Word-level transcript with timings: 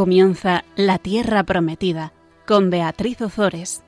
Comienza 0.00 0.64
La 0.76 0.96
Tierra 0.96 1.42
Prometida 1.44 2.14
con 2.46 2.70
Beatriz 2.70 3.20
Ozores. 3.20 3.82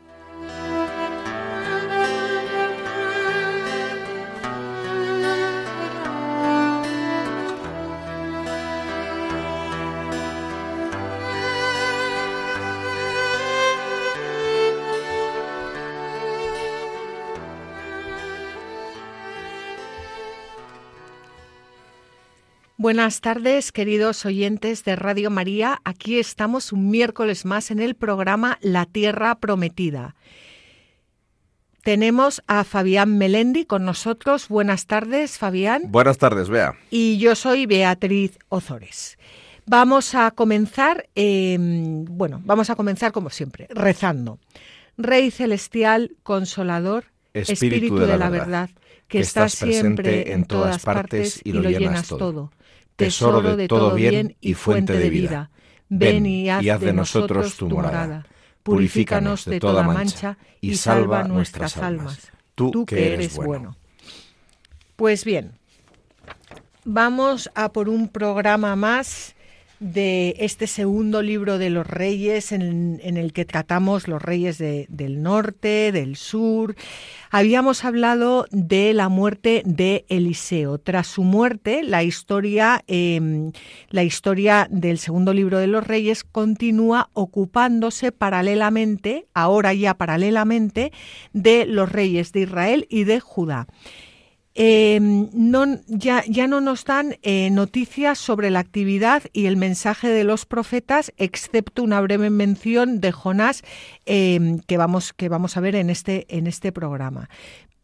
Buenas 22.93 23.23
tardes, 23.23 23.73
queridos 23.73 24.27
oyentes 24.27 24.85
de 24.85 24.97
Radio 24.97 25.31
María. 25.31 25.81
Aquí 25.83 26.19
estamos 26.19 26.73
un 26.73 26.91
miércoles 26.91 27.47
más 27.47 27.71
en 27.71 27.81
el 27.81 27.95
programa 27.95 28.59
La 28.61 28.85
Tierra 28.85 29.37
Prometida. 29.37 30.15
Tenemos 31.83 32.43
a 32.49 32.65
Fabián 32.65 33.17
Melendi 33.17 33.65
con 33.65 33.87
nosotros. 33.87 34.49
Buenas 34.49 34.85
tardes, 34.85 35.39
Fabián. 35.39 35.85
Buenas 35.89 36.19
tardes, 36.19 36.51
Bea. 36.51 36.75
Y 36.91 37.17
yo 37.17 37.35
soy 37.35 37.65
Beatriz 37.65 38.39
Ozores. 38.51 39.17
Vamos 39.65 40.15
a 40.15 40.31
comenzar, 40.31 41.09
em, 41.15 42.05
bueno, 42.05 42.43
vamos 42.45 42.69
a 42.69 42.77
comenzar 42.77 43.11
como 43.11 43.31
siempre, 43.31 43.69
rezando. 43.71 44.39
Rey 44.99 45.31
celestial, 45.31 46.15
consolador, 46.23 47.07
Espíritu, 47.33 47.97
de, 47.97 48.19
la, 48.19 48.29
verdad, 48.29 48.69
que, 49.09 49.21
estás 49.21 49.53
siempre 49.53 50.35
en 50.35 50.45
todas 50.45 50.85
partes 50.85 51.41
y 51.43 51.53
lo 51.53 51.63
llenas 51.63 52.09
todo 52.09 52.51
tesoro 52.97 53.57
de 53.57 53.69
todo 53.69 53.95
bien 53.95 54.37
y 54.41 54.55
fuente 54.55 54.93
de 54.95 55.11
vida. 55.11 55.51
Ven 55.89 56.27
y 56.27 56.49
haz 56.49 56.81
de 56.81 56.93
nosotros 56.93 57.57
tu 57.57 57.69
morada. 57.69 58.27
Purifícanos 58.63 59.45
de 59.45 59.59
toda 59.59 59.83
mancha 59.83 60.39
y 60.61 60.77
salva 60.77 61.25
nuestras 61.25 61.77
almas. 61.77 62.31
Tú 62.55 62.85
que 62.87 63.15
eres 63.15 63.37
bueno. 63.37 63.77
Pues 64.97 65.25
bien, 65.25 65.53
vamos 66.85 67.51
a 67.55 67.73
por 67.73 67.89
un 67.89 68.09
programa 68.09 68.77
más 68.77 69.35
de 69.83 70.37
este 70.39 70.69
segundo 70.69 71.23
libro 71.23 71.59
de 71.59 71.69
los 71.69 71.85
reyes 71.85 72.53
en, 72.53 73.01
el 73.03 73.33
que 73.33 73.45
tratamos 73.45 74.07
los 74.07 74.23
reyes 74.23 74.59
del 74.59 75.23
norte, 75.23 75.91
del 75.91 76.15
sur. 76.15 76.77
Habíamos 77.31 77.85
hablado 77.85 78.47
de 78.53 78.93
la 78.93 79.09
muerte 79.09 79.63
de 79.67 80.05
Eliseo. 80.09 80.79
Tras 80.79 81.09
su 81.09 81.25
muerte, 81.25 81.83
la 81.83 82.05
historia, 82.05 82.85
em, 82.87 83.51
la 83.91 84.05
historia 84.05 84.69
del 84.71 84.99
segundo 84.99 85.35
libro 85.35 85.59
de 85.59 85.67
los 85.67 85.85
reyes 85.85 86.23
continúa 86.23 87.11
ocupándose 87.13 88.13
paralelamente, 88.13 89.27
ahora 89.35 89.75
ya 89.75 89.95
paralelamente, 89.95 90.93
de 91.33 91.67
los 91.67 91.91
reyes 91.91 92.33
de 92.33 92.41
Israel 92.43 92.87
y 92.89 93.03
de 93.03 93.19
Judá. 93.19 93.67
Em, 94.55 95.31
no, 95.33 95.65
ya, 95.87 96.25
ya, 96.29 96.47
no 96.47 96.61
nos 96.61 96.85
dan 96.85 97.17
eh, 97.23 97.49
noticias 97.51 98.19
sobre 98.19 98.51
la 98.51 98.59
actividad 98.59 99.23
y 99.33 99.47
el 99.47 99.57
mensaje 99.57 100.09
de 100.09 100.25
los 100.25 100.45
profetas, 100.45 101.13
excepto 101.17 101.83
una 101.83 102.01
breve 102.03 102.29
mención 102.29 103.01
de 103.01 103.13
Jonás 103.13 103.63
em, 104.05 104.59
que, 104.61 104.77
vamos, 104.77 105.15
que 105.15 105.31
vamos 105.31 105.57
a 105.57 105.61
ver 105.61 105.75
en 105.75 105.89
este, 105.89 106.27
en 106.29 106.47
este 106.47 106.71
programa. 106.71 107.31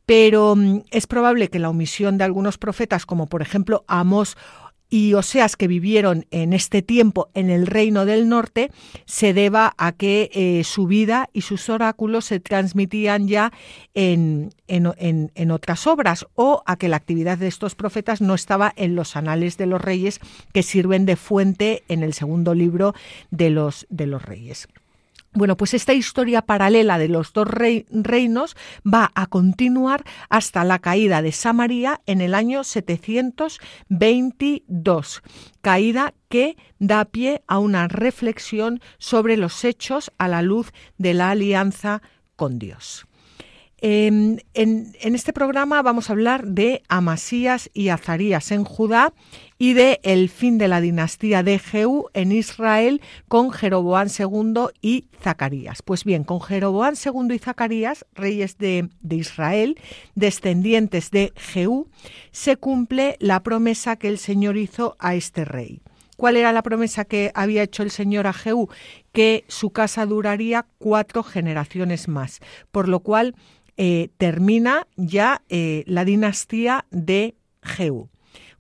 Pero 0.05 0.57
mm, 0.57 0.81
es 0.91 1.07
probable 1.07 1.49
que 1.49 1.59
la 1.59 1.71
omisión 1.71 2.19
de 2.19 2.25
algunos 2.25 2.59
profetas, 2.59 3.07
como 3.07 3.29
por 3.29 3.41
ejemplo 3.41 3.85
Amos 3.89 4.37
y 4.91 5.15
Oseas 5.15 5.57
que 5.57 5.69
vivieron 5.69 6.27
en 6.31 6.53
este 6.53 6.83
tiempo 6.83 7.29
en 7.35 7.51
el 7.51 7.67
reino 7.67 8.05
del 8.05 8.29
norte 8.29 8.71
se 9.05 9.35
deba 9.35 9.75
a 9.77 9.93
que 9.93 10.31
eh, 10.33 10.65
su 10.65 10.87
vida 10.87 11.29
y 11.33 11.43
sus 11.43 11.69
oráculos 11.69 12.25
se 12.27 12.41
transmitían 12.41 13.29
ya 13.29 13.53
en, 13.95 14.51
en, 14.67 15.31
en, 15.35 15.51
otras 15.51 15.87
obras 15.87 16.27
o 16.35 16.63
a 16.67 16.77
que 16.77 16.89
la 16.89 16.97
actividad 16.97 17.39
de 17.39 17.49
estos 17.49 17.75
profetas 17.75 18.21
no 18.21 18.35
estaba 18.35 18.73
en 18.77 18.95
los 18.95 19.17
anales 19.17 19.57
de 19.59 19.67
los 19.67 19.81
reyes 19.81 20.21
que 20.53 20.63
sirven 20.63 21.07
de 21.07 21.17
fuente 21.17 21.85
en 21.89 22.03
el 22.03 22.15
segundo 22.15 22.55
libro 22.55 22.95
de 23.31 23.51
los, 23.51 23.87
de 23.91 24.07
los 24.07 24.25
reyes. 24.25 24.69
Bueno, 25.39 25.57
pues 25.57 25.73
esta 25.73 25.95
historia 25.95 26.43
paralela 26.43 26.99
de 26.99 27.07
los 27.07 27.33
dos 27.33 27.47
reinos 27.47 28.57
va 28.85 29.13
a 29.15 29.29
continuar 29.29 30.03
hasta 30.29 30.65
la 30.65 30.81
caída 30.81 31.23
de 31.23 31.31
Samaria 31.31 32.01
en 32.07 32.21
el 32.21 32.35
año 32.35 32.65
722, 32.65 35.23
caída 35.61 36.13
que 36.29 36.57
da 36.81 37.05
pie 37.05 37.43
a 37.47 37.61
una 37.61 37.87
reflexión 37.87 38.81
sobre 38.99 39.37
los 39.37 39.65
hechos 39.65 40.11
a 40.19 40.27
la 40.27 40.43
luz 40.43 40.73
de 40.97 41.15
la 41.15 41.31
alianza 41.31 42.03
con 42.35 42.59
Dios. 42.59 43.07
Em, 43.81 44.39
en, 44.55 44.93
este 45.01 45.33
programa 45.33 45.83
vamos 45.83 46.11
a 46.11 46.13
hablar 46.13 46.49
de 46.49 46.83
Amasías 46.89 47.71
y 47.73 47.91
Azarías 47.91 48.51
en 48.51 48.65
Judá 48.65 49.13
y 49.59 49.75
de 49.75 50.01
el 50.03 50.29
fin 50.29 50.57
de 50.57 50.69
la 50.69 50.81
dinastía 50.81 51.43
de 51.43 51.59
Jehú 51.59 52.09
en 52.15 52.33
Israel 52.33 53.03
con 53.27 53.51
Jeroboán 53.51 54.09
II 54.17 54.69
y 54.81 55.07
Zacarías. 55.21 55.83
Pues 55.83 56.05
bien, 56.05 56.25
con 56.25 56.41
Jeroboán 56.41 56.95
II 56.95 57.35
y 57.35 57.39
Zacarías, 57.39 58.07
reyes 58.15 58.57
de, 58.59 58.89
de 59.01 59.17
Israel, 59.17 59.79
descendientes 60.15 61.11
de 61.11 61.33
Jehú, 61.37 61.89
se 62.31 62.57
cumple 62.57 63.17
la 63.19 63.43
promesa 63.43 63.97
que 63.97 64.09
el 64.09 64.19
Señor 64.19 64.57
hizo 64.57 64.97
a 64.99 65.15
este 65.15 65.45
rey. 65.45 65.81
¿Cuál 66.17 66.37
era 66.37 66.53
la 66.53 66.63
promesa 66.63 67.05
que 67.05 67.31
había 67.35 67.63
hecho 67.63 67.85
el 67.85 67.93
Señor 67.93 68.27
a 68.27 68.33
Jehú? 68.33 68.69
Que 69.13 69.45
su 69.47 69.71
casa 69.71 70.05
duraría 70.05 70.67
cuatro 70.79 71.23
generaciones 71.23 72.09
más, 72.09 72.41
por 72.73 72.89
lo 72.89 73.01
cual 73.01 73.37
eh, 73.77 74.09
termina 74.19 74.89
ya 74.97 75.43
eh, 75.49 75.85
la 75.87 76.05
dinastía 76.05 76.87
de 76.91 77.37
Jehú. 77.63 78.09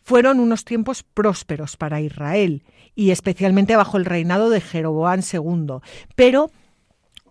Fueron 0.09 0.41
unos 0.41 0.65
tiempos 0.65 1.03
prósperos 1.03 1.77
para 1.77 2.01
Israel 2.01 2.63
y 2.95 3.11
especialmente 3.11 3.77
bajo 3.77 3.99
el 3.99 4.07
reinado 4.07 4.49
de 4.49 4.63
Jeroboán 4.63 5.21
II, 5.21 5.81
pero 6.17 6.51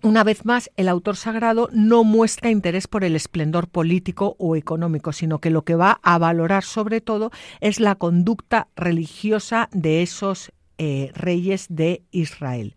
una 0.04 0.24
vez 0.24 0.46
más, 0.46 0.70
el 0.78 0.88
autor 0.88 1.16
sagrado 1.16 1.70
no 1.74 2.04
muestra 2.04 2.52
interés 2.52 2.88
por 2.88 3.04
el 3.04 3.16
esplendor 3.16 3.68
político 3.68 4.36
o 4.38 4.56
económico, 4.56 5.12
sino 5.12 5.40
que 5.40 5.50
lo 5.50 5.64
que 5.64 5.74
va 5.74 6.00
a 6.04 6.20
valorar 6.20 6.64
sobre 6.64 7.02
todo 7.02 7.32
es 7.62 7.80
la 7.80 7.96
conducta 7.96 8.68
religiosa 8.76 9.70
de 9.72 10.04
esos 10.04 10.52
eh, 10.78 11.10
reyes 11.16 11.66
de 11.70 12.04
Israel. 12.12 12.76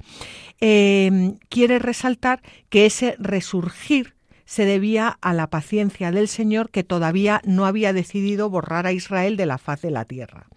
quiere 0.59 1.79
resaltar 1.79 2.41
que 2.71 2.87
ese 2.87 3.17
resurgir 3.19 4.15
se 4.51 4.65
debía 4.65 5.17
a 5.21 5.33
la 5.33 5.49
paciencia 5.49 6.11
del 6.11 6.27
Señor 6.27 6.71
que 6.71 6.83
todavía 6.83 7.41
no 7.45 7.67
había 7.67 7.93
decidido 7.93 8.51
borrar 8.51 8.85
a 8.85 8.93
Israel 8.93 9.37
de 9.37 9.47
la 9.47 9.59
faz 9.59 9.81
de 9.81 9.93
la 9.93 10.05
tierra. 10.05 10.49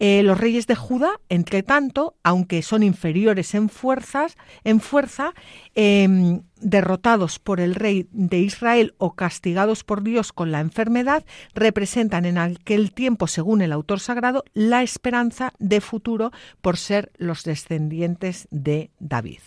Eh, 0.00 0.24
los 0.24 0.40
reyes 0.40 0.66
de 0.66 0.74
Judá, 0.74 1.20
entre 1.28 1.62
tanto, 1.62 2.16
aunque 2.24 2.60
son 2.62 2.82
inferiores 2.82 3.54
en 3.54 3.68
fuerzas, 3.68 4.36
en 4.64 4.80
fuerza, 4.80 5.32
em, 5.76 6.42
derrotados 6.56 7.38
por 7.38 7.60
el 7.60 7.76
rey 7.76 8.08
de 8.10 8.40
Israel 8.40 8.94
o 8.98 9.14
castigados 9.14 9.84
por 9.84 10.02
Dios 10.02 10.32
con 10.32 10.50
la 10.50 10.58
enfermedad, 10.58 11.24
representan 11.54 12.24
en 12.24 12.36
aquel 12.36 12.92
tiempo, 12.92 13.28
según 13.28 13.62
el 13.62 13.70
autor 13.70 14.00
sagrado, 14.00 14.42
la 14.54 14.82
esperanza 14.82 15.52
de 15.60 15.80
futuro 15.80 16.32
por 16.60 16.76
ser 16.76 17.12
los 17.16 17.44
descendientes 17.44 18.48
de 18.50 18.90
David. 18.98 19.38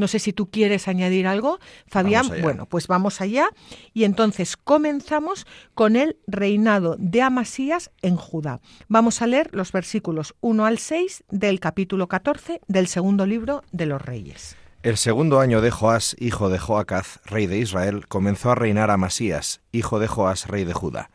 No 0.00 0.08
sé 0.08 0.18
si 0.18 0.32
tú 0.32 0.50
quieres 0.50 0.88
añadir 0.88 1.26
algo, 1.26 1.60
Fabián. 1.86 2.26
Bueno, 2.40 2.64
pues 2.64 2.86
vamos 2.86 3.20
allá. 3.20 3.50
Y 3.92 4.04
entonces 4.04 4.56
comenzamos 4.56 5.46
con 5.74 5.94
el 5.94 6.16
reinado 6.26 6.96
de 6.98 7.20
Amasías 7.20 7.90
en 8.00 8.16
Judá. 8.16 8.60
Vamos 8.88 9.20
a 9.20 9.26
leer 9.26 9.50
los 9.52 9.72
versículos 9.72 10.34
1 10.40 10.64
al 10.64 10.78
6 10.78 11.24
del 11.28 11.60
capítulo 11.60 12.08
14 12.08 12.62
del 12.66 12.86
segundo 12.86 13.26
libro 13.26 13.62
de 13.72 13.84
los 13.84 14.00
Reyes. 14.00 14.56
El 14.82 14.96
segundo 14.96 15.38
año 15.38 15.60
de 15.60 15.70
Joás, 15.70 16.16
hijo 16.18 16.48
de 16.48 16.58
Joacaz, 16.58 17.20
rey 17.26 17.46
de 17.46 17.58
Israel, 17.58 18.08
comenzó 18.08 18.52
a 18.52 18.54
reinar 18.54 18.90
Amasías, 18.90 19.60
hijo 19.70 19.98
de 19.98 20.08
Joás, 20.08 20.46
rey 20.46 20.64
de 20.64 20.72
Judá. 20.72 21.10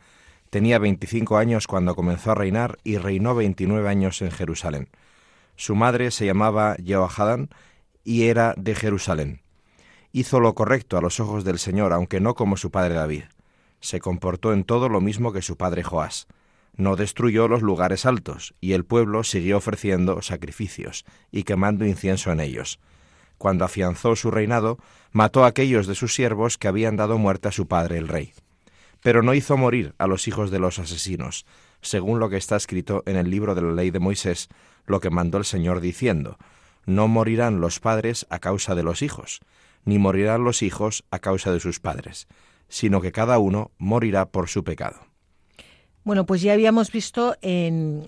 Tenía 0.50 0.78
25 0.78 1.38
años 1.38 1.66
cuando 1.66 1.96
comenzó 1.96 2.30
a 2.30 2.36
reinar 2.36 2.78
y 2.84 2.98
reinó 2.98 3.34
29 3.34 3.88
años 3.88 4.22
en 4.22 4.30
Jerusalén. 4.30 4.88
Su 5.56 5.74
madre 5.74 6.12
se 6.12 6.24
llamaba 6.24 6.76
Jehoahadán 6.76 7.48
y 8.06 8.28
era 8.28 8.54
de 8.56 8.76
Jerusalén. 8.76 9.42
Hizo 10.12 10.38
lo 10.38 10.54
correcto 10.54 10.96
a 10.96 11.02
los 11.02 11.18
ojos 11.18 11.44
del 11.44 11.58
Señor, 11.58 11.92
aunque 11.92 12.20
no 12.20 12.34
como 12.34 12.56
su 12.56 12.70
padre 12.70 12.94
David. 12.94 13.24
Se 13.80 14.00
comportó 14.00 14.52
en 14.52 14.64
todo 14.64 14.88
lo 14.88 15.00
mismo 15.00 15.32
que 15.32 15.42
su 15.42 15.56
padre 15.56 15.82
Joás. 15.82 16.28
No 16.76 16.94
destruyó 16.94 17.48
los 17.48 17.62
lugares 17.62 18.06
altos, 18.06 18.54
y 18.60 18.72
el 18.72 18.84
pueblo 18.84 19.24
siguió 19.24 19.56
ofreciendo 19.56 20.22
sacrificios 20.22 21.04
y 21.32 21.42
quemando 21.42 21.84
incienso 21.84 22.30
en 22.30 22.40
ellos. 22.40 22.78
Cuando 23.38 23.64
afianzó 23.64 24.14
su 24.14 24.30
reinado, 24.30 24.78
mató 25.10 25.44
a 25.44 25.48
aquellos 25.48 25.86
de 25.86 25.96
sus 25.96 26.14
siervos 26.14 26.58
que 26.58 26.68
habían 26.68 26.96
dado 26.96 27.18
muerte 27.18 27.48
a 27.48 27.52
su 27.52 27.66
padre 27.66 27.98
el 27.98 28.08
rey. 28.08 28.32
Pero 29.02 29.22
no 29.22 29.34
hizo 29.34 29.56
morir 29.56 29.94
a 29.98 30.06
los 30.06 30.28
hijos 30.28 30.50
de 30.52 30.60
los 30.60 30.78
asesinos, 30.78 31.44
según 31.80 32.20
lo 32.20 32.30
que 32.30 32.36
está 32.36 32.56
escrito 32.56 33.02
en 33.06 33.16
el 33.16 33.30
libro 33.30 33.54
de 33.54 33.62
la 33.62 33.72
ley 33.72 33.90
de 33.90 33.98
Moisés, 33.98 34.48
lo 34.86 35.00
que 35.00 35.10
mandó 35.10 35.38
el 35.38 35.44
Señor 35.44 35.80
diciendo, 35.80 36.38
no 36.86 37.08
morirán 37.08 37.60
los 37.60 37.80
padres 37.80 38.26
a 38.30 38.38
causa 38.38 38.74
de 38.74 38.82
los 38.82 39.02
hijos, 39.02 39.40
ni 39.84 39.98
morirán 39.98 40.44
los 40.44 40.62
hijos 40.62 41.04
a 41.10 41.18
causa 41.18 41.52
de 41.52 41.60
sus 41.60 41.80
padres, 41.80 42.26
sino 42.68 43.00
que 43.00 43.12
cada 43.12 43.38
uno 43.38 43.72
morirá 43.78 44.30
por 44.30 44.48
su 44.48 44.64
pecado. 44.64 45.00
Bueno, 46.06 46.24
pues 46.24 46.40
ya 46.40 46.52
habíamos 46.52 46.92
visto 46.92 47.34
eh, 47.42 48.06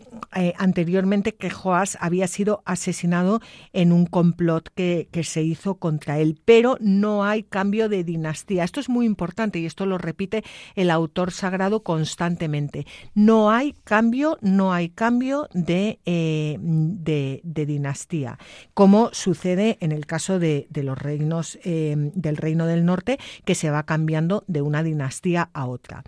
anteriormente 0.56 1.34
que 1.34 1.50
Joás 1.50 1.98
había 2.00 2.28
sido 2.28 2.62
asesinado 2.64 3.40
en 3.72 3.90
un 3.90 4.06
complot 4.06 4.68
que, 4.72 5.08
se 5.24 5.42
hizo 5.42 5.74
contra 5.74 6.20
él, 6.20 6.40
pero 6.44 6.76
no 6.80 7.24
hay 7.24 7.42
cambio 7.42 7.88
de 7.88 8.04
dinastía. 8.04 8.62
Esto 8.62 8.78
es 8.78 8.88
muy 8.88 9.04
importante 9.04 9.58
y 9.58 9.66
esto 9.66 9.84
lo 9.84 9.98
repite 9.98 10.44
el 10.76 10.90
autor 10.90 11.32
sagrado 11.32 11.82
constantemente. 11.82 12.86
No 13.16 13.50
hay 13.50 13.74
cambio, 13.82 14.38
no 14.42 14.72
hay 14.72 14.90
cambio 14.90 15.48
de, 15.52 15.98
eh, 16.06 16.56
de, 16.60 17.66
dinastía, 17.66 18.38
como 18.74 19.10
sucede 19.12 19.76
en 19.80 19.90
el 19.90 20.06
caso 20.06 20.38
de, 20.38 20.68
de 20.70 20.84
los 20.84 20.96
reinos 20.96 21.58
eh, 21.64 21.96
del 22.14 22.36
reino 22.36 22.66
del 22.66 22.84
norte, 22.84 23.18
que 23.44 23.56
se 23.56 23.70
va 23.70 23.82
cambiando 23.82 24.44
de 24.46 24.62
una 24.62 24.84
dinastía 24.84 25.50
a 25.52 25.66
otra. 25.66 26.04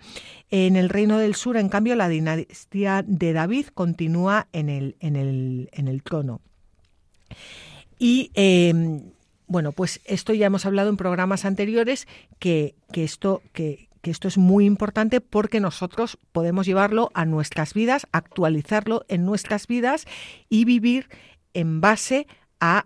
En 0.49 0.77
el 0.77 0.87
reino 0.87 1.17
del 1.17 1.35
sur, 1.35 1.57
en 1.57 1.67
cambio, 1.67 1.80
la 1.83 2.09
dinastía 2.09 3.03
de 3.05 3.33
David 3.33 3.67
continúa 3.73 4.47
en 4.53 4.69
el, 4.69 4.95
en 4.99 5.15
el, 5.15 5.69
en 5.73 5.87
el 5.87 6.03
trono. 6.03 6.41
Y 7.99 8.31
eh, 8.35 8.73
bueno, 9.47 9.73
pues 9.73 9.99
esto 10.05 10.33
ya 10.33 10.47
hemos 10.47 10.65
hablado 10.65 10.89
en 10.89 10.97
programas 10.97 11.45
anteriores 11.45 12.07
que, 12.39 12.73
que 12.91 13.03
esto, 13.03 13.41
que, 13.53 13.89
que 14.01 14.11
esto 14.11 14.27
es 14.27 14.37
muy 14.37 14.65
importante 14.65 15.21
porque 15.21 15.59
nosotros 15.59 16.17
podemos 16.31 16.65
llevarlo 16.65 17.11
a 17.13 17.25
nuestras 17.25 17.73
vidas, 17.73 18.07
actualizarlo 18.11 19.05
en 19.07 19.25
nuestras 19.25 19.67
vidas 19.67 20.05
y 20.49 20.65
vivir 20.65 21.09
en 21.53 21.81
base 21.81 22.27
a 22.27 22.40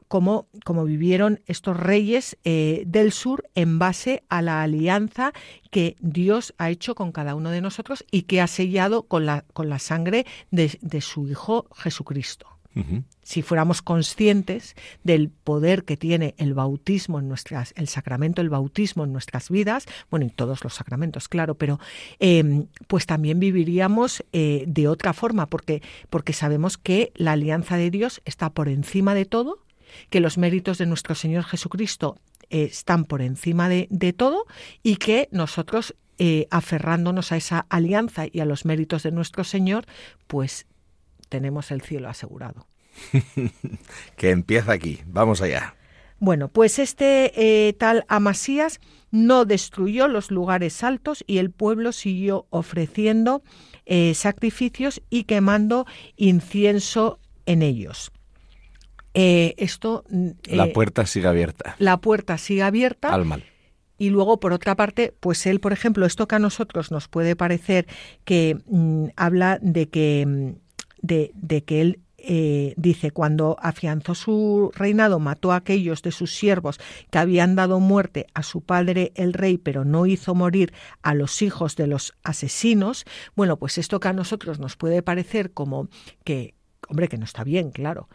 cómo, 0.08 0.48
cómo 0.64 0.86
vivieron 0.86 1.42
estos 1.48 1.78
reyes 1.78 2.38
eh, 2.44 2.84
del 2.88 3.12
sur 3.12 3.44
en 3.56 3.78
base 3.78 4.24
a 4.30 4.42
la 4.42 4.62
alianza 4.62 5.34
que 5.70 5.96
Dios 6.00 6.54
ha 6.58 6.70
hecho 6.70 6.96
con 6.96 7.12
cada 7.12 7.36
uno 7.36 7.52
de 7.52 7.62
nosotros 7.62 8.06
y 8.10 8.24
que 8.24 8.42
ha 8.42 8.48
sellado 8.48 9.04
con 9.04 9.26
la, 9.26 9.44
con 9.54 9.70
la 9.70 9.80
sangre 9.80 10.26
de, 10.52 10.78
de 10.82 11.02
su 11.02 11.28
Hijo 11.28 11.68
Jesucristo. 11.76 12.48
Si 13.26 13.42
fuéramos 13.42 13.82
conscientes 13.82 14.76
del 15.04 15.30
poder 15.30 15.84
que 15.84 15.98
tiene 15.98 16.36
el 16.38 16.54
bautismo 16.54 17.20
en 17.20 17.28
nuestras, 17.28 17.74
el 17.76 17.88
sacramento 17.88 18.42
del 18.42 18.50
bautismo 18.50 19.04
en 19.04 19.12
nuestras 19.12 19.50
vidas, 19.50 19.88
bueno, 20.12 20.28
y 20.28 20.30
todos 20.30 20.64
los 20.64 20.76
sacramentos, 20.76 21.28
claro, 21.28 21.56
pero 21.56 21.80
eh, 22.20 22.66
pues 22.88 23.08
también 23.08 23.40
viviríamos 23.40 24.24
eh, 24.32 24.64
de 24.68 24.88
otra 24.88 25.14
forma, 25.14 25.48
porque, 25.48 25.82
porque 26.12 26.34
sabemos 26.34 26.78
que 26.78 27.12
la 27.16 27.32
alianza 27.32 27.78
de 27.78 27.90
Dios 27.90 28.22
está 28.26 28.52
por 28.52 28.70
encima 28.70 29.16
de 29.16 29.26
todo, 29.26 29.66
que 30.10 30.20
los 30.20 30.38
méritos 30.38 30.78
de 30.78 30.86
nuestro 30.86 31.16
Señor 31.16 31.46
Jesucristo 31.46 32.20
eh, 32.50 32.64
están 32.64 33.06
por 33.06 33.22
encima 33.22 33.70
de, 33.70 33.88
de, 33.90 34.14
todo 34.14 34.46
y 34.84 34.98
que 34.98 35.28
nosotros, 35.32 35.96
eh, 36.20 36.48
aferrándonos 36.52 37.32
a 37.32 37.38
esa 37.38 37.66
alianza 37.70 38.26
y 38.32 38.40
a 38.40 38.46
los 38.46 38.66
méritos 38.66 39.04
de 39.04 39.12
nuestro 39.12 39.44
Señor, 39.44 39.86
pues 40.28 40.68
tenemos 41.30 41.72
el 41.72 41.82
cielo 41.82 42.08
asegurado. 42.08 42.68
que 44.18 44.30
empieza 44.30 44.72
aquí, 44.72 45.02
vamos 45.06 45.42
allá. 45.42 45.76
Bueno, 46.20 46.48
pues 46.48 46.80
este 46.80 47.68
eh, 47.68 47.74
tal 47.74 48.06
Amasías 48.08 48.80
no 49.12 49.46
destruyó 49.46 50.08
los 50.08 50.32
lugares 50.32 50.84
altos 50.84 51.24
y 51.28 51.38
el 51.38 51.52
pueblo 51.52 51.92
siguió 51.92 52.48
ofreciendo 52.50 53.44
eh, 53.86 54.14
sacrificios 54.14 55.02
y 55.10 55.26
quemando 55.26 55.86
incienso 56.16 57.20
en 57.46 57.62
ellos. 57.62 58.12
Eh, 59.14 59.54
esto. 59.58 60.04
la 60.46 60.74
puerta 60.74 61.06
sigue 61.06 61.28
abierta. 61.28 61.76
La 61.80 61.98
puerta 61.98 62.38
sigue 62.38 62.64
abierta. 62.64 63.14
Al 63.14 63.26
mal. 63.26 63.44
Y 63.98 64.10
luego, 64.10 64.42
por 64.42 64.52
otra 64.52 64.76
parte, 64.76 65.14
pues 65.22 65.46
él, 65.46 65.62
por 65.62 65.72
ejemplo, 65.72 66.06
esto 66.06 66.28
que 66.28 66.36
a 66.36 66.40
nosotros 66.40 66.92
nos 66.92 67.08
puede 67.08 67.38
parecer 67.38 67.88
que 68.26 68.58
mmm, 68.66 69.08
habla 69.16 69.58
de 69.62 69.88
que, 69.88 70.56
de, 71.02 71.32
de 71.34 71.64
que 71.64 71.80
él 71.80 72.00
eh, 72.28 72.74
dice, 72.78 73.12
cuando 73.12 73.56
afianzó 73.62 74.16
su 74.16 74.72
reinado, 74.74 75.20
mató 75.20 75.52
a 75.52 75.58
aquellos 75.58 76.02
de 76.02 76.12
sus 76.12 76.34
siervos 76.36 76.80
que 77.12 77.20
habían 77.20 77.56
dado 77.56 77.80
muerte 77.80 78.26
a 78.34 78.42
su 78.42 78.62
padre 78.62 79.12
el 79.16 79.34
rey, 79.34 79.58
pero 79.58 79.86
no 79.86 80.06
hizo 80.06 80.34
morir 80.34 80.74
a 81.04 81.14
los 81.14 81.42
hijos 81.42 81.76
de 81.76 81.88
los 81.88 82.16
asesinos. 82.24 83.06
Bueno, 83.36 83.58
pues 83.58 83.78
esto 83.78 84.00
que 84.00 84.08
a 84.08 84.14
nosotros 84.14 84.60
nos 84.60 84.76
puede 84.76 85.02
parecer 85.04 85.52
como 85.52 85.88
que, 86.24 86.56
hombre, 86.90 87.08
que 87.08 87.18
no 87.18 87.26
está 87.26 87.44
bien, 87.44 87.72
claro. 87.72 88.08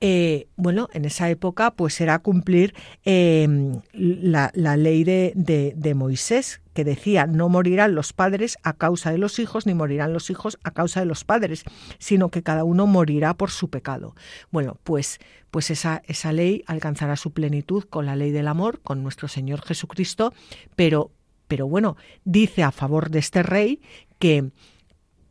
Eh, 0.00 0.48
bueno, 0.56 0.88
en 0.92 1.04
esa 1.04 1.28
época 1.30 1.72
pues 1.72 2.00
era 2.00 2.18
cumplir 2.20 2.74
la, 3.04 4.50
la, 4.54 4.76
ley 4.76 5.04
de, 5.04 5.32
de, 5.34 5.72
de, 5.76 5.94
Moisés 5.94 6.60
que 6.74 6.84
decía 6.84 7.26
no 7.26 7.48
morirán 7.48 7.94
los 7.94 8.12
padres 8.12 8.56
a 8.62 8.72
causa 8.72 9.10
de 9.10 9.18
los 9.18 9.38
hijos 9.38 9.66
ni 9.66 9.74
morirán 9.74 10.12
los 10.12 10.30
hijos 10.30 10.58
a 10.64 10.70
causa 10.70 11.00
de 11.00 11.06
los 11.06 11.24
padres, 11.24 11.64
sino 11.98 12.30
que 12.30 12.42
cada 12.42 12.64
uno 12.64 12.86
morirá 12.86 13.34
por 13.34 13.50
su 13.50 13.70
pecado. 13.70 14.14
Bueno, 14.50 14.78
pues 14.84 15.18
pues 15.50 15.70
esa, 15.70 16.02
esa 16.06 16.32
ley 16.32 16.64
alcanzará 16.66 17.16
su 17.16 17.32
plenitud 17.32 17.84
con 17.84 18.06
la 18.06 18.16
ley 18.16 18.30
del 18.30 18.48
amor, 18.48 18.80
con 18.82 19.02
nuestro 19.02 19.28
Señor 19.28 19.60
Jesucristo, 19.62 20.32
pero 20.76 21.12
pero 21.52 21.68
bueno, 21.68 21.98
dice 22.24 22.62
a 22.62 22.72
favor 22.72 23.10
de 23.10 23.18
este 23.18 23.42
rey 23.42 23.82
que 24.18 24.52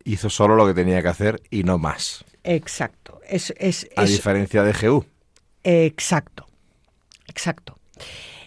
hizo 0.04 0.30
solo 0.30 0.56
lo 0.56 0.68
que 0.68 0.76
tenía 0.76 1.02
que 1.02 1.08
hacer 1.08 1.42
y 1.50 1.64
no 1.64 1.80
más. 1.80 2.26
Exacto. 2.44 3.20
Es, 3.28 3.54
es, 3.58 3.88
a 3.96 4.04
es, 4.04 4.12
diferencia 4.12 4.64
de 4.64 4.74
Jehú. 4.74 5.06
Exacto. 5.64 6.48
Exacto. 7.28 7.78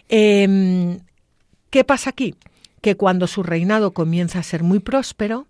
Eh, 0.09 0.99
¿Qué 1.69 1.83
pasa 1.83 2.11
aquí? 2.11 2.35
Que 2.81 2.95
cuando 2.95 3.27
su 3.27 3.43
reinado 3.43 3.91
comienza 3.91 4.39
a 4.39 4.43
ser 4.43 4.63
muy 4.63 4.79
próspero, 4.79 5.47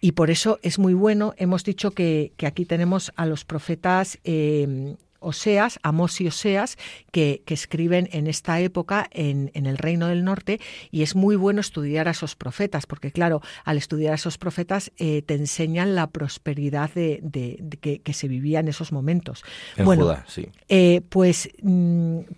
y 0.00 0.12
por 0.12 0.30
eso 0.30 0.58
es 0.62 0.78
muy 0.78 0.94
bueno, 0.94 1.34
hemos 1.36 1.64
dicho 1.64 1.92
que, 1.92 2.32
que 2.36 2.46
aquí 2.46 2.64
tenemos 2.64 3.12
a 3.16 3.26
los 3.26 3.44
profetas 3.44 4.18
eh, 4.24 4.96
Oseas, 5.22 5.78
Amós 5.82 6.20
y 6.20 6.26
Oseas, 6.26 6.76
que, 7.10 7.42
que 7.44 7.54
escriben 7.54 8.08
en 8.12 8.26
esta 8.26 8.60
época 8.60 9.08
en, 9.10 9.50
en, 9.54 9.66
el 9.66 9.78
Reino 9.78 10.08
del 10.08 10.24
Norte, 10.24 10.60
y 10.90 11.02
es 11.02 11.14
muy 11.14 11.36
bueno 11.36 11.60
estudiar 11.60 12.08
a 12.08 12.12
esos 12.12 12.36
profetas, 12.36 12.86
porque 12.86 13.12
claro, 13.12 13.40
al 13.64 13.76
estudiar 13.76 14.12
a 14.12 14.16
esos 14.16 14.38
profetas 14.38 14.92
eh, 14.98 15.22
te 15.22 15.34
enseñan 15.34 15.94
la 15.94 16.08
prosperidad 16.08 16.90
de, 16.92 17.20
de, 17.22 17.58
de 17.60 17.76
que, 17.76 18.00
que, 18.00 18.12
se 18.12 18.28
vivía 18.28 18.60
en 18.60 18.68
esos 18.68 18.92
momentos. 18.92 19.44
En 19.76 19.84
bueno, 19.84 20.04
Judá, 20.04 20.24
sí. 20.28 20.48
Eh, 20.68 21.00
pues, 21.08 21.48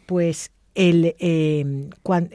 pues 0.07 0.51
el, 0.75 1.15
eh, 1.19 1.91
cuan, 2.03 2.31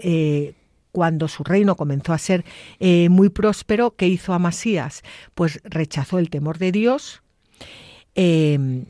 cuando 0.92 1.28
su 1.28 1.44
reino 1.44 1.76
comenzó 1.76 2.14
a 2.14 2.18
ser 2.18 2.44
eh, 2.80 3.10
muy 3.10 3.30
próspero, 3.30 3.96
¿qué 3.96 4.08
hizo 4.08 4.34
Amasías? 4.34 5.04
Pues 5.36 5.62
rechazó 5.64 6.20
el 6.20 6.30
temor 6.30 6.58
de 6.58 6.72
Dios, 6.72 7.22
eh, 8.16 8.86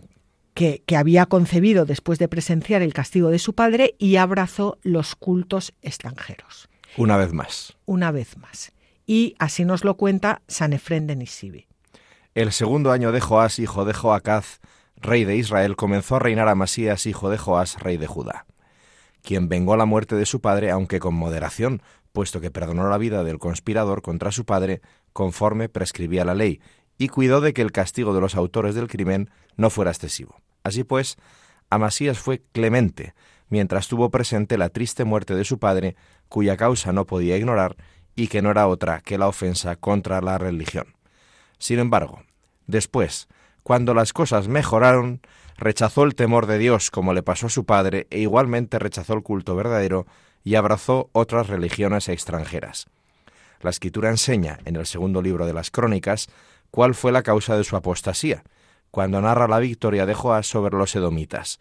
que, 0.59 0.83
que, 0.85 0.97
había 0.97 1.25
concebido 1.25 1.85
después 1.85 2.19
de 2.19 2.27
presenciar 2.27 2.81
el 2.81 2.93
castigo 2.93 3.29
de 3.29 3.39
su 3.39 3.53
padre, 3.53 3.95
y 3.97 4.17
abrazó 4.17 4.77
los 4.81 5.15
cultos 5.15 5.73
extranjeros. 5.81 6.67
Una 6.97 7.15
vez 7.15 7.31
más. 7.31 7.77
Una 7.85 8.11
vez 8.11 8.37
más. 8.37 8.73
Y 9.05 9.35
así 9.39 9.63
nos 9.63 9.85
lo 9.85 9.95
cuenta 9.95 10.41
San 10.47 10.73
Efrén 10.73 11.07
de 11.07 11.15
Nisibi. 11.15 11.67
El 12.35 12.51
segundo 12.51 12.91
año 12.91 13.13
de 13.13 13.21
Joás, 13.21 13.57
hijo 13.59 13.85
de 13.85 13.93
Joacaz, 13.93 14.59
rey 14.97 15.23
de 15.23 15.37
Israel, 15.37 15.77
comenzó 15.77 16.17
a 16.17 16.19
reinar 16.19 16.49
Amasías, 16.49 17.05
hijo 17.05 17.29
de 17.29 17.37
Joás, 17.37 17.79
rey 17.79 17.95
de 17.95 18.07
Judá 18.07 18.45
quien 19.21 19.49
vengó 19.49 19.75
la 19.75 19.85
muerte 19.85 20.15
de 20.15 20.25
su 20.25 20.41
padre, 20.41 20.71
aunque 20.71 20.99
con 20.99 21.13
moderación, 21.13 21.81
puesto 22.13 22.41
que 22.41 22.51
perdonó 22.51 22.89
la 22.89 22.97
vida 22.97 23.23
del 23.23 23.39
conspirador 23.39 24.01
contra 24.01 24.31
su 24.31 24.45
padre, 24.45 24.81
conforme 25.13 25.69
prescribía 25.69 26.25
la 26.25 26.35
ley, 26.35 26.61
y 26.97 27.07
cuidó 27.07 27.41
de 27.41 27.53
que 27.53 27.61
el 27.61 27.71
castigo 27.71 28.13
de 28.13 28.21
los 28.21 28.35
autores 28.35 28.75
del 28.75 28.87
crimen 28.87 29.29
no 29.55 29.69
fuera 29.69 29.91
excesivo. 29.91 30.41
Así 30.69 30.83
pues, 30.83 31.17
Amasías 31.69 32.19
fue 32.19 32.43
clemente, 32.51 33.13
mientras 33.49 33.87
tuvo 33.87 34.11
presente 34.11 34.57
la 34.57 34.69
triste 34.69 35.03
muerte 35.03 35.35
de 35.35 35.43
su 35.43 35.57
padre, 35.57 35.95
cuya 36.27 36.57
causa 36.57 36.93
no 36.93 37.05
podía 37.05 37.37
ignorar, 37.37 37.75
y 38.15 38.27
que 38.27 38.41
no 38.41 38.51
era 38.51 38.67
otra 38.67 39.01
que 39.01 39.17
la 39.17 39.27
ofensa 39.27 39.75
contra 39.75 40.21
la 40.21 40.37
religión. 40.37 40.95
Sin 41.57 41.79
embargo, 41.79 42.21
después, 42.67 43.27
cuando 43.63 43.95
las 43.95 44.13
cosas 44.13 44.47
mejoraron, 44.47 45.21
rechazó 45.57 46.03
el 46.03 46.13
temor 46.13 46.45
de 46.45 46.59
Dios 46.59 46.91
como 46.91 47.13
le 47.13 47.23
pasó 47.23 47.47
a 47.47 47.49
su 47.49 47.65
padre 47.65 48.05
e 48.11 48.19
igualmente 48.19 48.77
rechazó 48.77 49.13
el 49.13 49.23
culto 49.23 49.55
verdadero 49.55 50.05
y 50.43 50.53
abrazó 50.53 51.09
otras 51.13 51.47
religiones 51.47 52.09
extranjeras. 52.09 52.87
La 53.61 53.71
escritura 53.71 54.09
enseña, 54.09 54.59
en 54.65 54.75
el 54.75 54.85
segundo 54.85 55.21
libro 55.21 55.47
de 55.47 55.53
las 55.53 55.71
Crónicas, 55.71 56.27
cuál 56.69 56.93
fue 56.93 57.11
la 57.11 57.23
causa 57.23 57.57
de 57.57 57.63
su 57.63 57.75
apostasía, 57.75 58.43
cuando 58.91 59.21
narra 59.21 59.47
la 59.47 59.59
victoria 59.59 60.05
de 60.05 60.13
Joás 60.13 60.47
sobre 60.47 60.77
los 60.77 60.95
edomitas. 60.95 61.59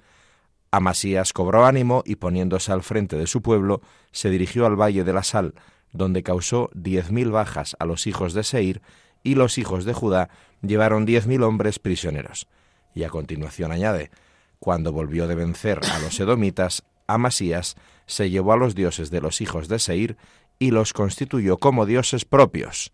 Amasías 0.71 1.33
cobró 1.33 1.65
ánimo 1.65 2.03
y 2.05 2.17
poniéndose 2.17 2.73
al 2.73 2.83
frente 2.83 3.17
de 3.17 3.27
su 3.27 3.43
pueblo, 3.43 3.81
se 4.13 4.31
dirigió 4.31 4.67
al 4.67 4.77
valle 4.77 5.05
de 5.05 5.13
la 5.13 5.23
Sal, 5.23 5.55
donde 5.93 6.23
causó 6.23 6.71
diez 6.75 7.11
mil 7.11 7.31
bajas 7.31 7.77
a 7.79 7.87
los 7.87 8.07
hijos 8.07 8.35
de 8.35 8.45
Seir, 8.45 8.83
y 9.23 9.35
los 9.35 9.59
hijos 9.59 9.85
de 9.85 9.95
Judá 9.95 10.31
llevaron 10.63 11.07
diez 11.07 11.27
mil 11.27 11.43
hombres 11.43 11.79
prisioneros. 11.79 12.49
Y 12.95 13.05
a 13.05 13.09
continuación 13.09 13.73
añade, 13.73 14.11
Cuando 14.59 14.93
volvió 14.93 15.29
de 15.29 15.37
vencer 15.37 15.81
a 15.93 16.01
los 16.01 16.19
edomitas, 16.19 16.83
Amasías 17.07 17.77
se 18.07 18.29
llevó 18.29 18.53
a 18.53 18.57
los 18.57 18.75
dioses 18.75 19.11
de 19.11 19.21
los 19.21 19.41
hijos 19.41 19.69
de 19.69 19.79
Seir 19.79 20.17
y 20.59 20.73
los 20.73 20.93
constituyó 20.93 21.59
como 21.59 21.87
dioses 21.87 22.25
propios. 22.25 22.93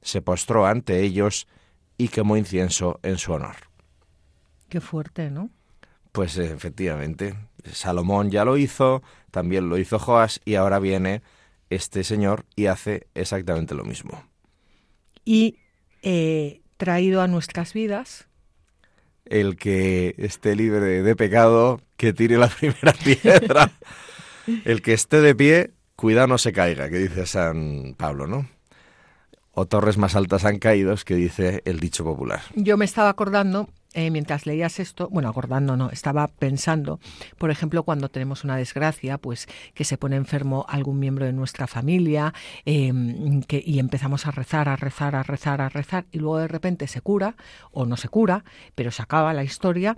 Se 0.00 0.22
postró 0.22 0.66
ante 0.66 1.02
ellos 1.02 1.46
y 1.98 2.08
quemó 2.08 2.36
incienso 2.36 2.98
en 3.02 3.18
su 3.18 3.32
honor. 3.32 3.71
Qué 4.72 4.80
fuerte, 4.80 5.30
¿no? 5.30 5.50
Pues 6.12 6.38
efectivamente, 6.38 7.34
Salomón 7.70 8.30
ya 8.30 8.46
lo 8.46 8.56
hizo, 8.56 9.02
también 9.30 9.68
lo 9.68 9.76
hizo 9.76 9.98
Joás 9.98 10.40
y 10.46 10.54
ahora 10.54 10.78
viene 10.78 11.20
este 11.68 12.04
señor 12.04 12.46
y 12.56 12.68
hace 12.68 13.06
exactamente 13.14 13.74
lo 13.74 13.84
mismo. 13.84 14.24
Y 15.26 15.58
eh, 16.00 16.62
traído 16.78 17.20
a 17.20 17.28
nuestras 17.28 17.74
vidas. 17.74 18.28
El 19.26 19.56
que 19.56 20.14
esté 20.16 20.56
libre 20.56 21.02
de 21.02 21.16
pecado, 21.16 21.82
que 21.98 22.14
tire 22.14 22.38
la 22.38 22.48
primera 22.58 22.94
piedra. 22.94 23.72
El 24.64 24.80
que 24.80 24.94
esté 24.94 25.20
de 25.20 25.34
pie, 25.34 25.72
cuidado 25.96 26.28
no 26.28 26.38
se 26.38 26.54
caiga, 26.54 26.88
que 26.88 26.96
dice 26.96 27.26
San 27.26 27.94
Pablo, 27.98 28.26
¿no? 28.26 28.48
O 29.50 29.66
torres 29.66 29.98
más 29.98 30.16
altas 30.16 30.46
han 30.46 30.58
caído, 30.58 30.94
que 31.04 31.14
dice 31.14 31.60
el 31.66 31.78
dicho 31.78 32.04
popular. 32.04 32.40
Yo 32.54 32.78
me 32.78 32.86
estaba 32.86 33.10
acordando 33.10 33.68
eh, 33.94 34.10
mientras 34.10 34.46
leías 34.46 34.80
esto, 34.80 35.08
bueno, 35.10 35.28
acordando 35.28 35.76
no, 35.76 35.90
estaba 35.90 36.28
pensando, 36.28 36.98
por 37.38 37.50
ejemplo, 37.50 37.82
cuando 37.82 38.08
tenemos 38.08 38.42
una 38.42 38.56
desgracia, 38.56 39.18
pues 39.18 39.48
que 39.74 39.84
se 39.84 39.98
pone 39.98 40.16
enfermo 40.16 40.64
algún 40.68 40.98
miembro 40.98 41.26
de 41.26 41.32
nuestra 41.32 41.66
familia 41.66 42.32
em, 42.64 43.42
que, 43.42 43.62
y 43.64 43.78
empezamos 43.78 44.26
a 44.26 44.30
rezar, 44.30 44.68
a 44.68 44.76
rezar, 44.76 45.14
a 45.14 45.22
rezar, 45.22 45.60
a 45.60 45.68
rezar, 45.68 46.06
y 46.10 46.18
luego 46.18 46.38
de 46.38 46.48
repente 46.48 46.86
se 46.86 47.00
cura 47.02 47.36
o 47.70 47.84
no 47.84 47.96
se 47.96 48.08
cura, 48.08 48.44
pero 48.74 48.90
se 48.90 49.02
acaba 49.02 49.34
la 49.34 49.44
historia 49.44 49.96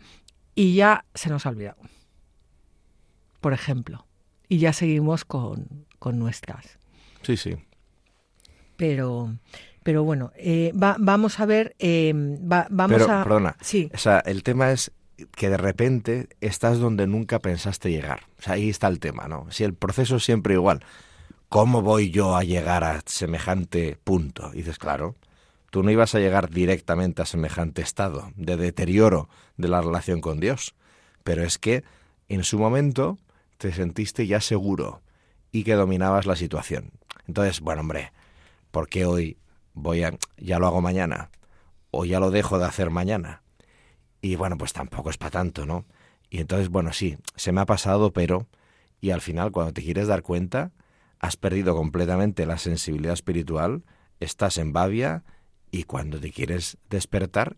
y 0.55 0.75
ya 0.75 1.05
se 1.15 1.31
nos 1.31 1.47
ha 1.47 1.51
olvidado. 1.51 1.79
Por 3.41 3.53
ejemplo, 3.53 4.07
y 4.49 4.59
ya 4.59 4.73
seguimos 4.73 5.25
con, 5.25 5.87
con 5.99 6.19
nuestras. 6.19 6.79
Sí, 7.23 7.37
sí. 7.37 7.57
Pero, 8.77 9.37
pero 9.85 10.03
bueno, 10.03 10.33
eh, 10.37 10.73
vamos 10.75 11.39
a 11.39 11.47
ver, 11.47 11.77
eh, 11.79 12.11
vamos 12.15 12.99
Pero, 12.99 13.13
a... 13.13 13.23
Perdona, 13.23 13.57
sí. 13.61 13.91
o 13.95 13.99
sea, 13.99 14.19
el 14.21 14.43
tema 14.43 14.73
es 14.73 14.91
que 15.37 15.51
de 15.51 15.59
repente 15.59 16.29
estás 16.41 16.79
donde 16.79 17.07
nunca 17.07 17.39
pensaste 17.39 17.91
llegar. 17.91 18.23
O 18.39 18.43
sea, 18.43 18.55
ahí 18.55 18.71
está 18.71 18.89
el 18.89 18.99
tema, 18.99 19.29
¿no? 19.29 19.47
Si 19.51 19.63
el 19.63 19.75
proceso 19.75 20.17
es 20.17 20.25
siempre 20.25 20.55
igual, 20.55 20.83
¿cómo 21.51 21.83
voy 21.83 22.11
yo 22.11 22.35
a 22.35 22.45
llegar 22.45 22.83
a 22.83 23.03
semejante 23.05 23.99
punto? 24.03 24.51
Y 24.55 24.59
dices, 24.59 24.79
claro, 24.79 25.17
tú 25.69 25.83
no 25.83 25.91
ibas 25.91 26.15
a 26.15 26.19
llegar 26.19 26.49
directamente 26.49 27.21
a 27.21 27.27
semejante 27.27 27.83
estado 27.83 28.33
de 28.37 28.57
deterioro 28.57 29.29
de 29.59 29.69
la 29.69 29.83
relación 29.83 30.23
con 30.23 30.41
Dios, 30.41 30.75
pero 31.25 31.45
es 31.45 31.59
que 31.59 31.85
en 32.29 32.43
su 32.43 32.59
momento 32.59 33.19
te 33.59 33.71
sentiste 33.71 34.27
ya 34.27 34.41
seguro 34.41 35.03
y 35.53 35.63
que 35.63 35.75
dominabas 35.75 36.25
la 36.25 36.37
situación. 36.37 36.91
Entonces, 37.29 37.61
bueno, 37.61 37.83
hombre, 37.83 38.13
¿por 38.71 38.89
qué 38.89 39.05
hoy 39.05 39.37
voy 39.75 40.05
a, 40.05 40.17
ya 40.39 40.59
lo 40.59 40.67
hago 40.67 40.81
mañana, 40.81 41.31
o 41.91 42.05
ya 42.05 42.21
lo 42.21 42.31
dejo 42.31 42.59
de 42.59 42.65
hacer 42.65 42.91
mañana. 42.91 43.43
Y 44.21 44.37
bueno, 44.37 44.57
pues 44.57 44.73
tampoco 44.73 45.11
es 45.11 45.19
para 45.19 45.33
tanto, 45.33 45.67
¿no? 45.67 45.85
Y 46.31 46.41
entonces, 46.41 46.71
bueno, 46.71 46.93
sí, 46.93 47.19
se 47.37 47.53
me 47.53 47.61
ha 47.61 47.67
pasado, 47.67 48.13
pero, 48.13 48.47
y 49.01 49.11
al 49.11 49.21
final, 49.21 49.53
cuando 49.53 49.73
te 49.73 49.83
quieres 49.83 50.07
dar 50.09 50.23
cuenta, 50.23 50.73
has 51.19 51.37
perdido 51.37 51.77
completamente 51.77 52.47
la 52.47 52.59
sensibilidad 52.59 53.13
espiritual, 53.13 53.85
estás 54.21 54.59
en 54.59 54.73
babia, 54.73 55.25
y 55.71 55.85
cuando 55.85 56.21
te 56.21 56.31
quieres 56.31 56.79
despertar, 56.89 57.57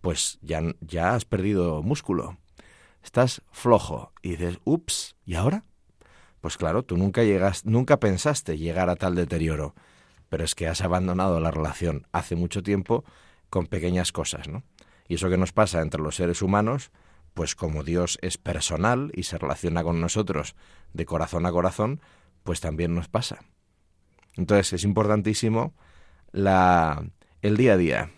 pues 0.00 0.38
ya, 0.40 0.62
ya 0.80 1.14
has 1.14 1.24
perdido 1.24 1.82
músculo. 1.82 2.38
Estás 3.02 3.42
flojo 3.50 4.12
y 4.22 4.30
dices, 4.30 4.58
ups, 4.64 5.16
¿y 5.26 5.34
ahora? 5.34 5.64
Pues 6.40 6.56
claro, 6.56 6.82
tú 6.82 6.96
nunca 6.96 7.22
llegas, 7.24 7.66
nunca 7.66 7.98
pensaste 7.98 8.56
llegar 8.56 8.88
a 8.88 8.96
tal 8.96 9.14
deterioro 9.14 9.74
pero 10.30 10.44
es 10.44 10.54
que 10.54 10.68
has 10.68 10.80
abandonado 10.80 11.38
la 11.40 11.50
relación 11.50 12.06
hace 12.12 12.36
mucho 12.36 12.62
tiempo 12.62 13.04
con 13.50 13.66
pequeñas 13.66 14.12
cosas, 14.12 14.48
¿no? 14.48 14.62
Y 15.08 15.16
eso 15.16 15.28
que 15.28 15.36
nos 15.36 15.52
pasa 15.52 15.82
entre 15.82 16.00
los 16.00 16.14
seres 16.14 16.40
humanos, 16.40 16.92
pues 17.34 17.56
como 17.56 17.82
Dios 17.82 18.16
es 18.22 18.38
personal 18.38 19.10
y 19.12 19.24
se 19.24 19.36
relaciona 19.36 19.82
con 19.82 20.00
nosotros 20.00 20.54
de 20.94 21.04
corazón 21.04 21.46
a 21.46 21.52
corazón, 21.52 22.00
pues 22.44 22.60
también 22.60 22.94
nos 22.94 23.08
pasa. 23.08 23.40
Entonces 24.36 24.72
es 24.72 24.84
importantísimo 24.84 25.74
la, 26.30 27.04
el 27.42 27.56
día 27.56 27.74
a 27.74 27.76
día. 27.76 28.10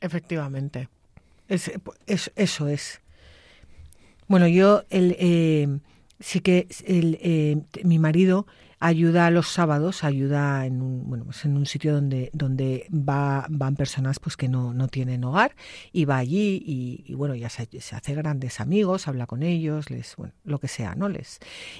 Efectivamente. 0.00 0.88
Es, 1.48 1.72
eso 2.36 2.68
es. 2.68 3.00
Bueno, 4.28 4.46
yo 4.46 4.84
el, 4.90 5.16
eh, 5.18 5.80
sí 6.20 6.40
que 6.40 6.68
el, 6.84 7.18
eh, 7.20 7.60
mi 7.82 7.98
marido 7.98 8.46
ayuda 8.80 9.30
los 9.30 9.48
sábados, 9.48 10.04
ayuda 10.04 10.64
en 10.66 10.82
un, 10.82 11.08
bueno, 11.08 11.24
pues 11.24 11.44
en 11.44 11.56
un 11.56 11.66
sitio 11.66 11.94
donde, 11.94 12.30
donde 12.32 12.86
va, 12.92 13.46
van 13.48 13.74
personas 13.76 14.20
pues 14.20 14.36
que 14.36 14.48
no, 14.48 14.72
no 14.72 14.88
tienen 14.88 15.24
hogar 15.24 15.56
y 15.92 16.04
va 16.04 16.18
allí 16.18 16.62
y, 16.64 17.14
bueno, 17.14 17.34
ya 17.34 17.48
se, 17.48 17.68
hace 17.92 18.14
grandes 18.14 18.60
amigos, 18.60 19.08
habla 19.08 19.26
con 19.26 19.42
ellos, 19.42 19.90
les, 19.90 20.14
bueno, 20.16 20.34
lo 20.44 20.58
que 20.58 20.68
sea, 20.68 20.94
¿no? 20.94 21.08
Les. 21.08 21.38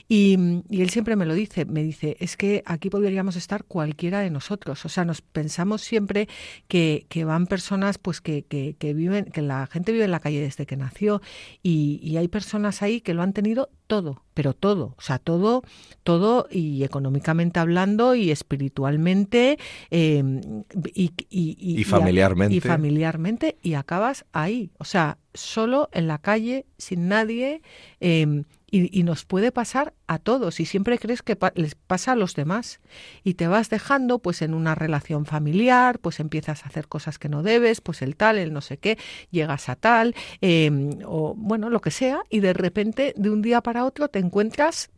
Y, 0.08 0.62
y, 0.68 0.82
él 0.82 0.90
siempre 0.90 1.16
me 1.16 1.26
lo 1.26 1.34
dice, 1.34 1.64
me 1.64 1.82
dice, 1.82 2.16
es 2.20 2.36
que 2.36 2.62
aquí 2.66 2.90
podríamos 2.90 3.36
estar 3.36 3.64
cualquiera 3.64 4.20
de 4.20 4.30
nosotros. 4.30 4.84
O 4.84 4.88
sea, 4.88 5.04
nos 5.04 5.22
pensamos 5.22 5.82
siempre 5.82 6.28
que, 6.66 7.06
que 7.08 7.24
van 7.24 7.46
personas 7.46 7.98
pues 7.98 8.20
que, 8.20 8.44
que, 8.44 8.76
que, 8.78 8.94
viven, 8.94 9.26
que 9.26 9.42
la 9.42 9.66
gente 9.66 9.92
vive 9.92 10.04
en 10.04 10.10
la 10.10 10.20
calle 10.20 10.40
desde 10.40 10.66
que 10.66 10.76
nació 10.76 11.22
y, 11.62 12.00
y 12.02 12.16
hay 12.16 12.28
personas 12.28 12.82
ahí 12.82 13.00
que 13.00 13.14
lo 13.14 13.22
han 13.22 13.32
tenido 13.32 13.70
todo, 13.88 14.22
pero 14.34 14.52
todo, 14.52 14.94
o 14.96 15.00
sea, 15.00 15.18
todo, 15.18 15.64
todo 16.04 16.46
y 16.50 16.84
económicamente 16.84 17.58
hablando 17.58 18.14
y 18.14 18.30
espiritualmente 18.30 19.58
em, 19.90 20.62
y, 20.94 21.84
familiarmente. 21.84 22.54
Y, 22.54 22.60
familiarmente 22.60 23.56
y 23.62 23.74
acabas 23.74 24.26
ahí, 24.32 24.70
o 24.78 24.84
sea, 24.84 25.18
solo 25.34 25.88
en 25.92 26.06
la 26.06 26.18
calle, 26.18 26.66
sin 26.76 27.08
nadie. 27.08 27.62
Em, 27.98 28.44
y, 28.70 29.02
nos 29.02 29.24
puede 29.24 29.52
pasar 29.52 29.94
a 30.06 30.18
todos 30.18 30.60
y 30.60 30.66
siempre 30.66 30.98
crees 30.98 31.22
que 31.22 31.38
les 31.54 31.74
pasa 31.74 32.12
a 32.12 32.16
los 32.16 32.34
demás. 32.34 32.80
Y 33.24 33.34
te 33.34 33.48
vas 33.48 33.70
dejando 33.70 34.18
pues 34.18 34.42
en 34.42 34.54
una 34.54 34.74
relación 34.74 35.24
familiar 35.24 35.98
pues 35.98 36.20
empiezas 36.20 36.64
a 36.64 36.68
hacer 36.68 36.88
cosas 36.88 37.18
que 37.18 37.28
no 37.28 37.42
debes 37.42 37.80
pues 37.80 38.02
el 38.02 38.16
tal 38.16 38.36
el 38.36 38.52
no 38.52 38.60
sé 38.60 38.76
qué 38.76 38.98
llegas 39.30 39.68
a 39.68 39.76
tal 39.76 40.14
em, 40.40 40.90
o 41.06 41.34
bueno 41.34 41.70
lo 41.70 41.80
que 41.80 41.90
sea 41.90 42.22
y 42.28 42.40
de 42.40 42.52
repente 42.52 43.14
de 43.16 43.30
un 43.30 43.42
día 43.42 43.62
para 43.62 43.84
otro 43.84 44.08
te 44.08 44.18
encuentras 44.18 44.90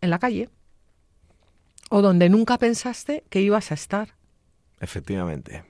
en 0.00 0.10
la 0.10 0.18
calle 0.18 0.48
o 1.90 2.02
donde 2.02 2.28
nunca 2.28 2.58
pensaste 2.58 3.24
que 3.30 3.40
ibas 3.40 3.70
a 3.70 3.74
estar. 3.74 4.14
Efectivamente 4.80 5.64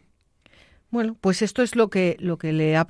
bueno, 0.90 1.16
pues 1.20 1.42
esto 1.42 1.62
es 1.62 1.76
lo 1.76 1.90
que, 1.90 2.16
lo 2.18 2.38
que, 2.38 2.52
le 2.52 2.76
ha 2.76 2.86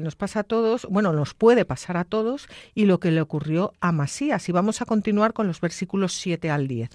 nos 0.00 0.16
pasa 0.16 0.40
a 0.40 0.44
todos, 0.44 0.86
bueno, 0.88 1.12
nos 1.12 1.34
puede 1.34 1.64
pasar 1.64 1.98
a 1.98 2.04
todos 2.04 2.48
y 2.74 2.86
lo 2.86 3.00
que 3.00 3.10
le 3.10 3.20
ocurrió 3.20 3.74
a 3.80 3.92
Masías. 3.92 4.48
Y 4.48 4.52
vamos 4.52 4.80
a 4.80 4.86
continuar 4.86 5.34
con 5.34 5.46
los 5.46 5.60
versículos 5.60 6.14
7 6.14 6.50
al 6.50 6.68
10. 6.68 6.90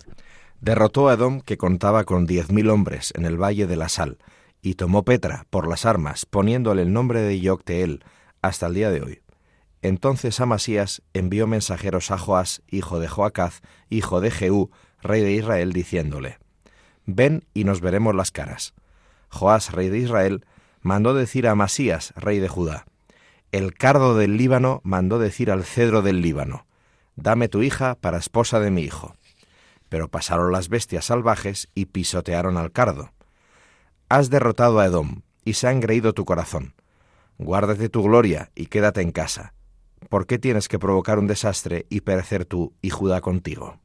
Derrotó 0.59 1.09
a 1.09 1.13
Edom, 1.13 1.41
que 1.41 1.57
contaba 1.57 2.03
con 2.03 2.25
diez 2.25 2.51
mil 2.51 2.69
hombres, 2.71 3.13
en 3.15 3.25
el 3.25 3.37
valle 3.37 3.67
de 3.67 3.75
la 3.75 3.89
Sal, 3.89 4.17
y 4.61 4.73
tomó 4.73 5.03
Petra 5.03 5.45
por 5.51 5.67
las 5.67 5.85
armas, 5.85 6.25
poniéndole 6.25 6.81
el 6.81 6.91
nombre 6.91 7.21
de 7.21 7.39
Yocteel, 7.39 8.03
hasta 8.41 8.65
el 8.65 8.73
día 8.73 8.89
de 8.89 9.01
hoy. 9.01 9.21
Entonces 9.83 10.39
Amasías 10.39 11.03
envió 11.13 11.45
mensajeros 11.45 12.09
a 12.09 12.17
Joás, 12.17 12.63
hijo 12.67 12.99
de 12.99 13.07
Joacaz, 13.07 13.61
hijo 13.89 14.19
de 14.19 14.31
Jehú, 14.31 14.71
rey 15.01 15.21
de 15.21 15.33
Israel, 15.33 15.73
diciéndole, 15.73 16.39
Ven 17.05 17.45
y 17.53 17.63
nos 17.63 17.81
veremos 17.81 18.15
las 18.15 18.31
caras. 18.31 18.73
Joás, 19.29 19.71
rey 19.71 19.89
de 19.89 19.99
Israel, 19.99 20.45
mandó 20.81 21.13
decir 21.13 21.47
a 21.47 21.55
Masías, 21.55 22.13
rey 22.15 22.39
de 22.39 22.47
Judá, 22.47 22.85
el 23.53 23.73
cardo 23.73 24.17
del 24.17 24.35
Líbano 24.35 24.81
mandó 24.83 25.19
decir 25.19 25.51
al 25.51 25.63
cedro 25.63 26.01
del 26.01 26.21
Líbano, 26.21 26.65
dame 27.15 27.47
tu 27.47 27.63
hija 27.63 27.95
para 27.95 28.17
esposa 28.17 28.59
de 28.59 28.71
mi 28.71 28.81
hijo. 28.81 29.15
Pero 29.87 30.09
pasaron 30.09 30.51
las 30.51 30.67
bestias 30.67 31.05
salvajes 31.05 31.69
y 31.73 31.85
pisotearon 31.85 32.57
al 32.57 32.73
cardo. 32.73 33.13
Has 34.09 34.29
derrotado 34.29 34.79
a 34.79 34.85
Edom, 34.85 35.21
y 35.45 35.53
se 35.53 35.67
ha 35.67 35.71
engreído 35.71 36.11
tu 36.13 36.25
corazón. 36.25 36.73
Guárdate 37.37 37.87
tu 37.87 38.03
gloria 38.03 38.51
y 38.53 38.65
quédate 38.65 39.01
en 39.01 39.13
casa. 39.13 39.53
¿Por 40.09 40.27
qué 40.27 40.39
tienes 40.39 40.67
que 40.67 40.77
provocar 40.77 41.17
un 41.17 41.27
desastre 41.27 41.85
y 41.89 42.01
perecer 42.01 42.43
tú 42.43 42.73
y 42.81 42.89
Judá 42.89 43.21
contigo? 43.21 43.79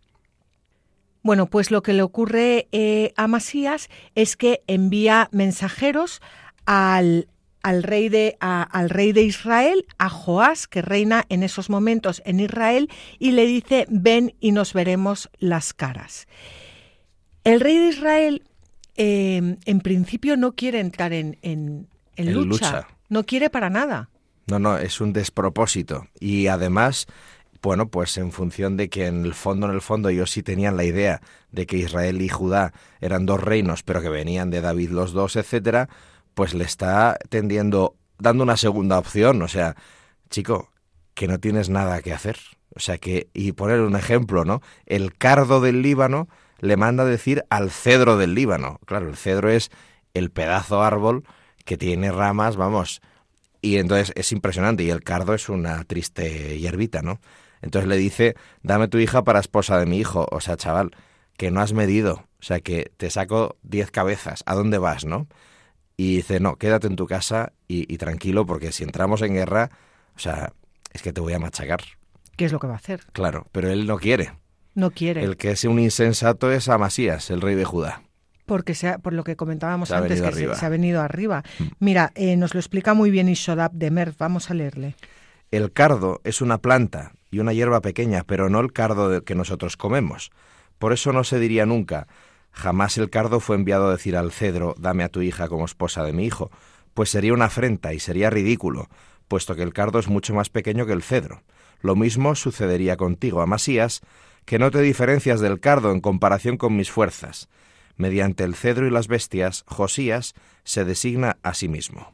Bueno, 1.22 1.46
pues 1.46 1.70
lo 1.70 1.82
que 1.82 1.92
le 1.92 2.02
ocurre 2.02 2.68
eh, 2.72 3.12
a 3.16 3.28
Masías 3.28 3.88
es 4.14 4.36
que 4.36 4.62
envía 4.66 5.28
mensajeros 5.30 6.20
al, 6.66 7.28
al 7.62 7.82
rey, 7.84 8.08
de, 8.08 8.36
al 8.40 8.90
rey 8.90 9.12
de 9.12 9.22
Israel, 9.22 9.86
a 9.98 10.08
Joás, 10.08 10.66
que 10.66 10.82
reina 10.82 11.24
en 11.28 11.42
esos 11.42 11.70
momentos 11.70 12.22
en 12.24 12.40
Israel, 12.40 12.90
y 13.18 13.32
le 13.32 13.46
dice, 13.46 13.86
ven 13.88 14.34
y 14.40 14.52
nos 14.52 14.72
veremos 14.72 15.30
las 15.38 15.72
caras. 15.72 16.26
El 17.44 17.60
rey 17.60 17.78
de 17.78 17.88
Israel, 17.88 18.42
em, 18.96 19.58
en 19.64 19.80
principio, 19.80 20.36
no 20.36 20.52
quiere 20.52 20.80
entrar 20.80 21.12
en, 21.12 21.38
en, 21.42 21.88
lucha. 22.16 22.88
no 23.08 23.24
quiere 23.24 23.48
para 23.48 23.70
nada. 23.70 24.10
No, 24.46 24.58
no, 24.58 24.76
es 24.76 25.00
un 25.00 25.12
despropósito. 25.12 26.08
Y 26.18 26.48
además, 26.48 27.06
bueno, 27.62 27.88
pues 27.88 28.16
en 28.18 28.32
función 28.32 28.76
de 28.76 28.90
que 28.90 29.06
en 29.06 29.24
el 29.24 29.34
fondo, 29.34 29.66
en 29.68 29.72
el 29.72 29.80
fondo, 29.80 30.08
ellos 30.08 30.30
sí 30.30 30.42
tenían 30.42 30.76
la 30.76 30.84
idea 30.84 31.20
de 31.50 31.66
que 31.66 31.76
Israel 31.76 32.20
y 32.20 32.28
Judá 32.28 32.72
eran 33.00 33.24
dos 33.24 33.40
reinos, 33.40 33.82
pero 33.82 34.02
que 34.02 34.08
venían 34.08 34.50
de 34.50 34.60
David 34.60 34.90
los 34.90 35.12
dos, 35.12 35.36
etcétera, 35.36 35.88
pues 36.34 36.54
le 36.54 36.64
está 36.64 37.18
tendiendo, 37.28 37.94
dando 38.18 38.42
una 38.42 38.56
segunda 38.56 38.98
opción. 38.98 39.40
O 39.42 39.48
sea, 39.48 39.76
chico, 40.28 40.70
que 41.14 41.28
no 41.28 41.38
tienes 41.38 41.68
nada 41.68 42.02
que 42.02 42.12
hacer. 42.12 42.38
O 42.74 42.80
sea 42.80 42.98
que, 42.98 43.28
y 43.32 43.52
poner 43.52 43.80
un 43.80 43.96
ejemplo, 43.96 44.44
¿no? 44.44 44.60
El 44.86 45.14
cardo 45.16 45.60
del 45.60 45.82
Líbano 45.82 46.28
le 46.58 46.76
manda 46.76 47.04
decir 47.04 47.44
al 47.50 47.70
cedro 47.70 48.16
del 48.16 48.34
Líbano. 48.34 48.80
Claro, 48.86 49.08
el 49.08 49.16
cedro 49.16 49.50
es 49.50 49.70
el 50.14 50.30
pedazo 50.30 50.82
árbol 50.82 51.24
que 51.64 51.76
tiene 51.76 52.10
ramas, 52.10 52.56
vamos, 52.56 53.00
y 53.60 53.76
entonces 53.76 54.12
es 54.16 54.32
impresionante, 54.32 54.82
y 54.82 54.90
el 54.90 55.02
cardo 55.02 55.34
es 55.34 55.48
una 55.48 55.84
triste 55.84 56.58
hierbita, 56.58 57.02
¿no? 57.02 57.20
Entonces 57.62 57.88
le 57.88 57.96
dice, 57.96 58.34
dame 58.62 58.88
tu 58.88 58.98
hija 58.98 59.24
para 59.24 59.40
esposa 59.40 59.78
de 59.78 59.86
mi 59.86 59.98
hijo, 59.98 60.26
o 60.30 60.40
sea, 60.40 60.56
chaval, 60.56 60.90
que 61.36 61.50
no 61.50 61.60
has 61.60 61.72
medido, 61.72 62.24
o 62.40 62.42
sea, 62.42 62.60
que 62.60 62.92
te 62.96 63.08
saco 63.08 63.56
diez 63.62 63.90
cabezas, 63.90 64.42
¿a 64.46 64.54
dónde 64.54 64.78
vas, 64.78 65.04
no? 65.04 65.28
Y 65.96 66.16
dice, 66.16 66.40
no, 66.40 66.56
quédate 66.56 66.88
en 66.88 66.96
tu 66.96 67.06
casa 67.06 67.52
y, 67.68 67.92
y 67.92 67.98
tranquilo, 67.98 68.44
porque 68.44 68.72
si 68.72 68.82
entramos 68.82 69.22
en 69.22 69.34
guerra, 69.34 69.70
o 70.16 70.18
sea, 70.18 70.52
es 70.92 71.02
que 71.02 71.12
te 71.12 71.20
voy 71.20 71.32
a 71.32 71.38
machacar. 71.38 71.80
¿Qué 72.36 72.46
es 72.46 72.52
lo 72.52 72.58
que 72.58 72.66
va 72.66 72.74
a 72.74 72.76
hacer? 72.76 73.04
Claro, 73.12 73.46
pero 73.52 73.70
él 73.70 73.86
no 73.86 73.98
quiere. 73.98 74.32
No 74.74 74.90
quiere. 74.90 75.22
El 75.22 75.36
que 75.36 75.50
es 75.50 75.64
un 75.64 75.78
insensato 75.78 76.50
es 76.50 76.68
Amasías, 76.68 77.30
el 77.30 77.40
rey 77.40 77.54
de 77.54 77.64
Judá. 77.64 78.02
Porque 78.46 78.74
sea, 78.74 78.98
por 78.98 79.12
lo 79.12 79.22
que 79.22 79.36
comentábamos 79.36 79.90
Se 79.90 79.94
antes, 79.94 80.20
que 80.20 80.54
se, 80.54 80.66
ha 80.66 80.68
venido 80.68 81.00
arriba. 81.00 81.44
Mm. 81.58 81.64
Mira, 81.78 82.12
eh, 82.14 82.36
nos 82.36 82.54
lo 82.54 82.60
explica 82.60 82.94
muy 82.94 83.10
bien 83.10 83.28
Isodab 83.28 83.72
de 83.72 83.90
Merv. 83.90 84.14
Vamos 84.18 84.50
a 84.50 84.54
leerle. 84.54 84.96
El 85.50 85.72
cardo 85.72 86.20
es 86.24 86.40
una 86.40 86.58
planta 86.58 87.12
y 87.32 87.40
una 87.40 87.52
hierba 87.52 87.80
pequeña, 87.80 88.22
pero 88.24 88.48
no 88.48 88.60
el 88.60 88.72
cardo 88.72 89.24
que 89.24 89.34
nosotros 89.34 89.76
comemos. 89.76 90.30
Por 90.78 90.92
eso 90.92 91.12
no 91.12 91.24
se 91.24 91.40
diría 91.40 91.66
nunca, 91.66 92.06
jamás 92.52 92.98
el 92.98 93.10
cardo 93.10 93.40
fue 93.40 93.56
enviado 93.56 93.88
a 93.88 93.92
decir 93.92 94.16
al 94.16 94.30
cedro, 94.30 94.76
dame 94.78 95.02
a 95.02 95.08
tu 95.08 95.22
hija 95.22 95.48
como 95.48 95.64
esposa 95.64 96.04
de 96.04 96.12
mi 96.12 96.26
hijo, 96.26 96.50
pues 96.94 97.08
sería 97.08 97.32
una 97.32 97.46
afrenta 97.46 97.94
y 97.94 97.98
sería 97.98 98.30
ridículo, 98.30 98.88
puesto 99.28 99.56
que 99.56 99.62
el 99.62 99.72
cardo 99.72 99.98
es 99.98 100.08
mucho 100.08 100.34
más 100.34 100.50
pequeño 100.50 100.84
que 100.84 100.92
el 100.92 101.02
cedro. 101.02 101.42
Lo 101.80 101.96
mismo 101.96 102.34
sucedería 102.34 102.98
contigo, 102.98 103.40
Amasías, 103.40 104.02
que 104.44 104.58
no 104.58 104.70
te 104.70 104.82
diferencias 104.82 105.40
del 105.40 105.58
cardo 105.58 105.90
en 105.90 106.00
comparación 106.00 106.58
con 106.58 106.76
mis 106.76 106.90
fuerzas. 106.90 107.48
Mediante 107.96 108.44
el 108.44 108.54
cedro 108.54 108.86
y 108.86 108.90
las 108.90 109.08
bestias, 109.08 109.64
Josías 109.66 110.34
se 110.64 110.84
designa 110.84 111.38
a 111.42 111.54
sí 111.54 111.68
mismo. 111.68 112.12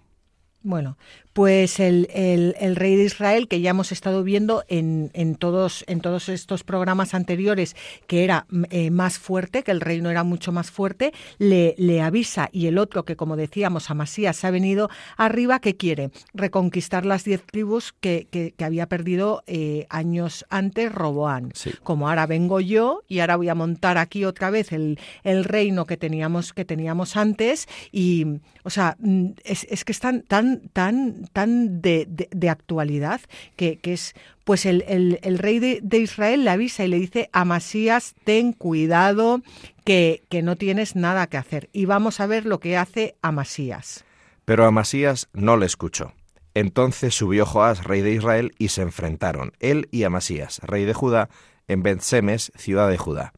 Bueno, 0.62 0.98
pues 1.38 1.78
el, 1.78 2.08
el- 2.12 2.56
el 2.58 2.74
rey 2.74 2.96
de 2.96 3.04
Israel, 3.04 3.46
que 3.46 3.60
ya 3.60 3.70
hemos 3.70 3.92
estado 3.92 4.24
viendo 4.24 4.64
en, 4.66 5.12
en 5.14 5.36
todos, 5.36 5.84
en 5.86 6.00
todos 6.00 6.28
estos 6.28 6.64
programas 6.64 7.14
anteriores, 7.14 7.76
que 8.08 8.24
era 8.24 8.46
mm, 8.50 8.64
eh, 8.70 8.90
más 8.90 9.20
fuerte, 9.20 9.62
que 9.62 9.70
el 9.70 9.80
reino 9.80 10.10
era 10.10 10.24
mucho 10.24 10.50
más 10.50 10.72
fuerte, 10.72 11.12
le, 11.38 11.76
le 11.78 12.02
avisa 12.02 12.48
y 12.50 12.66
el 12.66 12.76
otro, 12.76 13.04
que 13.04 13.14
como 13.14 13.36
decíamos, 13.36 13.88
Amasías, 13.88 14.36
se 14.36 14.48
ha 14.48 14.50
venido 14.50 14.90
arriba, 15.16 15.60
que 15.60 15.76
quiere 15.76 16.10
reconquistar 16.34 17.06
las 17.06 17.22
diez 17.22 17.44
tribus 17.44 17.94
que, 18.00 18.26
que- 18.32 18.52
que 18.56 18.64
había 18.64 18.88
perdido 18.88 19.44
eh, 19.46 19.86
años 19.90 20.44
antes 20.50 20.90
Roboán. 20.92 21.52
Sí. 21.54 21.70
Como 21.84 22.08
ahora 22.08 22.26
vengo 22.26 22.58
yo 22.58 23.02
y 23.06 23.20
ahora 23.20 23.36
voy 23.36 23.48
a 23.48 23.54
montar 23.54 23.96
aquí 23.96 24.24
otra 24.24 24.50
vez 24.50 24.72
el, 24.72 24.98
el 25.22 25.44
reino 25.44 25.84
que 25.86 25.96
teníamos, 25.96 26.52
que 26.52 26.64
teníamos 26.64 27.16
antes 27.16 27.68
y, 27.92 28.26
o 28.64 28.70
sea, 28.70 28.96
mm, 28.98 29.26
es, 29.44 29.68
es 29.70 29.84
que 29.84 29.92
están 29.92 30.22
tan, 30.22 30.62
tan, 30.72 31.27
tan 31.32 31.80
de, 31.80 32.06
de- 32.08 32.48
actualidad 32.48 33.20
que, 33.56 33.78
que 33.78 33.92
es, 33.92 34.14
pues 34.44 34.66
el, 34.66 34.84
el- 34.88 35.38
rey 35.38 35.58
de, 35.58 35.80
de 35.82 35.98
Israel 35.98 36.44
le 36.44 36.50
avisa 36.50 36.84
y 36.84 36.88
le 36.88 36.98
dice, 36.98 37.28
Amasías, 37.32 38.14
ten 38.24 38.52
cuidado 38.52 39.42
que, 39.84 40.22
que 40.28 40.42
no 40.42 40.56
tienes 40.56 40.96
nada 40.96 41.26
que 41.28 41.36
hacer. 41.36 41.68
Y 41.72 41.84
vamos 41.84 42.20
a 42.20 42.26
ver 42.26 42.46
lo 42.46 42.58
que 42.60 42.76
hace 42.76 43.16
Amasías. 43.22 44.04
Pero 44.44 44.66
Amasías 44.66 45.28
no 45.32 45.56
le 45.56 45.66
escuchó. 45.66 46.12
Entonces 46.54 47.14
subió 47.14 47.46
Joás, 47.46 47.84
rey 47.84 48.00
de 48.00 48.12
Israel, 48.12 48.52
y 48.58 48.68
se 48.68 48.82
enfrentaron, 48.82 49.52
él 49.60 49.88
y 49.92 50.04
Amasías, 50.04 50.60
rey 50.64 50.84
de 50.84 50.94
Judá, 50.94 51.28
en 51.68 51.82
Bethsemes, 51.82 52.50
ciudad 52.56 52.88
de 52.88 52.96
Judá. 52.96 53.32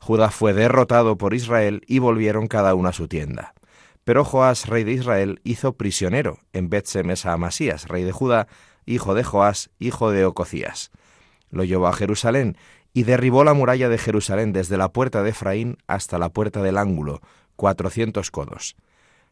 Judá 0.00 0.30
fue 0.30 0.54
derrotado 0.54 1.16
por 1.18 1.34
Israel 1.34 1.82
y 1.86 1.98
volvieron 1.98 2.48
cada 2.48 2.74
uno 2.74 2.88
a 2.88 2.92
su 2.94 3.06
tienda. 3.06 3.52
Pero 4.10 4.24
Joás, 4.24 4.66
rey 4.66 4.82
de 4.82 4.90
Israel, 4.90 5.40
hizo 5.44 5.74
prisionero 5.74 6.40
en 6.52 6.68
Bethsemes 6.68 7.26
a 7.26 7.32
Amasías, 7.34 7.86
rey 7.86 8.02
de 8.02 8.10
Judá, 8.10 8.48
hijo 8.84 9.14
de 9.14 9.22
Joás, 9.22 9.70
hijo 9.78 10.10
de 10.10 10.24
Ococías. 10.24 10.90
Lo 11.48 11.62
llevó 11.62 11.86
a 11.86 11.92
Jerusalén 11.92 12.56
y 12.92 13.04
derribó 13.04 13.44
la 13.44 13.54
muralla 13.54 13.88
de 13.88 13.98
Jerusalén 13.98 14.52
desde 14.52 14.76
la 14.76 14.88
puerta 14.88 15.22
de 15.22 15.30
Efraín 15.30 15.78
hasta 15.86 16.18
la 16.18 16.30
puerta 16.30 16.60
del 16.60 16.76
ángulo, 16.76 17.20
cuatrocientos 17.54 18.32
codos. 18.32 18.74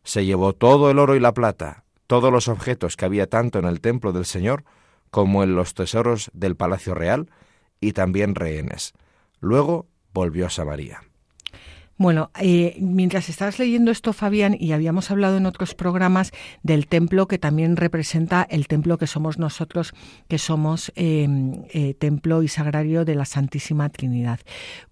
Se 0.04 0.24
llevó 0.24 0.52
todo 0.52 0.92
el 0.92 1.00
oro 1.00 1.16
y 1.16 1.18
la 1.18 1.34
plata, 1.34 1.82
todos 2.06 2.30
los 2.30 2.46
objetos 2.46 2.96
que 2.96 3.04
había 3.04 3.28
tanto 3.28 3.58
en 3.58 3.64
el 3.64 3.80
templo 3.80 4.12
del 4.12 4.26
Señor 4.26 4.62
como 5.10 5.42
en 5.42 5.56
los 5.56 5.74
tesoros 5.74 6.30
del 6.34 6.54
palacio 6.54 6.94
real, 6.94 7.32
y 7.80 7.94
también 7.94 8.36
rehenes. 8.36 8.92
Luego 9.40 9.88
volvió 10.12 10.46
a 10.46 10.50
Samaria. 10.50 11.02
Bueno, 11.98 12.30
eh, 12.40 12.76
mientras 12.78 13.28
estabas 13.28 13.58
leyendo 13.58 13.90
esto, 13.90 14.12
Fabián, 14.12 14.56
y 14.58 14.70
habíamos 14.70 15.10
hablado 15.10 15.36
en 15.36 15.46
otros 15.46 15.74
programas 15.74 16.30
del 16.62 16.86
templo 16.86 17.26
que 17.26 17.38
también 17.38 17.74
representa 17.74 18.46
el 18.48 18.68
templo 18.68 18.98
que 18.98 19.08
somos 19.08 19.36
nosotros, 19.36 19.92
que 20.28 20.38
somos 20.38 20.92
eh, 20.94 21.26
eh, 21.70 21.94
templo 21.94 22.44
y 22.44 22.48
sagrario 22.48 23.04
de 23.04 23.16
la 23.16 23.24
Santísima 23.24 23.88
Trinidad. 23.88 24.38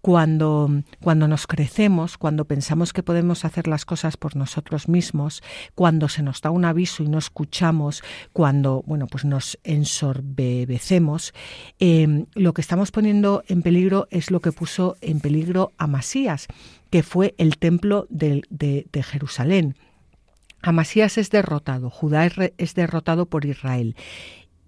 Cuando, 0.00 0.82
cuando 1.00 1.28
nos 1.28 1.46
crecemos, 1.46 2.18
cuando 2.18 2.44
pensamos 2.44 2.92
que 2.92 3.04
podemos 3.04 3.44
hacer 3.44 3.68
las 3.68 3.84
cosas 3.84 4.16
por 4.16 4.34
nosotros 4.34 4.88
mismos, 4.88 5.44
cuando 5.76 6.08
se 6.08 6.24
nos 6.24 6.40
da 6.40 6.50
un 6.50 6.64
aviso 6.64 7.04
y 7.04 7.08
no 7.08 7.18
escuchamos, 7.18 8.02
cuando 8.32 8.82
bueno, 8.84 9.06
pues 9.06 9.24
nos 9.24 9.60
ensorbebecemos, 9.62 11.34
eh, 11.78 12.24
lo 12.34 12.52
que 12.52 12.62
estamos 12.62 12.90
poniendo 12.90 13.44
en 13.46 13.62
peligro 13.62 14.08
es 14.10 14.32
lo 14.32 14.40
que 14.40 14.50
puso 14.50 14.96
en 15.00 15.20
peligro 15.20 15.70
a 15.78 15.86
Masías 15.86 16.48
que 16.90 17.02
fue 17.02 17.34
el 17.38 17.58
templo 17.58 18.06
de, 18.10 18.42
de, 18.50 18.86
de 18.92 19.02
Jerusalén. 19.02 19.76
Amasías 20.62 21.18
es 21.18 21.30
derrotado, 21.30 21.90
Judá 21.90 22.26
es, 22.26 22.36
re, 22.36 22.54
es 22.58 22.74
derrotado 22.74 23.26
por 23.26 23.44
Israel. 23.44 23.96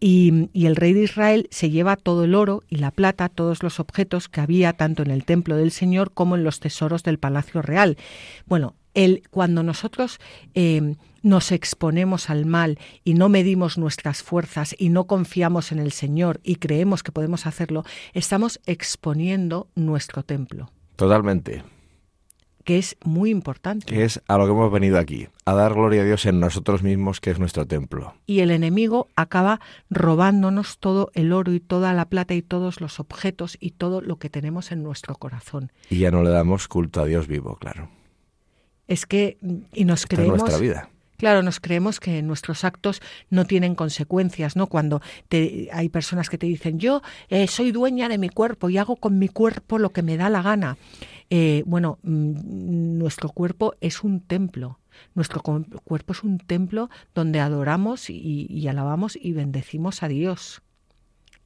Y, 0.00 0.48
y, 0.52 0.66
el 0.66 0.76
rey 0.76 0.92
de 0.92 1.02
Israel 1.02 1.48
se 1.50 1.70
lleva 1.70 1.96
todo 1.96 2.22
el 2.22 2.36
oro 2.36 2.62
y 2.68 2.76
la 2.76 2.92
plata, 2.92 3.28
todos 3.28 3.64
los 3.64 3.80
objetos 3.80 4.28
que 4.28 4.40
había 4.40 4.72
tanto 4.74 5.02
en 5.02 5.10
el 5.10 5.24
templo 5.24 5.56
del 5.56 5.72
Señor 5.72 6.12
como 6.12 6.36
en 6.36 6.44
los 6.44 6.60
tesoros 6.60 7.02
del 7.02 7.18
palacio 7.18 7.62
real. 7.62 7.96
Bueno, 8.46 8.76
él, 8.94 9.24
cuando 9.30 9.64
nosotros 9.64 10.20
eh, 10.54 10.94
nos 11.22 11.50
exponemos 11.50 12.30
al 12.30 12.46
mal 12.46 12.78
y 13.02 13.14
no 13.14 13.28
medimos 13.28 13.76
nuestras 13.76 14.22
fuerzas 14.22 14.76
y 14.78 14.90
no 14.90 15.08
confiamos 15.08 15.72
en 15.72 15.80
el 15.80 15.90
Señor 15.90 16.38
y 16.44 16.56
creemos 16.56 17.02
que 17.02 17.10
podemos 17.10 17.46
hacerlo, 17.46 17.84
estamos 18.14 18.60
exponiendo 18.66 19.66
nuestro 19.74 20.22
templo. 20.22 20.70
Totalmente 20.94 21.64
que 22.68 22.76
es 22.76 22.98
muy 23.02 23.30
importante. 23.30 23.86
Que 23.86 24.04
es 24.04 24.20
a 24.28 24.36
lo 24.36 24.44
que 24.44 24.50
hemos 24.50 24.70
venido 24.70 24.98
aquí, 24.98 25.28
a 25.46 25.54
dar 25.54 25.72
gloria 25.72 26.02
a 26.02 26.04
Dios 26.04 26.26
en 26.26 26.38
nosotros 26.38 26.82
mismos, 26.82 27.18
que 27.18 27.30
es 27.30 27.38
nuestro 27.38 27.64
templo. 27.66 28.12
Y 28.26 28.40
el 28.40 28.50
enemigo 28.50 29.08
acaba 29.16 29.58
robándonos 29.88 30.76
todo 30.76 31.10
el 31.14 31.32
oro 31.32 31.54
y 31.54 31.60
toda 31.60 31.94
la 31.94 32.10
plata 32.10 32.34
y 32.34 32.42
todos 32.42 32.82
los 32.82 33.00
objetos 33.00 33.56
y 33.58 33.70
todo 33.70 34.02
lo 34.02 34.18
que 34.18 34.28
tenemos 34.28 34.70
en 34.70 34.82
nuestro 34.82 35.14
corazón. 35.14 35.72
Y 35.88 36.00
ya 36.00 36.10
no 36.10 36.22
le 36.22 36.28
damos 36.28 36.68
culto 36.68 37.00
a 37.00 37.06
Dios 37.06 37.26
vivo, 37.26 37.56
claro. 37.56 37.88
Es 38.86 39.06
que, 39.06 39.38
y 39.72 39.86
nos 39.86 40.02
Esta 40.02 40.16
creemos... 40.16 40.36
Es 40.36 40.42
nuestra 40.42 40.60
vida. 40.60 40.90
Claro, 41.18 41.42
nos 41.42 41.58
creemos 41.58 41.98
que 41.98 42.22
nuestros 42.22 42.62
actos 42.62 43.02
no 43.28 43.44
tienen 43.44 43.74
consecuencias, 43.74 44.54
¿no? 44.54 44.68
Cuando 44.68 45.02
te, 45.28 45.68
hay 45.72 45.88
personas 45.88 46.30
que 46.30 46.38
te 46.38 46.46
dicen, 46.46 46.78
yo 46.78 47.02
eh, 47.28 47.48
soy 47.48 47.72
dueña 47.72 48.08
de 48.08 48.18
mi 48.18 48.28
cuerpo 48.28 48.70
y 48.70 48.78
hago 48.78 48.94
con 48.94 49.18
mi 49.18 49.26
cuerpo 49.26 49.78
lo 49.78 49.90
que 49.90 50.02
me 50.02 50.16
da 50.16 50.30
la 50.30 50.42
gana. 50.42 50.76
Eh, 51.30 51.62
bueno, 51.66 51.98
mmm, 52.02 52.98
nuestro 52.98 53.28
cuerpo 53.30 53.74
es 53.80 54.02
un 54.02 54.20
templo. 54.20 54.78
Nuestro 55.14 55.42
cuerpo 55.42 56.12
es 56.12 56.24
un 56.24 56.38
templo 56.38 56.90
donde 57.14 57.40
adoramos 57.40 58.10
y, 58.10 58.46
y 58.48 58.68
alabamos 58.68 59.16
y 59.20 59.32
bendecimos 59.32 60.02
a 60.02 60.08
Dios. 60.08 60.62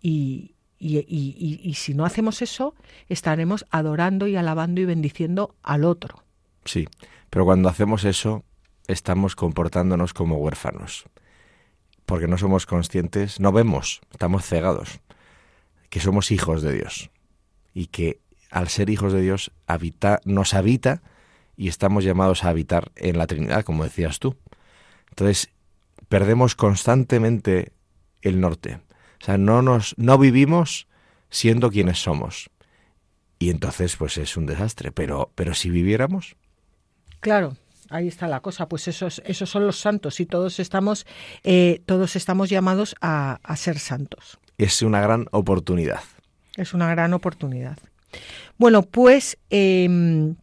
Y, 0.01 0.55
y, 0.79 1.61
y, 1.63 1.75
si 1.75 1.95
no 1.95 2.05
hacemos 2.05 2.43
eso, 2.43 2.75
estaremos 3.09 3.65
adorando 3.71 4.27
y 4.27 4.35
alabando 4.35 4.81
y 4.81 4.85
bendiciendo 4.85 5.55
al 5.63 5.85
otro. 5.85 6.25
Sí, 6.65 6.89
pero 7.31 7.45
cuando 7.45 7.69
hacemos 7.69 8.05
eso, 8.05 8.43
estamos 8.89 9.37
comportándonos 9.37 10.13
como 10.13 10.39
huérfanos, 10.39 11.05
porque 12.05 12.27
no 12.27 12.37
somos 12.37 12.67
conscientes, 12.67 13.39
no 13.39 13.53
vemos, 13.53 14.01
estamos 14.11 14.45
cegados, 14.45 15.01
que 15.89 16.01
somos 16.01 16.33
hijos 16.33 16.63
de 16.63 16.73
Dios 16.73 17.11
y 17.75 17.87
que 17.87 18.21
al 18.53 18.69
ser 18.69 18.89
hijos 18.89 19.13
de 19.13 19.21
Dios 19.21 19.51
habita, 19.67 20.21
nos 20.25 20.55
habita 20.55 21.03
y 21.57 21.67
estamos 21.67 22.05
llamados 22.05 22.45
a 22.45 22.51
habitar 22.51 22.93
en 22.95 23.19
la 23.19 23.27
Trinidad, 23.27 23.65
como 23.65 23.83
decías 23.83 24.21
tú. 24.21 24.37
Entonces, 25.11 25.51
perdemos 26.09 26.55
constantemente 26.55 27.73
el 28.21 28.41
norte. 28.41 28.81
O 29.21 29.25
sea, 29.25 29.39
no 29.39 29.63
nos 29.63 29.95
no 29.99 30.19
vivimos 30.19 30.87
siendo 31.31 31.71
quienes 31.71 32.01
somos. 32.01 32.51
Y 33.39 33.51
entonces 33.51 33.97
pues 33.97 34.19
es 34.19 34.37
un 34.37 34.47
desastre, 34.47 34.93
pero 34.93 35.33
pero 35.35 35.55
si 35.55 35.69
viviéramos 35.69 36.37
Claro, 37.23 37.57
ahí 37.89 38.09
está 38.09 38.27
la 38.27 38.41
cosa. 38.41 38.69
Pues 38.69 38.89
esos, 38.89 39.23
esos 39.25 39.49
son 39.49 39.65
los 39.65 39.79
santos 39.79 40.19
y 40.19 40.27
todos 40.27 40.59
estamos, 40.59 41.07
eh, 41.45 41.81
todos 41.87 42.17
estamos 42.17 42.51
llamados 42.51 42.97
a, 43.01 43.39
ser 43.55 43.79
santos. 43.79 44.41
Es 44.59 44.83
una 44.83 45.01
gran 45.01 45.29
oportunidad. 45.31 46.03
Es 46.57 46.75
una 46.75 46.91
gran 46.91 47.15
oportunidad. 47.15 47.79
Bueno, 48.59 48.83
pues 48.83 49.39
em, 49.51 50.37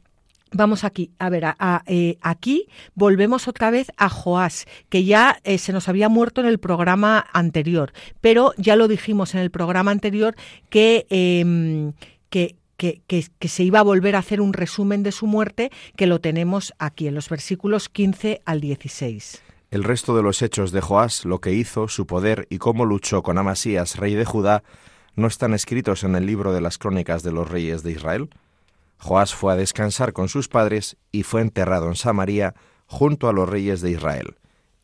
Vamos 0.52 0.84
aquí, 0.84 1.12
a 1.20 1.30
ver, 1.30 1.44
eh, 1.86 2.18
aquí 2.22 2.68
volvemos 2.96 3.48
otra 3.48 3.70
vez 3.70 3.92
a 3.98 4.10
Joás, 4.10 4.66
que 4.90 5.04
ya 5.04 5.40
eh, 5.44 5.60
se 5.60 5.74
nos 5.74 5.88
había 5.88 6.10
muerto 6.10 6.42
en 6.42 6.48
el 6.48 6.58
programa 6.58 7.24
anterior, 7.34 7.94
pero 8.20 8.54
ya 8.58 8.76
lo 8.76 8.88
dijimos 8.88 9.36
en 9.36 9.42
el 9.42 9.52
programa 9.52 9.92
anterior 9.92 10.36
que, 10.70 11.06
em, 11.12 11.94
que, 12.32 12.56
que, 12.78 13.48
se 13.48 13.64
iba 13.64 13.80
a 13.80 13.84
volver 13.84 14.16
a 14.16 14.20
hacer 14.20 14.42
un 14.42 14.54
resumen 14.54 15.04
de 15.04 15.12
su 15.12 15.28
muerte, 15.28 15.70
que 15.96 16.08
lo 16.08 16.20
tenemos 16.20 16.74
aquí 16.80 17.08
en 17.08 17.14
los 17.14 17.30
versículos 17.30 17.88
15 17.88 18.42
al 18.46 18.60
16. 18.62 19.44
El 19.70 19.84
resto 19.84 20.16
de 20.16 20.24
los 20.24 20.42
hechos 20.42 20.72
de 20.72 20.82
Joás, 20.82 21.26
lo 21.26 21.42
que 21.42 21.54
hizo, 21.54 21.88
su 21.88 22.08
poder 22.08 22.48
y 22.50 22.58
cómo 22.58 22.86
luchó 22.86 23.22
con 23.22 23.38
Amasías, 23.38 23.98
rey 23.98 24.16
de 24.16 24.26
Judá, 24.26 24.64
¿no 25.16 25.28
están 25.28 25.54
escritos 25.54 26.04
en 26.04 26.16
el 26.16 26.26
libro 26.26 26.54
de 26.54 26.62
las 26.62 26.78
crónicas 26.78 27.24
de 27.24 27.32
los 27.32 27.50
reyes 27.50 27.84
de 27.84 27.92
Israel? 27.92 28.30
Joás 28.98 29.34
fue 29.34 29.54
a 29.54 29.56
descansar 29.56 30.14
con 30.14 30.30
sus 30.30 30.48
padres 30.48 30.98
y 31.12 31.24
fue 31.24 31.42
enterrado 31.42 31.88
en 31.88 31.96
Samaria 31.96 32.56
junto 32.86 33.30
a 33.30 33.34
los 33.34 33.48
reyes 33.48 33.82
de 33.82 33.92
Israel. 33.92 34.36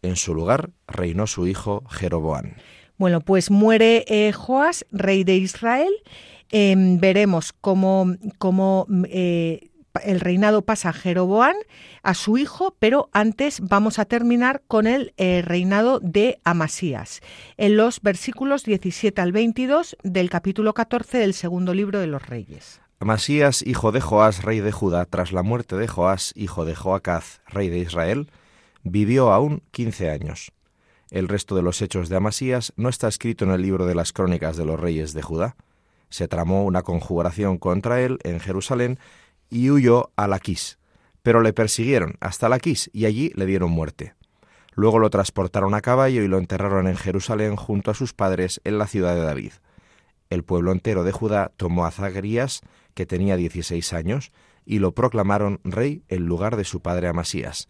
En 0.02 0.16
su 0.16 0.34
lugar 0.34 0.70
reinó 0.88 1.28
su 1.28 1.48
hijo 1.48 1.84
Jeroboán. 1.90 2.56
Bueno, 2.98 3.22
pues 3.22 3.52
muere 3.52 4.06
eh, 4.08 4.32
Joás, 4.32 4.86
rey 4.92 5.24
de 5.24 5.36
Israel, 5.36 5.92
Em, 6.52 7.00
veremos 7.00 7.54
cómo, 7.54 8.16
eh, 9.10 9.70
el 10.04 10.20
reinado 10.20 10.64
pasa 10.64 10.90
a 10.90 10.94
Jeroboán, 10.94 11.56
a 12.04 12.14
su 12.14 12.38
hijo, 12.38 12.76
pero 12.80 13.10
antes 13.14 13.60
vamos 13.62 14.00
a 14.00 14.06
terminar 14.06 14.62
con 14.68 14.88
el 14.88 15.14
eh, 15.18 15.42
reinado 15.44 16.00
de 16.00 16.40
Amasías, 16.44 17.22
en 17.58 17.78
los 17.78 18.02
versículos 18.02 18.64
17 18.64 19.22
al 19.22 19.32
22 19.32 19.98
del 20.04 20.30
capítulo 20.30 20.74
14 20.74 21.18
del 21.18 21.34
segundo 21.34 21.74
libro 21.74 22.00
de 22.00 22.08
los 22.08 22.26
Reyes. 22.26 22.82
Amasías, 23.00 23.62
hijo 23.62 23.92
de 23.92 24.02
Joás, 24.02 24.44
rey 24.44 24.62
de 24.62 24.72
Judá, 24.72 25.06
tras 25.06 25.32
la 25.32 25.44
muerte 25.44 25.76
de 25.76 25.88
Joás, 25.88 26.32
hijo 26.36 26.66
de 26.66 26.76
Joacaz, 26.76 27.42
rey 27.48 27.70
de 27.70 27.80
Israel, 27.80 28.32
vivió 28.84 29.32
aún 29.32 29.64
quince 29.72 30.10
años. 30.10 30.52
El 31.12 31.28
resto 31.28 31.56
de 31.56 31.62
los 31.62 31.82
hechos 31.82 32.10
de 32.10 32.16
Amasías 32.16 32.74
no 32.78 32.90
está 32.90 33.08
escrito 33.08 33.46
en 33.46 33.52
el 33.52 33.62
libro 33.62 33.86
de 33.86 33.96
las 33.96 34.14
crónicas 34.14 34.58
de 34.58 34.66
los 34.66 34.80
reyes 34.80 35.14
de 35.14 35.22
Judá 35.22 35.56
se 36.10 36.28
tramó 36.28 36.64
una 36.64 36.82
conjuración 36.82 37.58
contra 37.58 38.02
él 38.02 38.20
en 38.24 38.40
Jerusalén 38.40 39.00
y 39.50 39.70
huyó 39.70 40.12
a 40.16 40.28
Laquís. 40.28 40.78
Pero 41.24 41.42
le 41.42 41.54
persiguieron 41.54 42.16
hasta 42.20 42.50
Laquís 42.50 42.90
y 42.94 43.06
allí 43.06 43.32
le 43.36 43.46
dieron 43.46 43.72
muerte. 43.72 44.14
Luego 44.74 45.00
lo 45.00 45.10
transportaron 45.10 45.74
a 45.74 45.82
caballo 45.82 46.22
y 46.22 46.28
lo 46.28 46.38
enterraron 46.38 46.88
en 46.88 46.98
Jerusalén 46.98 47.56
junto 47.56 47.92
a 47.92 47.96
sus 47.96 48.14
padres 48.14 48.62
en 48.64 48.78
la 48.78 48.88
ciudad 48.88 49.16
de 49.16 49.22
David. 49.22 49.54
El 50.30 50.44
pueblo 50.44 50.72
entero 50.72 51.04
de 51.04 51.12
Judá 51.12 51.52
tomó 51.56 51.86
a 51.86 51.92
Zacarías, 51.92 52.62
que 52.94 53.06
tenía 53.06 53.38
dieciséis 53.38 53.94
años, 53.94 54.32
y 54.66 54.80
lo 54.80 54.94
proclamaron 54.94 55.62
rey 55.64 56.04
en 56.10 56.26
lugar 56.26 56.58
de 56.58 56.64
su 56.66 56.82
padre 56.82 57.08
Amasías. 57.08 57.70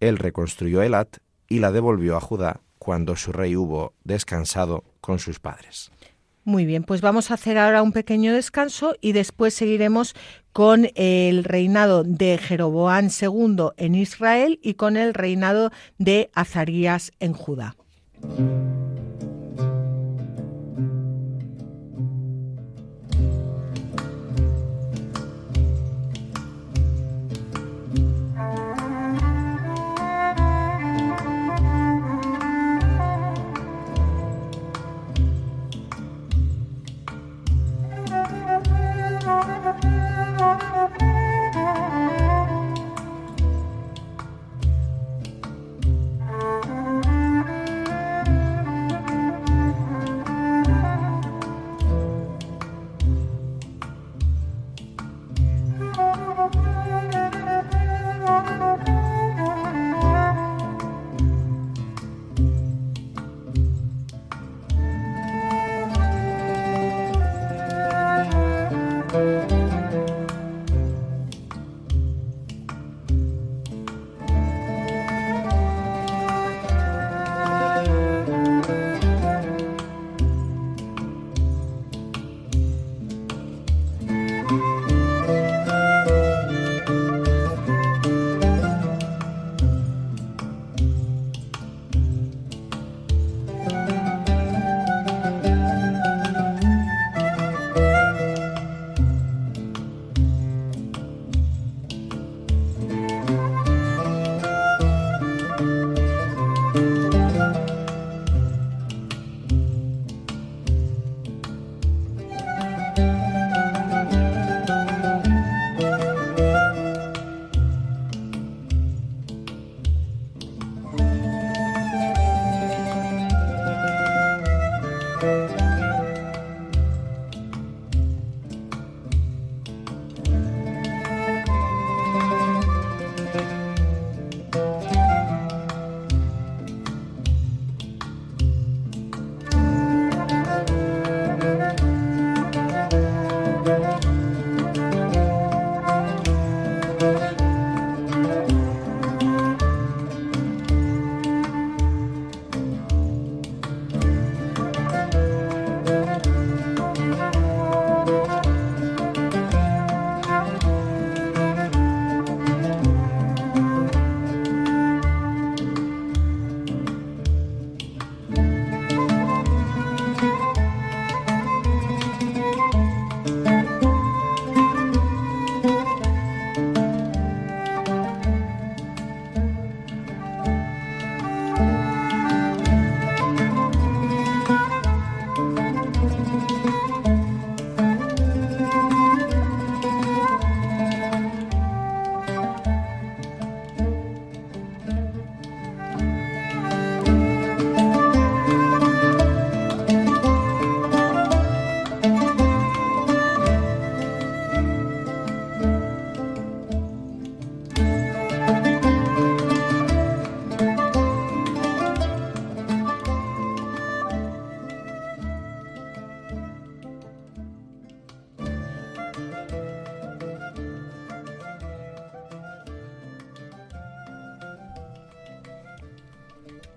Él 0.00 0.16
reconstruyó 0.16 0.82
Elat 0.82 1.18
y 1.48 1.58
la 1.58 1.72
devolvió 1.72 2.16
a 2.16 2.20
Judá 2.20 2.60
cuando 2.78 3.16
su 3.16 3.32
rey 3.32 3.56
hubo 3.56 3.92
descansado 4.04 4.84
con 5.00 5.18
sus 5.18 5.40
padres. 5.40 5.90
Muy 6.48 6.64
bien, 6.64 6.82
pues 6.82 7.02
vamos 7.02 7.30
a 7.30 7.34
hacer 7.34 7.58
ahora 7.58 7.82
un 7.82 7.92
pequeño 7.92 8.32
descanso 8.32 8.94
y 9.02 9.12
después 9.12 9.52
seguiremos 9.52 10.14
con 10.54 10.88
el 10.94 11.44
reinado 11.44 12.04
de 12.04 12.38
Jeroboán 12.38 13.10
II 13.10 13.72
en 13.76 13.94
Israel 13.94 14.58
y 14.62 14.72
con 14.72 14.96
el 14.96 15.12
reinado 15.12 15.72
de 15.98 16.30
Azarías 16.32 17.12
en 17.20 17.34
Judá. 17.34 17.76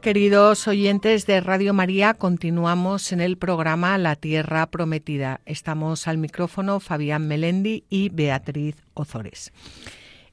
Queridos 0.01 0.67
oyentes 0.67 1.27
de 1.27 1.41
Radio 1.41 1.75
María, 1.75 2.15
continuamos 2.15 3.11
en 3.11 3.21
el 3.21 3.37
programa 3.37 3.99
La 3.99 4.15
Tierra 4.15 4.65
Prometida. 4.65 5.41
Estamos 5.45 6.07
al 6.07 6.17
micrófono 6.17 6.79
Fabián 6.79 7.27
Melendi 7.27 7.85
y 7.87 8.09
Beatriz 8.09 8.77
Ozores. 8.95 9.53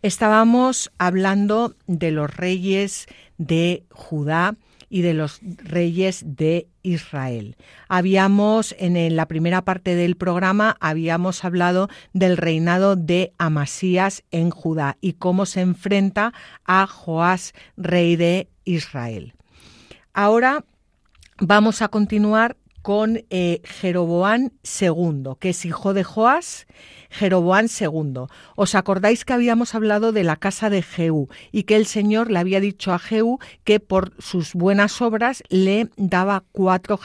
Estábamos 0.00 0.90
hablando 0.96 1.74
de 1.86 2.12
los 2.12 2.34
reyes 2.34 3.08
de 3.36 3.84
Judá 3.90 4.56
y 4.88 5.02
de 5.02 5.12
los 5.12 5.40
reyes 5.42 6.22
de 6.24 6.68
Israel. 6.82 7.56
Habíamos, 7.88 8.74
en 8.78 9.16
la 9.16 9.26
primera 9.26 9.66
parte 9.66 9.96
del 9.96 10.16
programa, 10.16 10.78
habíamos 10.80 11.44
hablado 11.44 11.90
del 12.14 12.38
reinado 12.38 12.96
de 12.96 13.34
Amasías 13.36 14.24
en 14.30 14.48
Judá 14.48 14.96
y 15.02 15.14
cómo 15.14 15.44
se 15.44 15.60
enfrenta 15.60 16.32
a 16.64 16.86
Joás, 16.86 17.52
rey 17.76 18.16
de 18.16 18.48
Israel. 18.64 19.34
Ahora 20.20 20.64
vamos 21.38 21.80
a 21.80 21.86
continuar 21.86 22.56
con 22.82 23.22
eh, 23.30 23.60
Jeroboán 23.62 24.52
II, 24.80 25.34
que 25.38 25.50
es 25.50 25.64
hijo 25.64 25.94
de 25.94 26.02
Joás 26.02 26.66
Jeroboán 27.10 27.66
II. 27.66 28.26
¿Os 28.56 28.74
acordáis 28.74 29.24
que 29.24 29.32
habíamos 29.32 29.74
hablado 29.74 30.12
de 30.12 30.24
la 30.24 30.36
casa 30.36 30.70
de 30.70 30.82
Jehú 30.82 31.28
y 31.52 31.64
que 31.64 31.76
el 31.76 31.86
Señor 31.86 32.30
le 32.30 32.38
había 32.38 32.60
dicho 32.60 32.92
a 32.92 32.98
Jehú 32.98 33.38
que 33.64 33.80
por 33.80 34.12
sus 34.18 34.54
buenas 34.54 35.00
obras 35.00 35.42
le 35.48 35.88
daba 35.96 36.44
cuatro, 36.52 36.98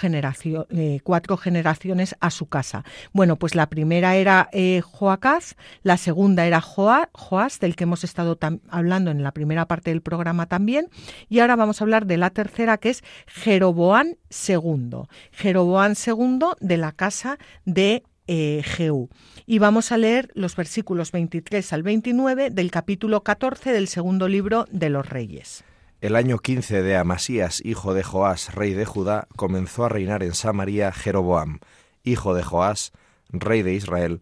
eh, 0.70 1.00
cuatro 1.04 1.38
generaciones 1.38 2.16
a 2.20 2.30
su 2.30 2.48
casa? 2.48 2.84
Bueno, 3.12 3.38
pues 3.38 3.56
la 3.56 3.68
primera 3.68 4.16
era 4.16 4.50
eh, 4.52 4.82
Joacaz, 4.82 5.56
la 5.84 5.98
segunda 5.98 6.46
era 6.46 6.62
Joás, 6.62 7.60
del 7.60 7.76
que 7.76 7.84
hemos 7.84 8.04
estado 8.04 8.38
hablando 8.70 9.12
en 9.12 9.24
la 9.24 9.32
primera 9.32 9.68
parte 9.68 9.92
del 9.92 10.02
programa 10.02 10.48
también, 10.48 10.90
y 11.30 11.40
ahora 11.40 11.56
vamos 11.56 11.82
a 11.82 11.84
hablar 11.84 12.06
de 12.06 12.18
la 12.18 12.30
tercera 12.30 12.78
que 12.78 12.90
es 12.90 13.04
Jeroboán 13.28 14.18
II. 14.30 15.08
Jeroboán 15.32 15.94
II 16.06 16.40
de 16.60 16.78
la 16.78 16.92
casa 16.92 17.38
de 17.66 18.04
Y 18.28 19.60
vamos 19.60 19.92
a 19.92 19.98
leer 19.98 20.32
los 20.34 20.56
versículos 20.56 21.12
23 21.12 21.74
al 21.74 21.84
29 21.84 22.50
del 22.52 22.72
capítulo 22.72 23.24
14 23.24 23.72
del 23.74 23.88
segundo 23.88 24.28
libro 24.28 24.66
de 24.72 24.90
los 24.90 25.08
Reyes. 25.10 25.64
El 26.00 26.16
año 26.16 26.38
15 26.38 26.84
de 26.84 26.98
Amasías, 26.98 27.62
hijo 27.64 27.94
de 27.94 28.04
Joás, 28.04 28.56
rey 28.56 28.74
de 28.74 28.86
Judá, 28.86 29.28
comenzó 29.36 29.86
a 29.86 29.90
reinar 29.90 30.24
en 30.24 30.34
Samaria 30.34 30.92
Jeroboam, 30.92 31.60
hijo 32.04 32.34
de 32.34 32.44
Joás, 32.44 32.92
rey 33.30 33.62
de 33.62 33.74
Israel, 33.74 34.22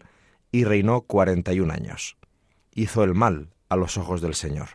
y 0.50 0.64
reinó 0.64 1.02
cuarenta 1.02 1.52
y 1.52 1.60
un 1.60 1.70
años. 1.70 2.16
Hizo 2.74 3.04
el 3.04 3.14
mal 3.14 3.50
a 3.68 3.76
los 3.76 3.96
ojos 3.98 4.20
del 4.20 4.34
Señor. 4.34 4.68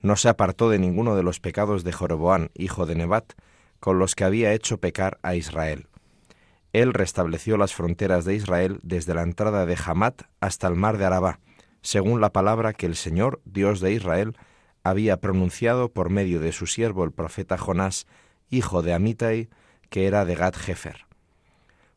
No 0.00 0.16
se 0.16 0.28
apartó 0.28 0.68
de 0.68 0.78
ninguno 0.78 1.16
de 1.16 1.22
los 1.22 1.40
pecados 1.40 1.84
de 1.84 1.92
Jeroboam, 1.92 2.48
hijo 2.54 2.86
de 2.86 2.94
Nebat, 2.96 3.32
con 3.80 3.98
los 3.98 4.14
que 4.14 4.24
había 4.24 4.52
hecho 4.52 4.78
pecar 4.78 5.18
a 5.22 5.34
Israel 5.34 5.88
él 6.76 6.92
restableció 6.92 7.56
las 7.56 7.74
fronteras 7.74 8.26
de 8.26 8.34
Israel 8.34 8.80
desde 8.82 9.14
la 9.14 9.22
entrada 9.22 9.64
de 9.64 9.78
Hamat 9.82 10.24
hasta 10.40 10.68
el 10.68 10.76
mar 10.76 10.98
de 10.98 11.06
Arabá, 11.06 11.40
según 11.80 12.20
la 12.20 12.34
palabra 12.34 12.74
que 12.74 12.84
el 12.84 12.96
Señor, 12.96 13.40
Dios 13.46 13.80
de 13.80 13.92
Israel, 13.92 14.36
había 14.82 15.16
pronunciado 15.16 15.90
por 15.90 16.10
medio 16.10 16.38
de 16.38 16.52
su 16.52 16.66
siervo 16.66 17.04
el 17.04 17.12
profeta 17.12 17.56
Jonás, 17.56 18.06
hijo 18.50 18.82
de 18.82 18.92
Amitai, 18.92 19.48
que 19.88 20.06
era 20.06 20.26
de 20.26 20.34
Gad 20.34 20.54
Jefer. 20.54 21.06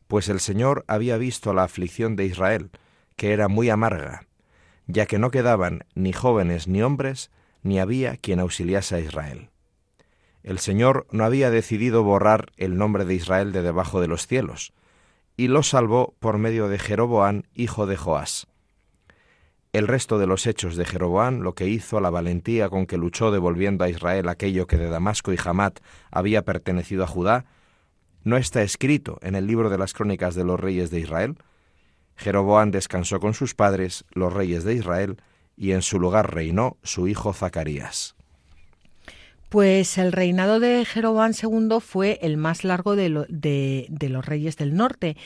Pues 0.08 0.30
el 0.30 0.40
Señor 0.40 0.86
había 0.88 1.18
visto 1.18 1.52
la 1.52 1.64
aflicción 1.64 2.16
de 2.16 2.24
Israel, 2.24 2.70
que 3.16 3.34
era 3.34 3.48
muy 3.48 3.68
amarga, 3.68 4.22
ya 4.86 5.04
que 5.04 5.18
no 5.18 5.30
quedaban 5.30 5.84
ni 5.94 6.14
jóvenes 6.14 6.68
ni 6.68 6.80
hombres, 6.80 7.30
ni 7.62 7.80
había 7.80 8.16
quien 8.16 8.40
auxiliase 8.40 8.96
a 8.96 9.00
Israel. 9.00 9.50
El 10.42 10.58
Señor 10.58 11.06
no 11.10 11.24
había 11.24 11.50
decidido 11.50 12.02
borrar 12.02 12.52
el 12.56 12.76
nombre 12.76 13.04
de 13.04 13.14
Israel 13.14 13.52
de 13.52 13.62
debajo 13.62 14.00
de 14.00 14.08
los 14.08 14.26
cielos, 14.26 14.72
y 15.36 15.48
lo 15.48 15.62
salvó 15.62 16.14
por 16.18 16.38
medio 16.38 16.68
de 16.68 16.78
Jeroboán, 16.78 17.46
hijo 17.54 17.86
de 17.86 17.96
Joás. 17.96 18.46
El 19.72 19.86
resto 19.86 20.18
de 20.18 20.26
los 20.26 20.46
hechos 20.46 20.76
de 20.76 20.84
Jeroboán, 20.84 21.42
lo 21.42 21.54
que 21.54 21.68
hizo, 21.68 22.00
la 22.00 22.10
valentía 22.10 22.68
con 22.68 22.86
que 22.86 22.96
luchó 22.96 23.30
devolviendo 23.30 23.84
a 23.84 23.88
Israel 23.88 24.28
aquello 24.28 24.66
que 24.66 24.76
de 24.76 24.88
Damasco 24.88 25.32
y 25.32 25.38
Hamat 25.42 25.78
había 26.10 26.44
pertenecido 26.44 27.04
a 27.04 27.06
Judá, 27.06 27.44
no 28.24 28.36
está 28.36 28.62
escrito 28.62 29.18
en 29.22 29.34
el 29.34 29.46
libro 29.46 29.70
de 29.70 29.78
las 29.78 29.92
crónicas 29.92 30.34
de 30.34 30.44
los 30.44 30.58
reyes 30.58 30.90
de 30.90 31.00
Israel. 31.00 31.36
Jeroboán 32.16 32.70
descansó 32.70 33.20
con 33.20 33.32
sus 33.32 33.54
padres, 33.54 34.04
los 34.10 34.32
reyes 34.32 34.64
de 34.64 34.74
Israel, 34.74 35.22
y 35.56 35.72
en 35.72 35.82
su 35.82 36.00
lugar 36.00 36.34
reinó 36.34 36.76
su 36.82 37.06
hijo 37.06 37.32
Zacarías. 37.32 38.16
Pues 39.50 39.98
el 39.98 40.12
reinado 40.12 40.60
de 40.60 40.84
Jeroboam 40.84 41.32
II 41.32 41.80
fue 41.80 42.20
el 42.22 42.36
más 42.36 42.62
largo 42.62 42.94
de, 42.94 43.08
los 43.08 44.24
reyes 44.24 44.56
del 44.56 44.76
norte 44.76 45.16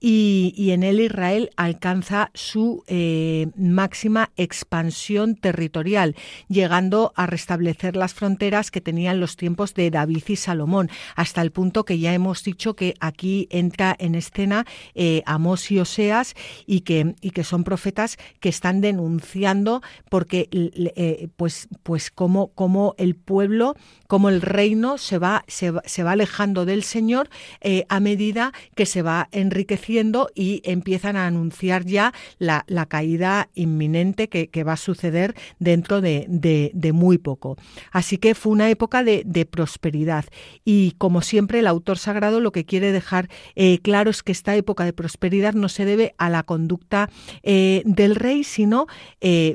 y, 0.00 0.70
en 0.70 0.82
él 0.82 1.00
Israel 1.00 1.50
alcanza 1.56 2.30
su 2.32 2.82
eh, 2.86 3.48
máxima 3.56 4.30
expansión 4.36 5.36
territorial, 5.36 6.16
llegando 6.48 7.12
a 7.14 7.26
restablecer 7.26 7.94
las 7.94 8.14
fronteras 8.14 8.70
que 8.70 8.80
tenían 8.80 9.20
los 9.20 9.36
tiempos 9.36 9.74
de 9.74 9.90
David 9.90 10.24
y 10.28 10.36
Salomón, 10.36 10.88
hasta 11.14 11.42
el 11.42 11.52
punto 11.52 11.84
que 11.84 11.98
ya 11.98 12.14
hemos 12.14 12.42
dicho 12.42 12.74
que 12.74 12.94
aquí 13.00 13.48
entra 13.50 13.94
en 13.98 14.14
escena 14.14 14.64
eh, 14.94 15.22
Amós 15.26 15.70
y 15.70 15.78
Oseas 15.78 16.34
y 16.64 16.80
que, 16.80 17.16
y 17.20 17.32
que 17.32 17.44
son 17.44 17.64
profetas 17.64 18.16
que 18.40 18.48
están 18.48 18.80
denunciando 18.80 19.82
porque 20.08 20.48
eh, 20.50 21.28
pues, 21.36 21.68
pues 21.82 22.10
como, 22.10 22.48
como 22.54 22.94
el 22.96 23.14
pueblo 23.14 23.73
como 24.06 24.28
el 24.28 24.42
reino 24.42 24.98
se 24.98 25.18
va, 25.18 25.44
se, 25.48 25.70
va 25.70 26.12
alejando 26.12 26.64
del 26.64 26.82
Señor 26.82 27.28
eh, 27.60 27.84
a 27.88 28.00
medida 28.00 28.52
que 28.74 28.86
se 28.86 29.02
va 29.02 29.28
enriqueciendo 29.32 30.28
y 30.34 30.60
empiezan 30.64 31.16
a 31.16 31.26
anunciar 31.26 31.84
ya 31.84 32.12
la, 32.38 32.64
caída 32.86 33.48
inminente 33.54 34.28
que, 34.28 34.64
va 34.64 34.74
a 34.74 34.76
suceder 34.76 35.34
dentro 35.58 36.00
de, 36.00 36.90
muy 36.94 37.18
poco. 37.18 37.56
Así 37.90 38.18
que 38.18 38.34
fue 38.34 38.52
una 38.52 38.70
época 38.70 39.02
de, 39.02 39.48
prosperidad 39.50 40.24
y 40.64 40.92
como 40.92 41.20
siempre 41.20 41.58
el 41.58 41.66
autor 41.66 41.98
sagrado 41.98 42.40
lo 42.40 42.50
que 42.50 42.64
quiere 42.64 42.92
dejar 42.92 43.28
eh, 43.56 43.78
claro 43.80 44.10
es 44.10 44.22
que 44.22 44.32
esta 44.32 44.56
época 44.56 44.84
de 44.84 44.92
prosperidad 44.92 45.54
no 45.54 45.68
se 45.68 45.84
debe 45.84 46.14
a 46.18 46.30
la 46.30 46.42
conducta 46.44 47.10
eh, 47.42 47.82
del 47.84 48.16
rey, 48.16 48.44
sino 48.44 48.86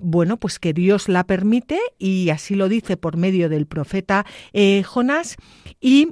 bueno, 0.01 0.37
pues 0.37 0.59
que 0.59 0.73
Dios 0.73 1.09
la 1.09 1.23
permite 1.23 1.79
y 1.97 2.29
así 2.29 2.55
lo 2.55 2.69
dice 2.69 2.97
por 2.97 3.17
medio 3.17 3.49
del 3.49 3.67
profeta 3.67 4.08
eh, 4.53 4.83
Jonás 4.83 5.37
y 5.79 6.09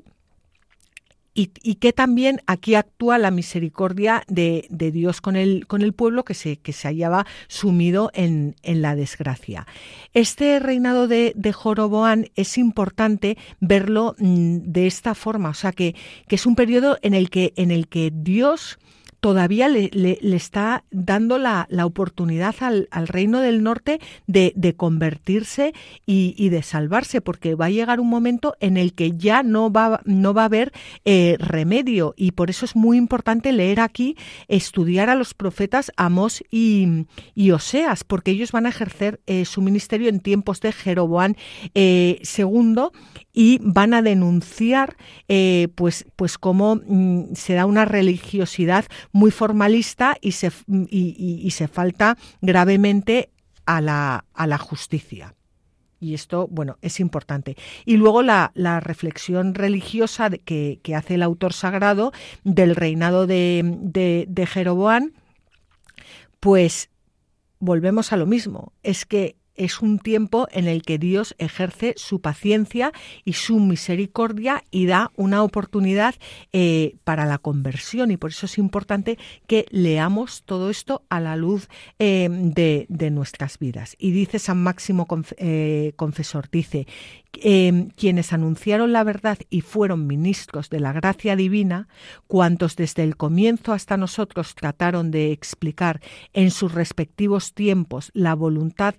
y, 1.38 1.76
que 1.76 1.94
también 1.94 2.42
aquí 2.48 2.74
actúa 2.74 3.20
la 3.20 3.30
misericordia 3.30 4.24
de, 4.28 4.66
Dios 4.72 5.22
con 5.22 5.36
el, 5.36 5.68
con 5.68 5.84
el, 5.84 5.94
pueblo 5.94 6.26
que 6.26 6.34
se, 6.34 6.58
que 6.58 6.74
se 6.74 6.88
hallaba 6.88 7.28
sumido 7.48 8.10
en, 8.16 8.56
la 8.64 8.96
desgracia. 8.96 9.68
Este 10.14 10.60
reinado 10.60 11.08
de, 11.08 11.34
de 11.36 11.54
Joroboán 11.54 12.32
es 12.36 12.58
importante 12.58 13.38
verlo 13.60 14.16
mm, 14.18 14.58
de 14.64 14.88
esta 14.88 15.14
forma, 15.14 15.50
o 15.50 15.54
sea 15.54 15.72
que, 15.72 15.96
que 16.28 16.36
es 16.36 16.46
un 16.48 16.56
periodo 16.56 16.98
en 17.04 17.14
el 17.14 17.30
que, 17.30 17.54
en 17.56 17.70
el 17.70 17.88
que 17.88 18.12
Dios 18.12 18.80
todavía 19.20 19.68
le, 19.68 19.90
está 20.22 20.84
dando 20.92 21.38
la, 21.38 21.68
oportunidad 21.84 22.56
al, 22.62 22.88
reino 23.08 23.40
del 23.40 23.64
norte 23.64 24.00
de, 24.28 24.74
convertirse 24.76 25.74
y, 26.06 26.50
de 26.50 26.64
salvarse, 26.64 27.22
porque 27.22 27.56
va 27.56 27.66
a 27.66 27.70
llegar 27.70 28.00
un 28.00 28.10
momento 28.10 28.56
en 28.60 28.78
el 28.78 28.94
que 28.94 29.12
ya 29.18 29.44
no 29.44 29.72
va, 29.72 30.02
no 30.06 30.34
va 30.34 30.44
a 30.44 30.46
haber 30.46 30.72
eh, 31.06 31.38
remedio. 31.40 32.14
Y 32.18 32.32
por 32.32 32.50
eso 32.50 32.66
es 32.66 32.76
muy 32.76 32.98
importante 32.98 33.52
leer 33.52 33.80
aquí, 33.80 34.16
estudiar 34.48 35.10
a 35.10 35.16
los 35.16 35.34
profetas 35.34 35.92
Amós 35.98 36.44
y, 36.52 37.06
Oseas, 37.52 38.04
porque 38.04 38.32
ellos 38.32 38.52
van 38.52 38.66
a 38.66 38.70
ejercer 38.70 39.22
eh, 39.26 39.46
su 39.46 39.62
ministerio 39.62 40.10
en 40.10 40.20
tiempos 40.20 40.62
de 40.62 40.72
Jeroboán 40.72 41.38
eh, 41.74 42.22
II 42.38 42.90
y 43.38 43.60
van 43.62 43.94
a 43.94 44.02
denunciar 44.02 44.98
eh, 45.28 45.68
pues, 45.76 46.06
pues 46.16 46.40
cómo 46.40 46.78
mm, 46.84 47.36
se 47.36 47.54
da 47.54 47.68
una 47.68 47.86
religiosidad 47.86 48.86
muy 49.18 49.32
formalista 49.32 50.16
y 50.22 50.34
se, 50.34 50.52
y, 50.68 51.50
se 51.50 51.68
falta 51.68 52.18
gravemente 52.42 53.32
a 53.66 53.82
la, 53.82 54.26
a 54.36 54.46
la 54.46 54.60
justicia. 54.60 55.34
Y 56.00 56.14
esto, 56.14 56.48
bueno, 56.52 56.78
es 56.84 57.00
importante. 57.00 57.58
Y 57.84 57.98
luego 57.98 58.22
la, 58.22 58.52
reflexión 58.80 59.56
religiosa 59.56 60.30
que, 60.30 60.80
que, 60.84 60.94
hace 60.94 61.16
el 61.16 61.24
autor 61.24 61.54
sagrado 61.54 62.12
del 62.44 62.76
reinado 62.76 63.26
de, 63.26 63.64
de, 63.66 64.26
de 64.30 64.46
Jeroboán, 64.46 65.14
pues 66.40 66.92
volvemos 67.58 68.14
a 68.14 68.18
lo 68.18 68.28
mismo. 68.28 68.72
Es 68.84 69.08
que 69.08 69.36
es 69.58 69.82
un 69.82 70.00
tiempo 70.00 70.48
en 70.52 70.68
el 70.68 70.84
que 70.84 70.98
Dios 70.98 71.36
ejerce 71.40 71.94
su 71.98 72.22
paciencia 72.22 72.92
y 73.26 73.34
su 73.34 73.60
misericordia 73.60 74.64
y 74.72 74.86
da 74.86 75.12
una 75.16 75.44
oportunidad 75.44 76.16
eh, 76.54 76.96
para 77.04 77.26
la 77.26 77.40
conversión. 77.40 78.12
Y 78.12 78.18
por 78.18 78.30
eso 78.30 78.46
es 78.46 78.58
importante 78.58 79.18
que 79.48 79.66
leamos 79.70 80.44
todo 80.44 80.70
esto 80.70 81.04
a 81.10 81.20
la 81.20 81.36
luz 81.36 81.68
eh, 82.00 82.30
de, 82.30 83.12
nuestras 83.12 83.58
vidas. 83.58 83.96
Y 83.98 84.12
dice 84.12 84.38
San 84.38 84.62
Máximo 84.62 85.08
eh, 85.38 85.94
Confesor, 85.96 86.50
dice, 86.52 86.86
quienes 87.32 88.34
anunciaron 88.34 88.92
la 88.92 89.04
verdad 89.04 89.38
y 89.50 89.62
fueron 89.62 90.08
ministros 90.08 90.70
de 90.70 90.80
la 90.80 90.94
gracia 90.94 91.36
divina, 91.36 91.88
cuantos 92.26 92.76
desde 92.76 93.04
el 93.04 93.16
comienzo 93.16 93.74
hasta 93.74 93.98
nosotros 93.98 94.56
trataron 94.56 95.12
de 95.12 95.32
explicar 95.32 96.02
en 96.34 96.52
sus 96.52 96.74
respectivos 96.74 97.54
tiempos 97.54 98.12
la 98.14 98.34
voluntad 98.34 98.96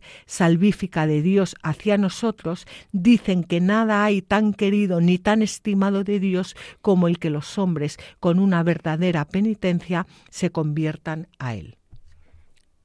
de 0.57 1.23
Dios 1.23 1.57
hacia 1.63 1.99
nosotros, 1.99 2.67
dicen 2.93 3.45
que 3.45 3.61
nada 3.61 4.05
hay 4.05 4.23
tan 4.23 4.55
querido 4.55 5.01
ni 5.01 5.19
tan 5.19 5.43
estimado 5.43 6.05
de 6.05 6.21
Dios 6.21 6.57
como 6.81 7.09
el 7.09 7.19
que 7.19 7.31
los 7.31 7.59
hombres, 7.59 7.99
con 8.21 8.39
una 8.39 8.63
verdadera 8.63 9.27
penitencia, 9.27 10.07
se 10.31 10.51
conviertan 10.51 11.29
a 11.39 11.55
Él. 11.55 11.77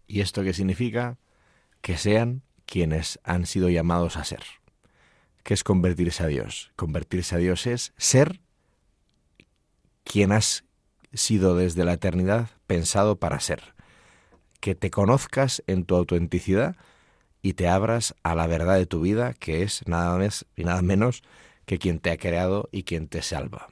¿Y 0.08 0.22
esto 0.22 0.44
qué 0.44 0.54
significa? 0.54 1.18
Que 1.82 1.98
sean 1.98 2.42
quienes 2.66 3.20
han 3.24 3.46
sido 3.46 3.70
llamados 3.70 4.18
a 4.18 4.24
ser. 4.24 4.44
¿Qué 5.44 5.54
es 5.54 5.64
convertirse 5.64 6.24
a 6.24 6.28
Dios? 6.28 6.72
Convertirse 6.76 7.36
a 7.36 7.38
Dios 7.38 7.68
es 7.68 7.94
ser 7.98 8.40
quien 10.04 10.32
has 10.32 10.64
sido 11.14 11.56
desde 11.56 11.86
la 11.86 11.94
eternidad 11.94 12.50
pensado 12.66 13.18
para 13.18 13.40
ser. 13.40 13.76
Que 14.60 14.76
te 14.76 14.90
conozcas 14.90 15.64
en 15.68 15.84
tu 15.84 15.96
autenticidad 15.96 16.76
y 17.44 17.54
te 17.54 17.68
abras 17.68 18.16
a 18.24 18.34
la 18.34 18.48
verdad 18.48 18.78
de 18.78 18.88
tu 18.88 19.02
vida, 19.02 19.34
que 19.34 19.62
es 19.62 19.86
nada 19.86 20.18
más 20.18 20.46
y 20.56 20.64
nada 20.64 20.82
menos 20.82 21.22
que 21.66 21.78
quien 21.78 22.00
te 22.00 22.10
ha 22.10 22.18
creado 22.18 22.70
y 22.72 22.84
quien 22.84 23.08
te 23.08 23.22
salva. 23.22 23.68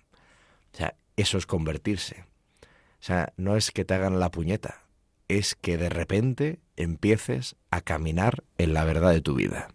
O 0.74 0.78
sea, 0.78 0.94
eso 1.16 1.38
es 1.38 1.46
convertirse. 1.46 2.26
O 2.64 3.04
sea, 3.04 3.34
no 3.38 3.56
es 3.56 3.72
que 3.72 3.86
te 3.86 3.94
hagan 3.94 4.20
la 4.20 4.30
puñeta, 4.30 4.84
es 5.30 5.56
que 5.56 5.78
de 5.78 5.90
repente 5.90 6.60
empieces 6.76 7.56
a 7.72 7.82
caminar 7.82 8.44
en 8.58 8.74
la 8.74 8.84
verdad 8.84 9.12
de 9.12 9.22
tu 9.22 9.36
vida. 9.36 9.70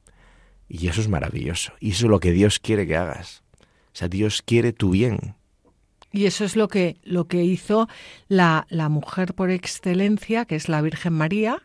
Y 0.69 0.89
eso 0.89 1.01
es 1.01 1.09
maravilloso. 1.09 1.73
Y 1.81 1.93
eso 1.93 2.07
es 2.07 2.11
lo 2.11 2.21
que 2.21 2.33
Dios 2.33 2.59
quiere 2.59 2.87
que 2.87 2.97
hagas. 2.97 3.43
O 3.61 3.99
sea, 3.99 4.09
Dios 4.09 4.43
quiere 4.43 4.75
tu 4.75 4.91
bien. 4.91 5.37
Y 6.13 6.27
eso 6.27 6.45
es 6.45 6.55
lo 6.55 6.69
que, 6.69 6.99
lo 7.03 7.29
que 7.29 7.45
hizo 7.45 7.89
la, 8.29 8.67
la 8.69 8.89
mujer 8.91 9.35
por 9.35 9.51
excelencia, 9.51 10.45
que 10.45 10.57
es 10.57 10.69
la 10.69 10.83
Virgen 10.83 11.15
María, 11.15 11.63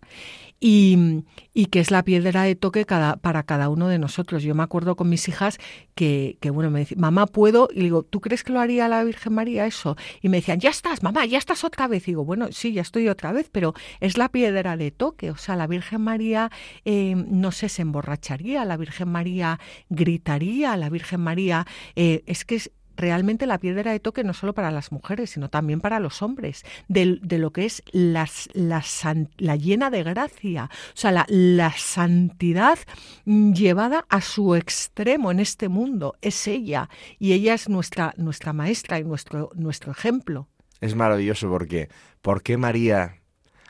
y, 0.63 1.23
y, 1.55 1.65
que 1.65 1.79
es 1.79 1.89
la 1.89 2.03
piedra 2.03 2.43
de 2.43 2.55
toque 2.55 2.85
cada, 2.85 3.17
para 3.17 3.41
cada 3.43 3.67
uno 3.67 3.87
de 3.87 3.97
nosotros. 3.97 4.43
Yo 4.43 4.53
me 4.53 4.61
acuerdo 4.61 4.95
con 4.95 5.09
mis 5.09 5.27
hijas 5.27 5.57
que, 5.95 6.37
que, 6.39 6.51
bueno, 6.51 6.69
me 6.69 6.79
decían, 6.81 7.01
mamá, 7.01 7.25
¿puedo? 7.25 7.67
Y 7.73 7.81
digo, 7.81 8.03
¿tú 8.03 8.21
crees 8.21 8.43
que 8.43 8.53
lo 8.53 8.59
haría 8.59 8.87
la 8.87 9.03
Virgen 9.03 9.33
María 9.33 9.65
eso? 9.65 9.97
Y 10.21 10.29
me 10.29 10.37
decían, 10.37 10.59
ya 10.59 10.69
estás, 10.69 11.01
mamá, 11.01 11.25
ya 11.25 11.39
estás 11.39 11.63
otra 11.63 11.87
vez. 11.87 12.07
Y 12.07 12.11
digo, 12.11 12.23
bueno, 12.23 12.49
sí, 12.51 12.73
ya 12.73 12.83
estoy 12.83 13.09
otra 13.09 13.31
vez, 13.31 13.49
pero 13.51 13.73
es 13.99 14.19
la 14.19 14.29
piedra 14.29 14.77
de 14.77 14.91
toque. 14.91 15.31
O 15.31 15.37
sea, 15.37 15.55
la 15.55 15.65
Virgen 15.65 16.01
María, 16.01 16.51
eh, 16.85 17.15
no 17.15 17.51
sé, 17.51 17.67
se 17.67 17.81
emborracharía, 17.81 18.63
la 18.63 18.77
Virgen 18.77 19.09
María 19.09 19.59
gritaría, 19.89 20.77
la 20.77 20.91
Virgen 20.91 21.21
María, 21.21 21.65
eh, 21.95 22.21
es 22.27 22.45
que 22.45 22.55
es, 22.55 22.71
realmente 22.95 23.45
la 23.45 23.57
piedra 23.57 23.91
de 23.91 23.99
toque 23.99 24.23
no 24.23 24.33
solo 24.33 24.53
para 24.53 24.71
las 24.71 24.91
mujeres, 24.91 25.31
sino 25.31 25.49
también 25.49 25.81
para 25.81 25.99
los 25.99 26.21
hombres, 26.21 26.63
de, 26.87 27.19
lo 27.21 27.51
que 27.51 27.65
es 27.65 27.83
la, 27.91 28.29
la, 28.53 29.55
llena 29.55 29.89
de 29.89 30.03
gracia, 30.03 30.69
o 30.71 30.97
sea, 30.97 31.11
la, 31.11 31.25
la, 31.27 31.71
santidad 31.77 32.79
llevada 33.25 34.05
a 34.09 34.21
su 34.21 34.55
extremo 34.55 35.31
en 35.31 35.39
este 35.39 35.69
mundo, 35.69 36.15
es 36.21 36.47
ella, 36.47 36.89
y 37.19 37.33
ella 37.33 37.53
es 37.53 37.69
nuestra, 37.69 38.13
nuestra 38.17 38.53
maestra 38.53 38.99
y 38.99 39.03
nuestro, 39.03 39.51
nuestro 39.55 39.91
ejemplo. 39.91 40.47
Es 40.79 40.95
maravilloso 40.95 41.49
porque, 41.49 41.89
¿por 42.21 42.41
qué 42.41 42.57
María, 42.57 43.21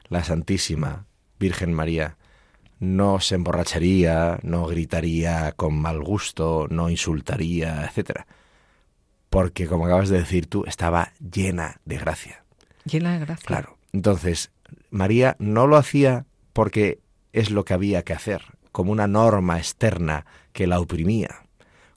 la 0.09 0.23
Santísima 0.23 1.07
Virgen 1.39 1.73
María, 1.73 2.17
no 2.79 3.19
se 3.19 3.35
emborracharía, 3.35 4.39
no 4.43 4.65
gritaría 4.65 5.51
con 5.51 5.79
mal 5.79 6.01
gusto, 6.01 6.67
no 6.69 6.89
insultaría, 6.89 7.85
etcétera? 7.85 8.25
Porque, 9.31 9.65
como 9.65 9.85
acabas 9.85 10.09
de 10.09 10.17
decir 10.17 10.47
tú, 10.47 10.65
estaba 10.67 11.13
llena 11.19 11.79
de 11.85 11.97
gracia. 11.97 12.43
Llena 12.83 13.13
de 13.13 13.19
gracia. 13.19 13.47
Claro. 13.47 13.77
Entonces, 13.93 14.51
María 14.89 15.37
no 15.39 15.67
lo 15.67 15.77
hacía 15.77 16.25
porque 16.51 16.99
es 17.31 17.49
lo 17.49 17.63
que 17.63 17.73
había 17.73 18.03
que 18.03 18.11
hacer, 18.11 18.43
como 18.73 18.91
una 18.91 19.07
norma 19.07 19.57
externa 19.57 20.25
que 20.51 20.67
la 20.67 20.81
oprimía, 20.81 21.45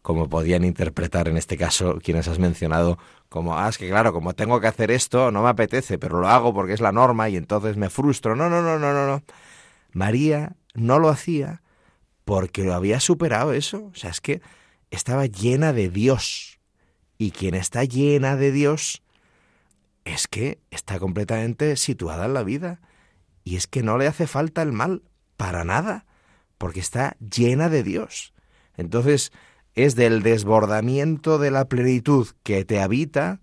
como 0.01 0.29
podían 0.29 0.65
interpretar 0.65 1.27
en 1.27 1.37
este 1.37 1.57
caso 1.57 1.99
quienes 2.01 2.29
has 2.29 2.39
mencionado, 2.39 2.99
como, 3.29 3.59
ah, 3.59 3.69
es 3.69 3.79
que 3.79 3.89
claro, 3.89 4.13
como 4.13 4.35
tengo 4.35 4.61
que 4.61 4.69
hacer 4.69 4.93
esto, 4.93 5.33
no 5.33 5.43
me 5.43 5.49
apetece, 5.49 5.99
pero 5.99 6.21
lo 6.21 6.29
hago 6.29 6.55
porque 6.55 6.73
es 6.73 6.81
la 6.81 6.93
norma 6.93 7.29
y 7.31 7.37
entonces 7.37 7.77
me 7.77 7.91
frustro. 7.91 8.37
No, 8.37 8.49
no, 8.49 8.63
no, 8.63 8.79
no, 8.79 8.93
no, 8.93 9.09
no. 9.09 9.25
María 9.93 10.55
no 10.75 11.01
lo 11.01 11.09
hacía 11.09 11.63
porque 12.25 12.63
lo 12.63 12.75
había 12.75 13.01
superado 13.01 13.53
eso. 13.53 13.91
O 13.93 13.97
sea, 13.97 14.11
es 14.11 14.21
que 14.21 14.41
estaba 14.93 15.27
llena 15.27 15.73
de 15.73 15.91
Dios 15.91 16.54
y 17.19 17.31
quien 17.31 17.55
está 17.55 17.85
llena 17.85 18.37
de 18.37 18.53
Dios 18.53 19.03
es 20.05 20.27
que 20.29 20.59
está 20.71 20.99
completamente 20.99 21.77
situada 21.77 22.27
en 22.27 22.35
la 22.35 22.43
vida. 22.43 22.81
Y 23.45 23.57
es 23.57 23.67
que 23.67 23.83
no 23.83 23.99
le 23.99 24.07
hace 24.07 24.27
falta 24.27 24.63
el 24.63 24.73
mal 24.73 25.03
para 25.37 25.65
nada, 25.65 26.07
porque 26.59 26.81
está 26.81 27.17
llena 27.19 27.69
de 27.69 27.83
Dios. 27.83 28.33
Entonces, 28.77 29.33
es 29.75 29.97
del 29.97 30.23
desbordamiento 30.23 31.39
de 31.39 31.51
la 31.51 31.69
plenitud 31.69 32.29
que 32.43 32.65
te 32.65 32.81
habita 32.81 33.41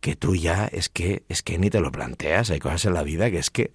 que 0.00 0.14
tú 0.14 0.36
ya 0.36 0.66
es 0.66 0.88
que 0.88 1.24
es 1.28 1.42
que 1.42 1.58
ni 1.58 1.70
te 1.70 1.80
lo 1.80 1.90
planteas, 1.90 2.50
hay 2.50 2.58
cosas 2.58 2.84
en 2.84 2.94
la 2.94 3.02
vida 3.02 3.30
que 3.30 3.38
es 3.38 3.50
que 3.50 3.72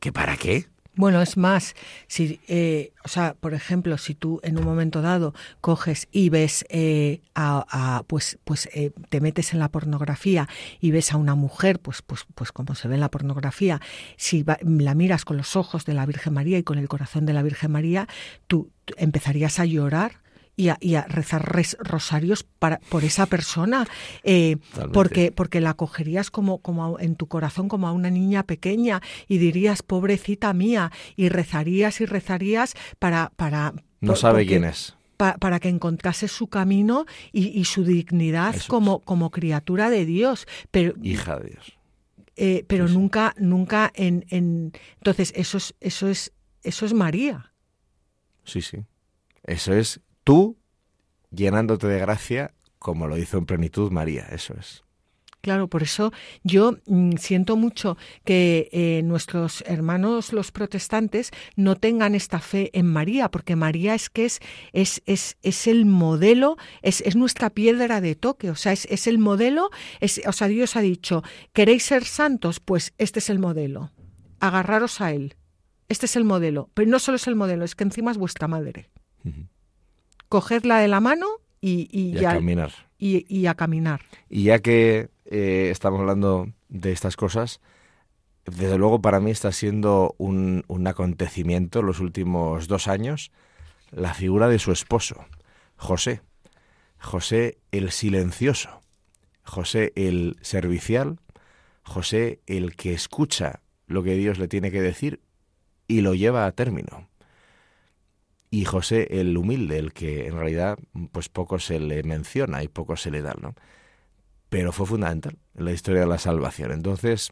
que 0.00 0.12
para 0.12 0.36
qué? 0.36 0.66
Bueno, 0.96 1.22
es 1.22 1.36
más, 1.36 1.76
si, 2.08 2.40
eh, 2.48 2.92
o 3.04 3.08
sea, 3.08 3.34
por 3.34 3.54
ejemplo, 3.54 3.96
si 3.96 4.14
tú 4.14 4.40
en 4.42 4.58
un 4.58 4.64
momento 4.64 5.02
dado 5.02 5.34
coges 5.60 6.08
y 6.10 6.30
ves 6.30 6.64
eh, 6.68 7.22
a, 7.34 8.02
pues, 8.08 8.38
pues 8.44 8.68
eh, 8.74 8.90
te 9.08 9.20
metes 9.20 9.52
en 9.52 9.60
la 9.60 9.70
pornografía 9.70 10.48
y 10.80 10.90
ves 10.90 11.12
a 11.12 11.16
una 11.16 11.36
mujer, 11.36 11.78
pues, 11.78 12.02
pues, 12.02 12.26
pues 12.34 12.50
como 12.50 12.74
se 12.74 12.88
ve 12.88 12.94
en 12.94 13.00
la 13.00 13.10
pornografía, 13.10 13.80
si 14.16 14.44
la 14.62 14.94
miras 14.94 15.24
con 15.24 15.36
los 15.36 15.54
ojos 15.54 15.84
de 15.84 15.94
la 15.94 16.06
Virgen 16.06 16.34
María 16.34 16.58
y 16.58 16.64
con 16.64 16.78
el 16.78 16.88
corazón 16.88 17.24
de 17.24 17.34
la 17.34 17.42
Virgen 17.42 17.70
María, 17.70 18.08
tú 18.48 18.70
empezarías 18.96 19.60
a 19.60 19.64
llorar 19.64 20.20
y 20.60 20.94
a, 20.94 21.04
rezar 21.04 21.42
rosarios 21.78 22.44
para, 22.44 22.80
por 22.88 23.04
esa 23.04 23.26
persona, 23.26 23.86
eh, 24.22 24.56
porque, 24.92 25.32
porque 25.32 25.60
la 25.60 25.74
cogerías 25.74 26.30
como, 26.30 26.58
como 26.58 26.98
en 26.98 27.16
tu 27.16 27.26
corazón 27.28 27.68
como 27.68 27.88
a 27.88 27.92
una 27.92 28.10
niña 28.10 28.42
pequeña 28.42 29.00
y 29.28 29.38
dirías, 29.38 29.82
pobrecita 29.82 30.52
mía, 30.52 30.92
y 31.16 31.28
rezarías 31.28 32.00
y 32.00 32.06
rezarías 32.06 32.74
para... 32.98 33.32
para 33.36 33.74
no 34.00 34.16
sabe 34.16 34.46
quién 34.46 34.64
es. 34.64 34.96
para 35.16 35.60
que 35.60 35.68
encontrase 35.68 36.28
su 36.28 36.48
camino 36.48 37.06
y, 37.32 37.64
su 37.64 37.84
dignidad 37.84 38.54
como, 38.66 39.00
como 39.00 39.30
criatura 39.30 39.90
de 39.90 40.04
Dios. 40.04 40.46
Pero, 40.70 40.94
Hija 41.02 41.38
de 41.38 41.50
Dios. 41.50 41.78
Eh, 42.36 42.64
pero 42.66 42.88
nunca, 42.88 43.34
nunca 43.36 43.92
en, 43.94 44.24
en, 44.30 44.72
entonces 44.96 45.32
eso 45.36 45.58
es, 45.58 45.74
eso 45.80 46.08
es, 46.08 46.32
eso 46.62 46.86
es 46.86 46.94
María. 46.94 47.52
Sí, 48.44 48.62
sí. 48.62 48.78
Eso 49.44 49.74
es 49.74 50.00
tú 50.30 50.56
llenándote 51.32 51.88
de 51.88 51.98
gracia 51.98 52.54
como 52.78 53.08
lo 53.08 53.18
hizo 53.18 53.36
en 53.36 53.46
plenitud 53.46 53.90
María, 53.90 54.28
eso 54.30 54.54
es. 54.56 54.84
Claro, 55.40 55.66
por 55.66 55.82
eso 55.82 56.12
yo 56.44 56.76
mm, 56.86 57.14
siento 57.16 57.56
mucho 57.56 57.96
que 58.24 58.68
eh, 58.70 59.02
nuestros 59.02 59.64
hermanos 59.66 60.32
los 60.32 60.52
protestantes 60.52 61.32
no 61.56 61.74
tengan 61.74 62.14
esta 62.14 62.38
fe 62.38 62.70
en 62.74 62.86
María, 62.86 63.28
porque 63.28 63.56
María 63.56 63.96
es 63.96 64.08
que 64.08 64.24
es, 64.24 64.38
es, 64.72 65.02
es, 65.04 65.36
es 65.42 65.66
el 65.66 65.84
modelo, 65.84 66.58
es, 66.82 67.00
es, 67.00 67.16
nuestra 67.16 67.50
piedra 67.50 68.00
de 68.00 68.14
toque, 68.14 68.50
o 68.50 68.54
sea, 68.54 68.70
es, 68.70 68.86
es 68.88 69.08
el 69.08 69.18
modelo, 69.18 69.70
es, 69.98 70.20
o 70.28 70.32
sea, 70.32 70.46
Dios 70.46 70.76
ha 70.76 70.80
dicho, 70.80 71.24
¿queréis 71.52 71.82
ser 71.82 72.04
santos? 72.04 72.60
Pues 72.60 72.94
este 72.98 73.18
es 73.18 73.30
el 73.30 73.40
modelo, 73.40 73.90
agarraros 74.38 75.00
a 75.00 75.10
él, 75.10 75.34
este 75.88 76.06
es 76.06 76.14
el 76.14 76.22
modelo, 76.22 76.70
pero 76.74 76.88
no 76.88 77.00
solo 77.00 77.16
es 77.16 77.26
el 77.26 77.34
modelo, 77.34 77.64
es 77.64 77.74
que 77.74 77.82
encima 77.82 78.12
es 78.12 78.16
vuestra 78.16 78.46
madre 78.46 78.90
cogerla 80.30 80.78
de 80.78 80.88
la 80.88 81.00
mano 81.00 81.26
y, 81.60 82.16
a 82.24 82.32
caminar. 82.32 82.72
Y, 82.98 83.46
a 83.46 83.54
caminar. 83.54 84.00
Y 84.30 84.44
ya 84.44 84.60
que 84.60 85.10
eh, 85.26 85.68
estamos 85.70 86.00
hablando 86.00 86.48
de 86.70 86.92
estas 86.92 87.16
cosas, 87.16 87.60
desde 88.46 88.78
luego 88.78 89.02
para 89.02 89.20
mí 89.20 89.30
está 89.30 89.52
siendo 89.52 90.14
un, 90.16 90.64
un 90.68 90.86
acontecimiento 90.86 91.82
los 91.82 92.00
últimos 92.00 92.68
dos 92.68 92.88
años 92.88 93.30
la 93.90 94.14
figura 94.14 94.48
de 94.48 94.58
su 94.58 94.72
esposo, 94.72 95.26
José. 95.76 96.22
José 96.98 97.58
el 97.72 97.90
silencioso, 97.90 98.82
José 99.42 99.92
el 99.96 100.36
servicial, 100.42 101.18
José 101.82 102.40
el 102.46 102.76
que 102.76 102.92
escucha 102.92 103.62
lo 103.86 104.02
que 104.02 104.14
Dios 104.14 104.38
le 104.38 104.48
tiene 104.48 104.70
que 104.70 104.82
decir 104.82 105.20
y 105.88 106.02
lo 106.02 106.14
lleva 106.14 106.46
a 106.46 106.52
término. 106.52 107.09
Y 108.50 108.64
José 108.64 109.06
el 109.20 109.36
humilde, 109.36 109.78
el 109.78 109.92
que 109.92 110.26
en 110.26 110.36
realidad 110.36 110.78
pues 111.12 111.28
poco 111.28 111.58
se 111.58 111.78
le 111.78 112.02
menciona 112.02 112.62
y 112.62 112.68
poco 112.68 112.96
se 112.96 113.10
le 113.10 113.22
da, 113.22 113.34
¿no? 113.40 113.54
Pero 114.48 114.72
fue 114.72 114.86
fundamental 114.86 115.38
en 115.54 115.64
la 115.64 115.72
historia 115.72 116.00
de 116.00 116.08
la 116.08 116.18
salvación. 116.18 116.72
Entonces, 116.72 117.30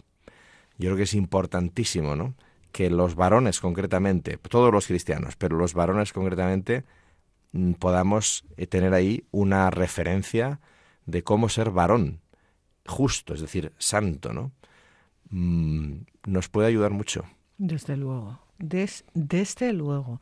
yo 0.78 0.88
creo 0.90 0.96
que 0.96 1.02
es 1.02 1.14
importantísimo, 1.14 2.14
¿no? 2.14 2.34
Que 2.70 2.90
los 2.90 3.16
varones 3.16 3.58
concretamente, 3.58 4.38
todos 4.38 4.72
los 4.72 4.86
cristianos, 4.86 5.34
pero 5.36 5.56
los 5.56 5.74
varones 5.74 6.12
concretamente, 6.12 6.84
mm, 7.52 7.72
podamos 7.72 8.44
eh, 8.56 8.68
tener 8.68 8.94
ahí 8.94 9.24
una 9.32 9.70
referencia 9.70 10.60
de 11.06 11.24
cómo 11.24 11.48
ser 11.48 11.70
varón, 11.70 12.20
justo, 12.86 13.34
es 13.34 13.40
decir, 13.40 13.72
santo, 13.78 14.32
¿no? 14.32 14.52
Mm, 15.30 16.02
nos 16.26 16.48
puede 16.48 16.68
ayudar 16.68 16.92
mucho. 16.92 17.24
Desde 17.56 17.96
luego. 17.96 18.47
Desde 18.58 19.72
luego. 19.72 20.20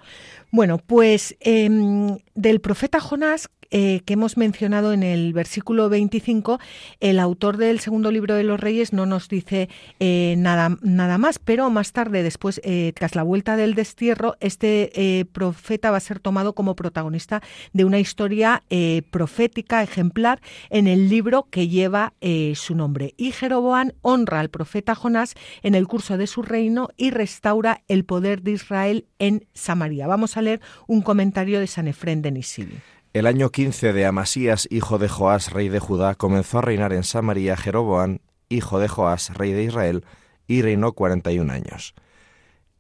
Bueno, 0.51 0.79
pues 0.79 1.37
em, 1.41 2.19
del 2.35 2.61
profeta 2.61 3.01
Jonás 3.01 3.49
eh, 3.71 4.01
que 4.05 4.15
hemos 4.15 4.37
mencionado 4.37 4.93
en 4.93 5.03
el 5.03 5.33
versículo 5.33 5.89
25, 5.89 6.59
el 7.01 7.19
autor 7.19 7.57
del 7.57 7.81
segundo 7.81 8.11
libro 8.11 8.35
de 8.35 8.45
los 8.45 8.61
Reyes 8.61 8.93
no 8.93 9.07
nos 9.07 9.29
dice 9.29 9.69
eh, 10.01 10.35
nada, 10.39 10.77
nada 10.83 11.19
más, 11.19 11.39
pero 11.39 11.71
más 11.71 11.93
tarde, 11.93 12.23
después, 12.23 12.61
eh, 12.65 12.93
tras 12.95 13.15
la 13.15 13.23
vuelta 13.23 13.57
del 13.57 13.75
destierro, 13.75 14.37
este 14.41 15.27
profeta 15.33 15.91
va 15.91 15.97
a 15.97 16.01
ser 16.01 16.21
tomado 16.21 16.55
como 16.55 16.77
protagonista 16.77 17.43
de 17.73 17.85
una 17.85 17.99
historia 17.99 18.63
profética 19.11 19.83
ejemplar 19.83 20.41
en 20.71 20.87
el 20.87 21.09
libro 21.09 21.49
que 21.51 21.69
lleva 21.69 22.15
su 22.55 22.75
nombre. 22.75 23.15
Y 23.17 23.33
Jeroboam 23.33 23.93
honra 24.03 24.41
al 24.41 24.51
profeta 24.51 24.95
Jonás 24.95 25.35
en 25.63 25.75
el 25.75 25.87
curso 25.87 26.19
de 26.19 26.27
su 26.27 26.43
reino 26.43 26.89
y 26.97 27.11
restaura 27.11 27.83
el 27.89 28.05
poder 28.05 28.43
de 28.43 28.53
Israel 28.53 29.07
en 29.19 29.47
Samaria. 29.55 30.07
Vamos 30.07 30.37
a 30.37 30.43
leer 30.43 30.61
un 30.87 31.03
comentario 31.03 31.61
de 31.61 31.67
San 31.67 31.89
Efrén 31.89 32.23
de 32.23 32.31
Nisibi. 32.31 32.77
El 33.17 33.27
año 33.27 33.49
15 33.49 33.95
de 33.95 34.05
Amasías, 34.05 34.69
hijo 34.71 34.99
de 34.99 35.09
Joás, 35.09 35.51
rey 35.51 35.71
de 35.71 35.79
Judá, 35.79 36.17
comenzó 36.17 36.59
a 36.59 36.61
reinar 36.61 36.93
en 36.93 37.03
Samaria 37.03 37.57
Jeroboam, 37.57 38.19
hijo 38.51 38.79
de 38.79 38.89
Joás, 38.89 39.33
rey 39.33 39.53
de 39.53 39.63
Israel, 39.63 40.05
y 40.47 40.61
reinó 40.61 40.93
41 40.93 41.51
años. 41.51 41.95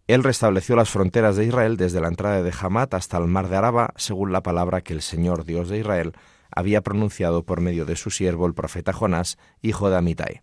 Él 0.06 0.22
restableció 0.22 0.76
las 0.76 0.90
fronteras 0.90 1.36
de 1.36 1.46
Israel 1.46 1.78
desde 1.78 2.02
la 2.02 2.08
entrada 2.08 2.42
de 2.42 2.52
Hamat 2.52 2.92
hasta 2.92 3.16
el 3.16 3.28
mar 3.28 3.48
de 3.48 3.56
Araba, 3.56 3.94
según 3.96 4.30
la 4.30 4.42
palabra 4.42 4.82
que 4.82 4.92
el 4.92 5.00
Señor 5.00 5.46
Dios 5.46 5.70
de 5.70 5.78
Israel 5.78 6.12
había 6.54 6.82
pronunciado 6.82 7.42
por 7.42 7.62
medio 7.62 7.86
de 7.86 7.96
su 7.96 8.10
siervo 8.10 8.44
el 8.44 8.52
profeta 8.52 8.92
Jonás, 8.92 9.38
hijo 9.62 9.88
de 9.88 9.96
Amitai. 9.96 10.42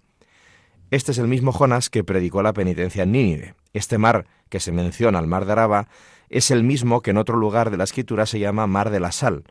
Este 0.90 1.12
es 1.12 1.20
el 1.20 1.28
mismo 1.28 1.52
Jonás 1.52 1.92
que 1.92 2.04
predicó 2.04 2.42
la 2.42 2.54
penitencia 2.54 3.04
en 3.04 3.12
Nínive. 3.12 3.54
Este 3.74 4.00
mar 4.00 4.26
que 4.50 4.60
se 4.60 4.72
menciona, 4.72 5.20
el 5.20 5.28
mar 5.28 5.46
de 5.46 5.52
Araba, 5.52 5.88
es 6.30 6.50
el 6.50 6.64
mismo 6.64 7.02
que 7.02 7.12
en 7.12 7.18
otro 7.18 7.38
lugar 7.38 7.70
de 7.70 7.78
la 7.78 7.84
escritura 7.84 8.26
se 8.26 8.40
llama 8.40 8.66
mar 8.66 8.90
de 8.90 9.00
la 9.00 9.12
sal, 9.12 9.44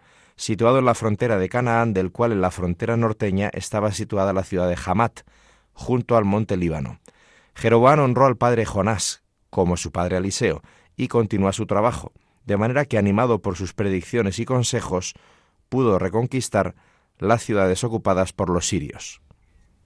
situado 0.43 0.81
en 0.81 0.85
la 0.85 0.97
frontera 0.97 1.39
de 1.39 1.49
Canaán, 1.49 1.95
del 1.95 2.11
cual 2.11 2.33
en 2.33 2.41
la 2.41 2.51
frontera 2.51 2.97
norteña 2.97 3.49
estaba 3.53 3.93
situada 3.93 4.33
la 4.33 4.43
ciudad 4.43 4.69
de 4.69 4.77
Hamat, 4.85 5.21
junto 5.73 6.17
al 6.17 6.25
monte 6.25 6.57
Líbano. 6.57 6.99
Jeroboam 7.55 8.01
honró 8.01 8.27
al 8.27 8.37
padre 8.37 8.65
Jonás, 8.65 9.23
como 9.51 9.77
su 9.77 9.93
padre 9.93 10.17
Eliseo, 10.17 10.61
y 10.97 11.07
continuó 11.07 11.53
su 11.53 11.67
trabajo, 11.67 12.11
de 12.45 12.57
manera 12.57 12.87
que, 12.87 12.99
animado 12.99 13.41
por 13.41 13.57
sus 13.57 13.73
predicciones 13.73 14.41
y 14.41 14.45
consejos, 14.45 15.15
pudo 15.69 16.01
reconquistar 16.01 16.75
las 17.19 17.45
ciudades 17.45 17.85
ocupadas 17.85 18.33
por 18.33 18.51
los 18.51 18.67
sirios. 18.67 19.23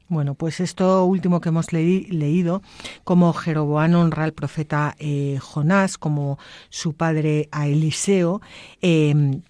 Bueno, 0.09 0.37
pues 0.37 0.61
esto 0.61 1.05
último 1.05 1.43
que 1.43 1.51
hemos 1.51 1.75
leído, 1.75 2.63
como 3.05 3.35
Jeroboam 3.35 3.95
honra 3.95 4.25
al 4.25 4.33
profeta 4.33 4.97
eh, 5.01 5.37
Jonás, 5.39 5.99
como 5.99 6.39
su 6.71 6.95
padre 6.95 7.51
a 7.53 7.67
Eliseo, 7.67 8.41
eh, 8.81 9.43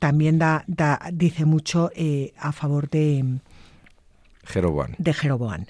también 0.00 0.38
da, 0.38 0.64
dice 1.12 1.44
mucho 1.44 1.90
eh, 1.94 2.32
a 2.38 2.50
favor 2.50 2.88
de 2.90 3.38
Jeroboam. 4.44 4.94
De 4.98 5.12
Jeroboam. 5.12 5.66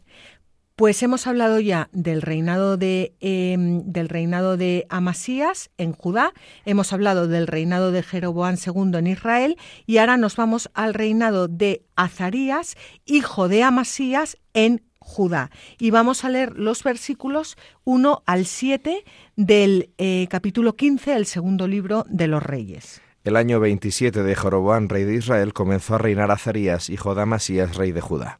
Pues 0.76 1.02
hemos 1.02 1.26
hablado 1.26 1.60
ya 1.60 1.90
del 1.92 2.22
reinado 2.22 2.78
de 2.78 3.14
em, 3.20 3.82
del 3.84 4.08
reinado 4.08 4.56
de 4.56 4.86
Amasías 4.88 5.68
en 5.76 5.92
Judá, 5.92 6.32
hemos 6.64 6.94
hablado 6.94 7.28
del 7.28 7.48
reinado 7.48 7.92
de 7.92 8.02
Jeroboam 8.02 8.54
II 8.54 8.96
en 8.96 9.06
Israel 9.08 9.58
y 9.84 9.98
ahora 9.98 10.16
nos 10.16 10.36
vamos 10.36 10.70
al 10.72 10.94
reinado 10.94 11.48
de 11.48 11.84
Azarías, 11.96 12.76
hijo 13.04 13.48
de 13.48 13.62
Amasías 13.62 14.38
en 14.54 14.82
Judá. 15.00 15.50
Y 15.78 15.90
vamos 15.90 16.24
a 16.24 16.30
leer 16.30 16.56
los 16.56 16.82
versículos 16.82 17.58
1 17.84 18.22
al 18.24 18.46
7 18.46 19.04
del 19.36 19.90
eh, 19.98 20.28
capítulo 20.30 20.76
15 20.76 21.10
del 21.10 21.26
segundo 21.26 21.66
libro 21.66 22.06
de 22.08 22.28
los 22.28 22.42
Reyes. 22.42 23.02
El 23.22 23.36
año 23.36 23.60
27 23.60 24.22
de 24.22 24.34
Jeroboam, 24.34 24.88
rey 24.88 25.04
de 25.04 25.14
Israel, 25.14 25.52
comenzó 25.52 25.96
a 25.96 25.98
reinar 25.98 26.30
Azarías, 26.30 26.88
hijo 26.88 27.14
de 27.14 27.20
Amasías, 27.20 27.76
rey 27.76 27.92
de 27.92 28.00
Judá. 28.00 28.38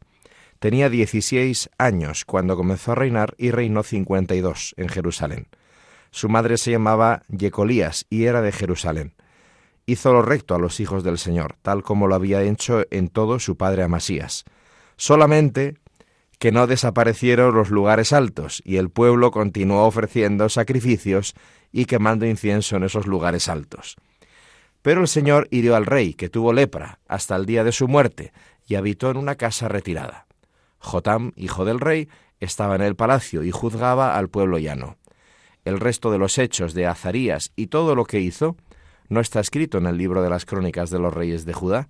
Tenía 0.58 0.88
16 0.88 1.68
años 1.76 2.24
cuando 2.24 2.56
comenzó 2.56 2.92
a 2.92 2.94
reinar 2.94 3.34
y 3.36 3.50
reinó 3.50 3.82
52 3.82 4.74
en 4.78 4.88
Jerusalén. 4.88 5.48
Su 6.10 6.30
madre 6.30 6.56
se 6.56 6.70
llamaba 6.70 7.24
Yecolías 7.28 8.06
y 8.08 8.24
era 8.24 8.40
de 8.40 8.52
Jerusalén. 8.52 9.12
Hizo 9.84 10.14
lo 10.14 10.22
recto 10.22 10.54
a 10.54 10.58
los 10.58 10.80
hijos 10.80 11.04
del 11.04 11.18
Señor, 11.18 11.56
tal 11.60 11.82
como 11.82 12.06
lo 12.06 12.14
había 12.14 12.42
hecho 12.42 12.84
en 12.90 13.08
todo 13.08 13.38
su 13.38 13.58
padre 13.58 13.82
Amasías. 13.82 14.44
Solamente 14.96 15.76
que 16.38 16.52
no 16.52 16.66
desaparecieron 16.66 17.54
los 17.54 17.68
lugares 17.68 18.14
altos, 18.14 18.62
y 18.64 18.76
el 18.76 18.88
pueblo 18.88 19.30
continuó 19.30 19.84
ofreciendo 19.84 20.48
sacrificios 20.48 21.34
y 21.70 21.84
quemando 21.84 22.24
incienso 22.24 22.76
en 22.76 22.84
esos 22.84 23.06
lugares 23.06 23.46
altos. 23.46 23.98
Pero 24.82 25.02
el 25.02 25.08
Señor 25.08 25.48
hirió 25.50 25.76
al 25.76 25.86
rey, 25.86 26.14
que 26.14 26.28
tuvo 26.28 26.52
lepra, 26.52 27.00
hasta 27.06 27.36
el 27.36 27.46
día 27.46 27.64
de 27.64 27.72
su 27.72 27.88
muerte, 27.88 28.32
y 28.66 28.76
habitó 28.76 29.10
en 29.10 29.16
una 29.16 29.34
casa 29.34 29.68
retirada. 29.68 30.26
Jotam, 30.78 31.32
hijo 31.36 31.64
del 31.64 31.80
rey, 31.80 32.08
estaba 32.40 32.76
en 32.76 32.82
el 32.82 32.96
palacio 32.96 33.42
y 33.42 33.50
juzgaba 33.50 34.16
al 34.16 34.28
pueblo 34.28 34.58
llano. 34.58 34.96
El 35.64 35.78
resto 35.78 36.10
de 36.10 36.18
los 36.18 36.38
hechos 36.38 36.72
de 36.72 36.86
Azarías 36.86 37.52
y 37.54 37.66
todo 37.66 37.94
lo 37.94 38.04
que 38.04 38.20
hizo 38.20 38.56
no 39.08 39.20
está 39.20 39.40
escrito 39.40 39.76
en 39.78 39.86
el 39.86 39.98
libro 39.98 40.22
de 40.22 40.30
las 40.30 40.46
crónicas 40.46 40.88
de 40.90 40.98
los 40.98 41.12
reyes 41.12 41.44
de 41.44 41.52
Judá. 41.52 41.88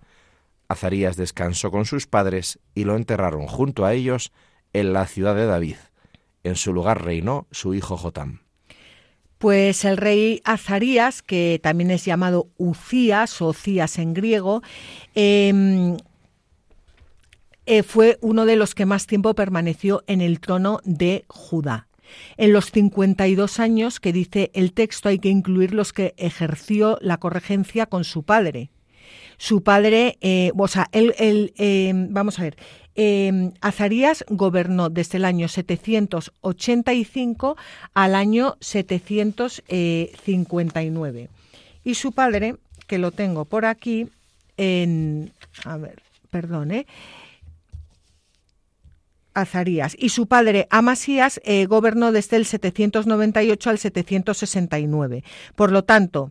Azarías 0.68 1.16
descansó 1.16 1.70
con 1.70 1.84
sus 1.84 2.06
padres 2.06 2.58
y 2.74 2.84
lo 2.84 2.96
enterraron 2.96 3.46
junto 3.46 3.84
a 3.84 3.92
ellos 3.92 4.32
en 4.72 4.92
la 4.92 5.06
ciudad 5.06 5.36
de 5.36 5.46
David. 5.46 5.76
En 6.42 6.56
su 6.56 6.72
lugar 6.72 7.04
reinó 7.04 7.46
su 7.52 7.74
hijo 7.74 7.96
Jotam. 7.96 8.40
Pues 9.40 9.86
el 9.86 9.96
rey 9.96 10.42
Azarías, 10.44 11.22
que 11.22 11.58
también 11.62 11.90
es 11.90 12.04
llamado 12.04 12.48
Ucías 12.58 13.40
o 13.40 13.54
Cías 13.54 13.98
en 13.98 14.12
griego, 14.12 14.62
em, 15.14 15.96
eh, 17.64 17.82
fue 17.82 18.18
uno 18.20 18.44
de 18.44 18.56
los 18.56 18.74
que 18.74 18.84
más 18.84 19.06
tiempo 19.06 19.34
permaneció 19.34 20.04
en 20.06 20.20
el 20.20 20.40
trono 20.40 20.80
de 20.84 21.24
Judá. 21.26 21.88
En 22.36 22.52
los 22.52 22.70
52 22.70 23.60
años 23.60 23.98
que 23.98 24.12
dice 24.12 24.50
el 24.52 24.74
texto 24.74 25.08
hay 25.08 25.18
que 25.18 25.30
incluir 25.30 25.72
los 25.72 25.94
que 25.94 26.12
ejerció 26.18 26.98
la 27.00 27.16
corregencia 27.16 27.86
con 27.86 28.04
su 28.04 28.24
padre. 28.24 28.68
Su 29.40 29.62
padre, 29.62 30.18
eh, 30.20 30.52
o 30.54 30.68
sea, 30.68 30.90
em, 30.92 32.12
vamos 32.12 32.38
a 32.38 32.42
ver, 32.42 32.58
eh, 32.94 33.50
Azarías 33.62 34.22
gobernó 34.28 34.90
desde 34.90 35.16
el 35.16 35.24
año 35.24 35.48
785 35.48 37.56
al 37.94 38.16
año 38.16 38.58
759. 38.60 41.30
Y 41.84 41.94
su 41.94 42.12
padre, 42.12 42.56
que 42.86 42.98
lo 42.98 43.12
tengo 43.12 43.46
por 43.46 43.64
aquí, 43.64 44.10
a 44.58 45.76
ver, 45.78 46.02
perdone, 46.30 46.86
Azarías. 49.32 49.96
Y 49.98 50.10
su 50.10 50.26
padre 50.26 50.66
Amasías 50.68 51.40
eh, 51.44 51.64
gobernó 51.64 52.12
desde 52.12 52.36
el 52.36 52.44
798 52.44 53.70
al 53.70 53.78
769. 53.78 55.24
Por 55.56 55.72
lo 55.72 55.84
tanto, 55.84 56.30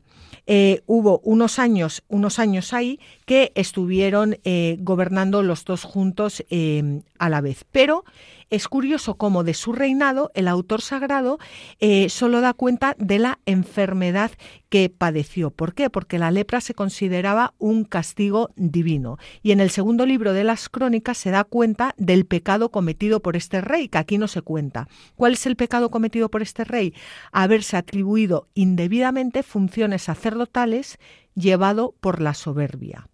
eh, 0.52 0.82
hubo 0.88 1.20
unos 1.24 1.60
años, 1.60 2.02
unos 2.10 2.40
años 2.40 2.74
ahí 2.74 3.00
que 3.30 3.52
estuvieron 3.54 4.40
eh, 4.44 4.78
gobernando 4.80 5.44
los 5.44 5.64
dos 5.64 5.84
juntos 5.84 6.44
eh, 6.50 7.04
a 7.20 7.30
la 7.30 7.42
vez. 7.42 7.64
Pero 7.72 8.04
es 8.50 8.68
curioso 8.68 9.18
cómo 9.18 9.44
de 9.44 9.54
su 9.54 9.72
reinado 9.72 10.32
el 10.34 10.48
autor 10.48 10.82
sagrado 10.82 11.38
eh, 11.80 12.10
solo 12.10 12.42
da 12.42 12.56
cuenta 12.56 12.96
de 12.98 13.20
la 13.20 13.38
enfermedad 13.46 14.32
que 14.70 14.90
padeció. 14.90 15.52
¿Por 15.52 15.76
qué? 15.76 15.92
Porque 15.92 16.18
la 16.18 16.32
lepra 16.32 16.60
se 16.60 16.74
consideraba 16.74 17.54
un 17.60 17.84
castigo 17.84 18.50
divino. 18.56 19.20
Y 19.44 19.52
en 19.52 19.60
el 19.60 19.70
segundo 19.70 20.08
libro 20.08 20.34
de 20.34 20.44
las 20.44 20.68
crónicas 20.68 21.20
se 21.20 21.30
da 21.30 21.44
cuenta 21.44 21.94
del 21.98 22.26
pecado 22.26 22.70
cometido 22.72 23.20
por 23.20 23.36
este 23.36 23.62
rey, 23.62 23.90
que 23.90 24.00
aquí 24.00 24.18
no 24.18 24.28
se 24.28 24.42
cuenta. 24.42 24.88
¿Cuál 25.16 25.34
es 25.34 25.46
el 25.46 25.56
pecado 25.56 25.92
cometido 25.92 26.30
por 26.32 26.42
este 26.42 26.64
rey? 26.64 26.96
Haberse 27.32 27.78
atribuido 27.78 28.48
indebidamente 28.56 29.44
funciones 29.44 30.02
sacerdotales 30.02 30.98
llevado 31.36 31.94
por 32.02 32.22
la 32.22 32.34
soberbia. 32.34 33.08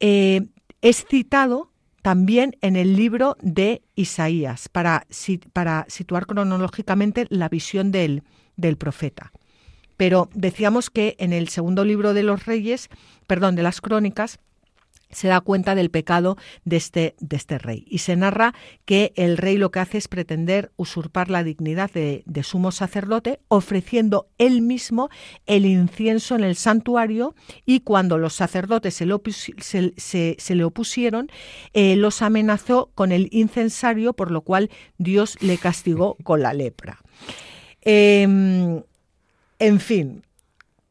Eh, 0.00 0.42
es 0.82 1.04
citado 1.04 1.70
también 2.02 2.56
en 2.60 2.76
el 2.76 2.94
libro 2.94 3.36
de 3.42 3.82
Isaías, 3.96 4.68
para, 4.68 5.06
situar 5.08 6.26
cronológicamente 6.26 7.26
la 7.30 7.48
visión 7.48 7.90
del, 7.90 8.22
del 8.56 8.76
profeta. 8.76 9.32
Pero 9.96 10.28
decíamos 10.32 10.88
que 10.88 11.16
en 11.18 11.32
el 11.32 11.48
segundo 11.48 11.84
libro 11.84 12.14
de 12.14 12.22
los 12.22 12.46
Reyes, 12.46 12.90
perdón, 13.26 13.56
de 13.56 13.64
las 13.64 13.80
Crónicas, 13.80 14.38
se 15.16 15.28
da 15.28 15.40
cuenta 15.40 15.74
del 15.74 15.90
pecado 15.90 16.36
de 16.66 16.76
este, 16.76 17.14
de 17.20 17.36
este 17.36 17.56
rey. 17.56 17.86
Y 17.88 17.98
se 17.98 18.16
narra 18.16 18.54
que 18.84 19.14
el 19.16 19.38
rey 19.38 19.56
lo 19.56 19.70
que 19.70 19.80
hace 19.80 19.96
es 19.96 20.08
pretender 20.08 20.72
usurpar 20.76 21.30
la 21.30 21.42
dignidad 21.42 21.90
de, 21.90 22.22
sumo 22.42 22.70
sacerdote, 22.70 23.40
ofreciendo 23.48 24.28
él 24.36 24.60
mismo 24.60 25.08
el 25.46 25.64
incienso 25.64 26.34
en 26.34 26.44
el 26.44 26.54
santuario 26.54 27.34
y 27.64 27.80
cuando 27.80 28.18
los 28.18 28.34
sacerdotes 28.34 28.94
se, 28.94 29.06
le 30.54 30.64
opusieron, 30.64 31.30
eh, 31.72 31.96
los 31.96 32.20
amenazó 32.20 32.90
con 32.94 33.10
el 33.10 33.28
incensario, 33.32 34.12
por 34.12 34.30
lo 34.30 34.42
cual 34.42 34.70
Dios 34.98 35.38
le 35.40 35.56
castigó 35.56 36.18
con 36.24 36.42
la 36.42 36.52
lepra. 36.52 37.00
Em, 37.80 38.82
en 39.58 39.80
fin. 39.80 40.22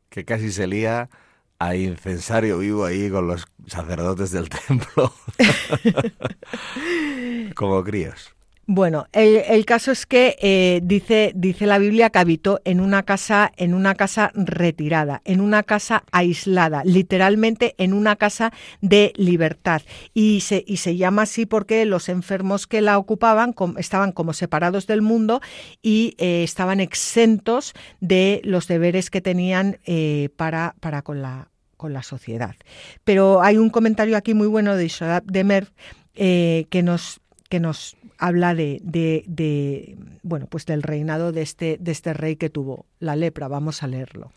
Que 0.09 0.25
casi 0.25 0.51
se 0.51 0.65
lía 0.65 1.11
a 1.59 1.75
incensario 1.75 2.59
vivo 2.59 2.85
ahí 2.85 3.09
con 3.09 3.27
los 3.27 3.45
sacerdotes 3.67 4.31
del 4.31 4.49
templo, 4.67 5.13
como 7.55 7.83
críos. 7.83 8.34
Bueno, 8.67 9.05
el, 9.11 9.63
caso 9.65 9.91
es 9.91 10.07
que 10.07 10.37
eh, 10.41 10.79
dice, 10.83 11.31
dice 11.35 11.67
la 11.67 11.77
Biblia 11.77 12.09
que 12.09 12.17
habitó 12.17 12.61
en 12.65 12.79
una 12.79 13.03
casa, 13.03 13.51
en 13.57 13.75
una 13.75 13.93
casa 13.93 14.31
retirada, 14.33 15.21
en 15.23 15.39
una 15.39 15.61
casa 15.61 16.03
aislada, 16.11 16.81
literalmente 16.83 17.75
en 17.77 17.93
una 17.93 18.15
casa 18.15 18.51
de 18.81 19.13
libertad. 19.17 19.83
Y 20.15 20.41
se, 20.41 20.63
y 20.65 20.77
se 20.77 20.97
llama 20.97 21.23
así 21.23 21.45
porque 21.45 21.85
los 21.85 22.09
enfermos 22.09 22.65
que 22.65 22.81
la 22.81 22.97
ocupaban 22.97 23.53
estaban 23.77 24.11
como 24.11 24.33
separados 24.33 24.87
del 24.87 25.03
mundo 25.03 25.41
y 25.83 26.15
eh, 26.17 26.43
estaban 26.43 26.79
exentos 26.79 27.73
de 27.99 28.41
los 28.43 28.67
deberes 28.67 29.11
que 29.11 29.21
tenían 29.21 29.77
eh, 29.85 30.29
para, 30.37 30.75
para 30.79 31.03
con 31.03 31.21
la 31.21 31.49
con 31.77 31.93
la 31.93 32.03
sociedad. 32.03 32.55
Pero 33.03 33.43
hay 33.43 33.57
un 33.57 33.69
comentario 33.69 34.15
aquí 34.15 34.33
muy 34.33 34.47
bueno 34.47 34.75
de 34.75 34.85
Isodab 34.85 35.23
Demer 35.25 35.73
eh, 36.15 36.67
que 36.69 36.81
nos 36.81 37.19
que 37.49 37.59
nos 37.59 37.95
habla 38.17 38.55
de, 38.55 38.81
de, 38.83 39.97
bueno 40.23 40.47
pues 40.47 40.65
del 40.65 40.83
reinado 40.83 41.31
de 41.31 41.41
este 41.41 41.77
de 41.79 41.91
este 41.91 42.13
rey 42.13 42.35
que 42.35 42.49
tuvo 42.49 42.85
la 42.99 43.15
lepra. 43.15 43.47
Vamos 43.47 43.83
a 43.83 43.87
leerlo. 43.87 44.31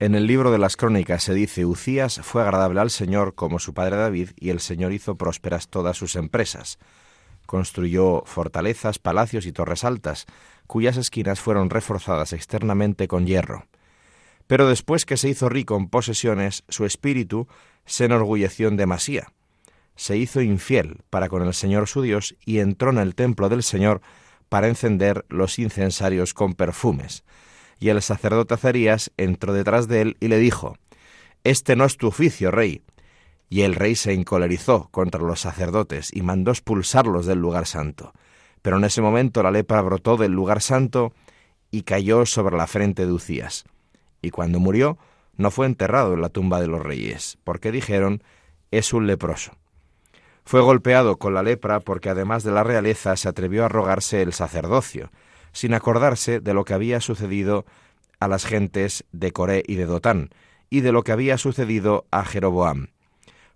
En 0.00 0.14
el 0.14 0.26
libro 0.26 0.50
de 0.50 0.58
las 0.58 0.76
crónicas 0.76 1.22
se 1.22 1.34
dice, 1.34 1.64
Ucías 1.64 2.20
fue 2.22 2.42
agradable 2.42 2.80
al 2.80 2.90
Señor 2.90 3.34
como 3.34 3.60
su 3.60 3.74
padre 3.74 3.96
David, 3.96 4.30
y 4.36 4.50
el 4.50 4.58
Señor 4.60 4.92
hizo 4.92 5.16
prósperas 5.16 5.68
todas 5.68 5.96
sus 5.96 6.16
empresas. 6.16 6.78
Construyó 7.46 8.22
fortalezas, 8.26 8.98
palacios 8.98 9.46
y 9.46 9.52
torres 9.52 9.84
altas, 9.84 10.26
cuyas 10.66 10.96
esquinas 10.96 11.40
fueron 11.40 11.70
reforzadas 11.70 12.32
externamente 12.32 13.06
con 13.06 13.26
hierro. 13.26 13.66
Pero 14.46 14.68
después 14.68 15.06
que 15.06 15.16
se 15.16 15.28
hizo 15.28 15.48
rico 15.48 15.76
en 15.76 15.88
posesiones, 15.88 16.64
su 16.68 16.84
espíritu 16.84 17.46
se 17.86 18.06
enorgulleció 18.06 18.68
en 18.68 18.76
demasía. 18.76 19.32
Se 19.96 20.16
hizo 20.16 20.40
infiel 20.40 20.98
para 21.10 21.28
con 21.28 21.42
el 21.42 21.54
Señor 21.54 21.88
su 21.88 22.02
Dios 22.02 22.36
y 22.44 22.58
entró 22.58 22.90
en 22.90 22.98
el 22.98 23.14
templo 23.14 23.48
del 23.48 23.62
Señor 23.62 24.00
para 24.48 24.68
encender 24.68 25.24
los 25.28 25.58
incensarios 25.58 26.34
con 26.34 26.54
perfumes. 26.54 27.24
Y 27.78 27.88
el 27.88 28.00
sacerdote 28.02 28.54
Azarías 28.54 29.12
entró 29.16 29.52
detrás 29.52 29.88
de 29.88 30.02
él 30.02 30.16
y 30.20 30.28
le 30.28 30.38
dijo, 30.38 30.76
Este 31.42 31.76
no 31.76 31.84
es 31.84 31.96
tu 31.96 32.08
oficio, 32.08 32.50
rey. 32.50 32.82
Y 33.48 33.62
el 33.62 33.74
rey 33.74 33.94
se 33.94 34.12
encolerizó 34.12 34.88
contra 34.90 35.20
los 35.20 35.40
sacerdotes 35.40 36.10
y 36.12 36.22
mandó 36.22 36.50
expulsarlos 36.50 37.26
del 37.26 37.38
lugar 37.38 37.66
santo. 37.66 38.12
Pero 38.62 38.78
en 38.78 38.84
ese 38.84 39.02
momento 39.02 39.42
la 39.42 39.50
lepra 39.50 39.82
brotó 39.82 40.16
del 40.16 40.32
lugar 40.32 40.60
santo 40.60 41.12
y 41.70 41.82
cayó 41.82 42.26
sobre 42.26 42.56
la 42.56 42.66
frente 42.66 43.06
de 43.06 43.12
Ucías 43.12 43.64
y 44.24 44.30
cuando 44.30 44.58
murió 44.58 44.98
no 45.36 45.50
fue 45.50 45.66
enterrado 45.66 46.14
en 46.14 46.22
la 46.22 46.28
tumba 46.28 46.60
de 46.60 46.66
los 46.66 46.82
reyes, 46.82 47.38
porque 47.44 47.70
dijeron, 47.70 48.22
es 48.70 48.92
un 48.92 49.06
leproso. 49.06 49.52
Fue 50.44 50.60
golpeado 50.60 51.16
con 51.16 51.34
la 51.34 51.42
lepra 51.42 51.80
porque 51.80 52.10
además 52.10 52.44
de 52.44 52.52
la 52.52 52.64
realeza 52.64 53.16
se 53.16 53.28
atrevió 53.28 53.64
a 53.64 53.68
rogarse 53.68 54.20
el 54.22 54.32
sacerdocio, 54.32 55.10
sin 55.52 55.72
acordarse 55.72 56.40
de 56.40 56.54
lo 56.54 56.64
que 56.64 56.74
había 56.74 57.00
sucedido 57.00 57.64
a 58.20 58.28
las 58.28 58.44
gentes 58.44 59.04
de 59.12 59.32
Coré 59.32 59.62
y 59.66 59.76
de 59.76 59.86
Dotán, 59.86 60.30
y 60.68 60.80
de 60.80 60.92
lo 60.92 61.02
que 61.02 61.12
había 61.12 61.38
sucedido 61.38 62.06
a 62.10 62.24
Jeroboam. 62.24 62.88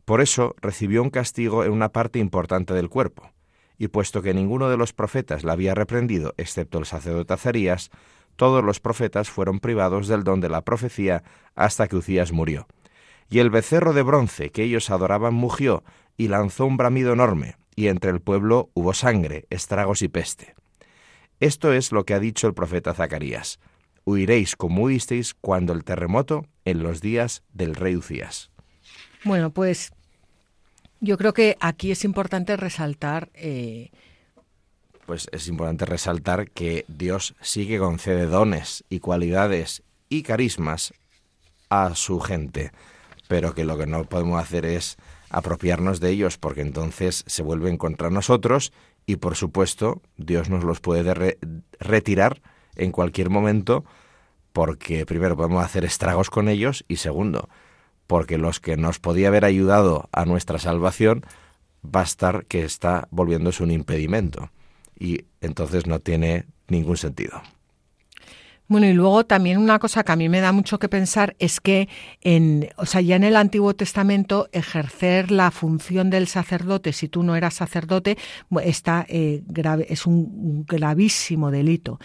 Por 0.05 0.22
eso 0.22 0.55
recibió 0.62 1.03
un 1.03 1.11
castigo 1.11 1.64
en 1.64 1.72
una 1.72 1.91
parte 1.91 2.18
importante 2.18 2.72
del 2.72 2.89
cuerpo, 2.89 3.30
y 3.76 3.89
puesto 3.89 4.22
que 4.22 4.32
ninguno 4.32 4.70
de 4.70 4.76
los 4.76 4.93
profetas 4.93 5.45
la 5.45 5.53
había 5.53 5.74
reprendido, 5.74 6.34
excepto 6.39 6.78
el 6.78 6.86
sacerdote 6.86 7.34
Azarías, 7.34 7.91
todos 8.36 8.64
los 8.64 8.80
profetas 8.80 9.28
fueron 9.28 9.61
privados 9.61 10.09
del 10.09 10.24
don 10.24 10.41
de 10.41 10.49
la 10.49 10.62
profecía 10.62 11.22
hasta 11.55 11.89
que 11.89 11.97
Ucías 11.97 12.32
murió. 12.32 12.66
Y 13.28 13.41
el 13.41 13.51
becerro 13.51 13.93
de 13.93 14.03
bronce 14.03 14.51
que 14.51 14.62
ellos 14.62 14.91
adoraban 14.91 15.34
mugió 15.34 15.82
y 16.19 16.29
lanzó 16.29 16.66
un 16.66 16.77
bramido 16.77 17.14
enorme, 17.14 17.57
y 17.75 17.87
entre 17.89 18.11
el 18.11 18.21
pueblo 18.21 18.69
hubo 18.75 18.93
sangre, 18.93 19.47
estragos 19.49 20.03
y 20.03 20.09
peste. 20.09 20.55
Esto 21.41 21.73
es 21.73 21.93
lo 21.93 22.05
que 22.05 22.12
ha 22.12 22.21
dicho 22.21 22.47
el 22.47 22.53
profeta 22.53 22.93
Zacarías. 22.93 23.61
Huiréis 24.05 24.57
como 24.57 24.83
huisteis 24.83 25.33
cuando 25.33 25.73
el 25.73 25.85
terremoto 25.85 26.45
en 26.66 26.83
los 26.83 27.01
días 27.01 27.43
del 27.55 27.75
rey 27.75 27.97
Ucías. 27.97 28.51
Bueno, 29.25 29.51
pues 29.51 29.93
yo 31.01 31.16
creo 31.16 31.33
que 31.33 31.57
aquí 31.61 31.93
es 31.93 32.05
importante 32.05 32.57
resaltar 32.59 33.31
eh, 33.33 33.91
pues 35.09 35.27
es 35.33 35.49
importante 35.49 35.87
resaltar 35.87 36.51
que 36.51 36.85
Dios 36.87 37.35
sí 37.41 37.66
que 37.66 37.79
concede 37.79 38.27
dones 38.27 38.85
y 38.91 39.01
cualidades 39.01 39.83
y 40.11 40.23
carismas 40.23 40.93
a 41.71 41.95
su 41.95 42.21
gente, 42.21 42.73
pero 43.27 43.55
que 43.55 43.64
lo 43.64 43.79
que 43.79 43.87
no 43.87 44.05
podemos 44.05 44.39
hacer 44.39 44.66
es 44.66 44.99
apropiarnos 45.31 46.01
de 46.01 46.11
ellos 46.11 46.39
porque 46.39 46.62
entonces 46.62 47.24
se 47.26 47.43
vuelven 47.43 47.76
contra 47.76 48.11
nosotros 48.11 48.72
y 49.07 49.16
por 49.16 49.37
supuesto 49.37 50.03
Dios 50.16 50.51
nos 50.51 50.64
los 50.64 50.81
puede 50.81 51.39
retirar 51.81 52.43
en 52.76 52.93
cualquier 52.93 53.31
momento 53.31 53.85
porque 54.53 55.07
primero 55.07 55.37
podemos 55.37 55.64
hacer 55.64 55.85
estragos 55.85 56.31
con 56.31 56.49
ellos 56.49 56.85
y 56.89 56.97
segundo 56.97 57.49
porque 58.07 58.39
los 58.39 58.59
que 58.59 58.76
nos 58.76 58.99
podía 58.99 59.29
haber 59.29 59.45
ayudado 59.45 60.09
a 60.12 60.24
nuestra 60.24 60.59
salvación 60.59 61.24
va 61.85 62.01
a 62.01 62.05
estar 62.05 62.47
que 62.47 62.64
está 62.64 63.07
volviéndose 63.11 63.62
un 63.62 63.70
impedimento 63.70 64.51
y 64.99 65.26
entonces 65.41 65.87
no 65.87 66.01
tiene 66.01 66.47
ningún 66.68 66.97
sentido. 66.97 67.41
Bueno, 68.69 68.87
y 68.87 68.93
luego 68.93 69.25
también 69.25 69.57
una 69.59 69.79
cosa 69.79 70.05
que 70.05 70.12
a 70.12 70.16
mí 70.16 70.29
me 70.29 70.41
da 70.41 70.53
mucho 70.53 70.79
que 70.79 70.91
pensar 70.91 71.35
es 71.39 71.59
que 71.59 71.89
en, 72.21 72.69
o 72.77 72.85
sea, 72.85 73.01
ya 73.01 73.16
en 73.16 73.25
el 73.25 73.37
Antiguo 73.37 73.75
Testamento 73.75 74.49
ejercer 74.53 75.31
la 75.31 75.51
función 75.51 76.11
del 76.11 76.27
sacerdote, 76.27 76.93
si 76.93 77.09
tú 77.09 77.23
no 77.23 77.35
eras 77.35 77.55
sacerdote, 77.55 78.19
está 78.62 79.07
eh, 79.09 79.43
grave, 79.47 79.87
es 79.89 80.07
un 80.07 80.66
gravísimo 80.66 81.51
delito. 81.51 81.99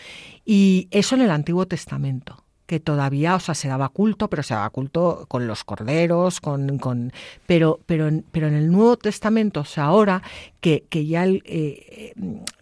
Y 0.45 0.87
eso 0.91 1.15
en 1.15 1.21
el 1.21 1.31
Antiguo 1.31 1.67
Testamento 1.67 2.43
que 2.65 2.79
todavía, 2.79 3.35
o 3.35 3.39
sea, 3.39 3.55
se 3.55 3.67
daba 3.67 3.89
culto, 3.89 4.29
pero 4.29 4.43
se 4.43 4.53
daba 4.53 4.69
culto 4.69 5.25
con 5.27 5.47
los 5.47 5.63
corderos, 5.63 6.39
con, 6.39 6.77
con 6.79 7.11
pero, 7.45 7.79
pero, 7.85 8.09
pero 8.31 8.47
en 8.47 8.53
el 8.53 8.71
Nuevo 8.71 8.97
Testamento, 8.97 9.61
o 9.61 9.65
sea, 9.65 9.85
ahora 9.85 10.21
que, 10.61 10.85
que 10.89 11.05
ya, 11.05 11.25
el, 11.25 11.43
eh, 11.45 12.13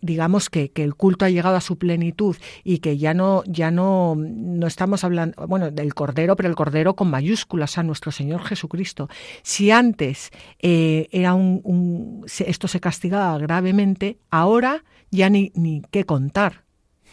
digamos 0.01 0.49
que, 0.49 0.71
que, 0.71 0.83
el 0.83 0.95
culto 0.95 1.25
ha 1.25 1.29
llegado 1.29 1.55
a 1.55 1.61
su 1.61 1.77
plenitud 1.77 2.35
y 2.63 2.79
que 2.79 2.97
ya 2.97 3.13
no, 3.13 3.43
ya 3.45 3.69
no, 3.69 4.15
no 4.17 4.67
estamos 4.67 5.03
hablando, 5.03 5.45
bueno, 5.47 5.69
del 5.69 5.93
cordero, 5.93 6.35
pero 6.35 6.49
el 6.49 6.55
cordero 6.55 6.95
con 6.95 7.09
mayúsculas, 7.09 7.77
a 7.77 7.83
nuestro 7.83 8.11
Señor 8.11 8.41
Jesucristo. 8.43 9.07
Si 9.43 9.71
antes 9.71 10.31
eh, 10.59 11.07
era 11.11 11.35
un, 11.35 11.61
un, 11.63 12.25
esto 12.25 12.67
se 12.67 12.79
castigaba 12.79 13.37
gravemente, 13.37 14.17
ahora 14.31 14.83
ya 15.11 15.29
ni, 15.29 15.51
ni 15.53 15.83
qué 15.91 16.05
contar. 16.05 16.63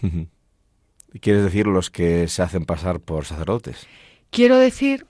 ¿Quieres 1.20 1.44
decir 1.44 1.66
los 1.66 1.90
que 1.90 2.28
se 2.28 2.42
hacen 2.42 2.64
pasar 2.64 3.00
por 3.00 3.24
sacerdotes? 3.24 3.86
Quiero 4.30 4.59
decir 4.59 5.06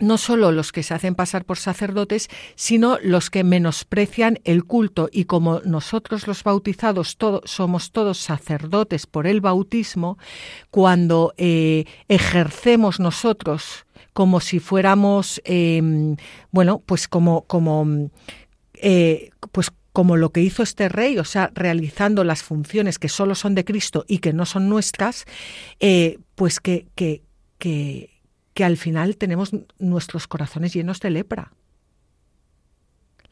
no 0.00 0.18
solo 0.18 0.52
los 0.52 0.72
que 0.72 0.82
se 0.82 0.94
hacen 0.94 1.14
pasar 1.14 1.44
por 1.44 1.58
sacerdotes, 1.58 2.28
sino 2.56 2.98
los 3.02 3.30
que 3.30 3.44
menosprecian 3.44 4.40
el 4.44 4.64
culto 4.64 5.08
y 5.12 5.24
como 5.24 5.60
nosotros 5.60 6.26
los 6.26 6.42
bautizados 6.42 7.16
somos 7.44 7.92
todos 7.92 8.18
sacerdotes 8.18 9.06
por 9.06 9.26
el 9.26 9.40
bautismo, 9.40 10.18
cuando 10.70 11.34
eh, 11.36 11.84
ejercemos 12.08 12.98
nosotros 13.00 13.86
como 14.12 14.40
si 14.40 14.58
fuéramos, 14.58 15.40
em, 15.44 16.16
bueno, 16.50 16.82
pues 16.84 17.08
como, 17.08 17.42
como 17.42 18.10
eh, 18.74 19.30
pues 19.52 19.70
como 19.92 20.16
lo 20.16 20.30
que 20.30 20.40
hizo 20.40 20.62
este 20.62 20.88
rey, 20.88 21.18
o 21.18 21.24
sea, 21.24 21.50
realizando 21.54 22.24
las 22.24 22.42
funciones 22.42 22.98
que 22.98 23.08
solo 23.08 23.34
son 23.34 23.54
de 23.54 23.64
Cristo 23.64 24.04
y 24.08 24.18
que 24.18 24.32
no 24.32 24.46
son 24.46 24.68
nuestras, 24.68 25.24
eh, 25.80 26.18
pues 26.34 26.60
que, 26.60 26.86
que, 26.94 27.22
que, 27.58 28.22
que 28.54 28.64
al 28.64 28.76
final 28.76 29.16
tenemos 29.16 29.50
nuestros 29.78 30.26
corazones 30.26 30.72
llenos 30.72 31.00
de 31.00 31.10
lepra. 31.10 31.52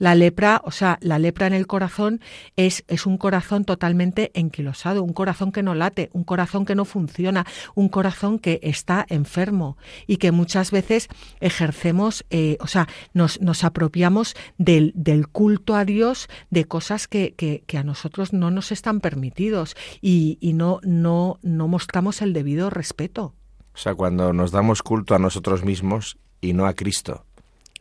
La 0.00 0.14
lepra, 0.14 0.62
o 0.64 0.70
sea, 0.70 0.98
la 1.02 1.18
lepra 1.18 1.46
en 1.46 1.52
el 1.52 1.66
corazón 1.66 2.20
es, 2.56 2.84
es 2.88 3.04
un 3.04 3.18
corazón 3.18 3.66
totalmente 3.66 4.30
enquilosado, 4.32 5.04
un 5.04 5.12
corazón 5.12 5.52
que 5.52 5.62
no 5.62 5.74
late, 5.74 6.08
un 6.14 6.24
corazón 6.24 6.64
que 6.64 6.74
no 6.74 6.86
funciona, 6.86 7.46
un 7.74 7.90
corazón 7.90 8.38
que 8.38 8.60
está 8.62 9.04
enfermo 9.10 9.76
y 10.06 10.16
que 10.16 10.32
muchas 10.32 10.70
veces 10.70 11.08
ejercemos, 11.40 12.24
eh, 12.30 12.56
o 12.60 12.66
sea, 12.66 12.88
nos, 13.12 13.42
nos 13.42 13.62
apropiamos 13.62 14.34
del, 14.56 14.92
del, 14.94 15.28
culto 15.28 15.76
a 15.76 15.84
Dios 15.84 16.28
de 16.48 16.64
cosas 16.64 17.06
que, 17.06 17.34
que, 17.34 17.62
que, 17.66 17.76
a 17.76 17.84
nosotros 17.84 18.32
no 18.32 18.50
nos 18.50 18.72
están 18.72 19.00
permitidos 19.00 19.76
y, 20.00 20.38
y 20.40 20.54
no, 20.54 20.80
no, 20.82 21.38
no 21.42 21.68
mostramos 21.68 22.22
el 22.22 22.32
debido 22.32 22.70
respeto. 22.70 23.34
O 23.74 23.78
sea, 23.78 23.94
cuando 23.94 24.32
nos 24.32 24.50
damos 24.50 24.82
culto 24.82 25.14
a 25.14 25.18
nosotros 25.18 25.62
mismos 25.62 26.16
y 26.40 26.54
no 26.54 26.64
a 26.64 26.72
Cristo. 26.72 27.26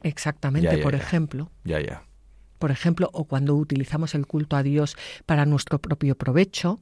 Exactamente, 0.03 0.67
Ya, 0.69 0.77
ya, 0.77 0.83
por 0.83 0.93
ya. 0.93 0.99
ejemplo. 0.99 1.49
Ya, 1.63 1.79
ya. 1.79 2.03
Por 2.59 2.71
ejemplo, 2.71 3.09
o 3.13 3.25
cuando 3.25 3.55
utilizamos 3.55 4.13
el 4.13 4.27
culto 4.27 4.55
a 4.55 4.63
Dios 4.63 4.97
para 5.25 5.45
nuestro 5.45 5.79
propio 5.79 6.15
provecho, 6.15 6.79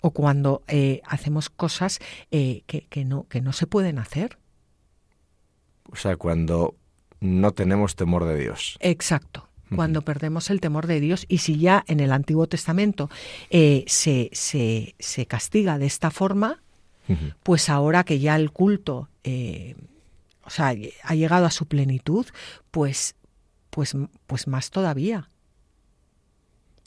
o 0.00 0.10
cuando 0.10 0.62
eh, 0.66 1.00
hacemos 1.06 1.48
cosas 1.48 2.00
eh, 2.32 2.62
que, 2.66 2.86
que 2.88 3.04
no, 3.04 3.28
que 3.28 3.40
no 3.40 3.52
se 3.52 3.68
pueden 3.68 3.98
hacer. 3.98 4.38
O 5.90 5.96
sea, 5.96 6.16
cuando 6.16 6.74
no 7.20 7.52
tenemos 7.52 7.94
temor 7.94 8.24
de 8.24 8.36
Dios. 8.36 8.76
Exacto. 8.80 9.48
Cuando 9.74 10.02
perdemos 10.02 10.50
el 10.50 10.60
temor 10.60 10.86
de 10.86 11.00
Dios 11.00 11.24
y 11.28 11.38
si 11.38 11.58
ya 11.58 11.82
en 11.86 12.00
el 12.00 12.12
Antiguo 12.12 12.46
Testamento 12.46 13.08
eh, 13.48 13.84
se, 13.86 14.28
se, 14.32 14.94
se 14.98 15.24
castiga 15.24 15.78
de 15.78 15.86
esta 15.86 16.10
forma, 16.10 16.62
pues 17.42 17.70
ahora 17.70 18.04
que 18.04 18.18
ya 18.18 18.36
el 18.36 18.50
culto 18.50 19.08
eh, 19.24 19.74
o 20.44 20.50
sea, 20.50 20.74
ha 21.02 21.14
llegado 21.14 21.46
a 21.46 21.50
su 21.50 21.66
plenitud, 21.66 22.26
pues, 22.70 23.14
pues, 23.72 23.96
pues 24.26 24.46
más 24.46 24.70
todavía. 24.70 25.28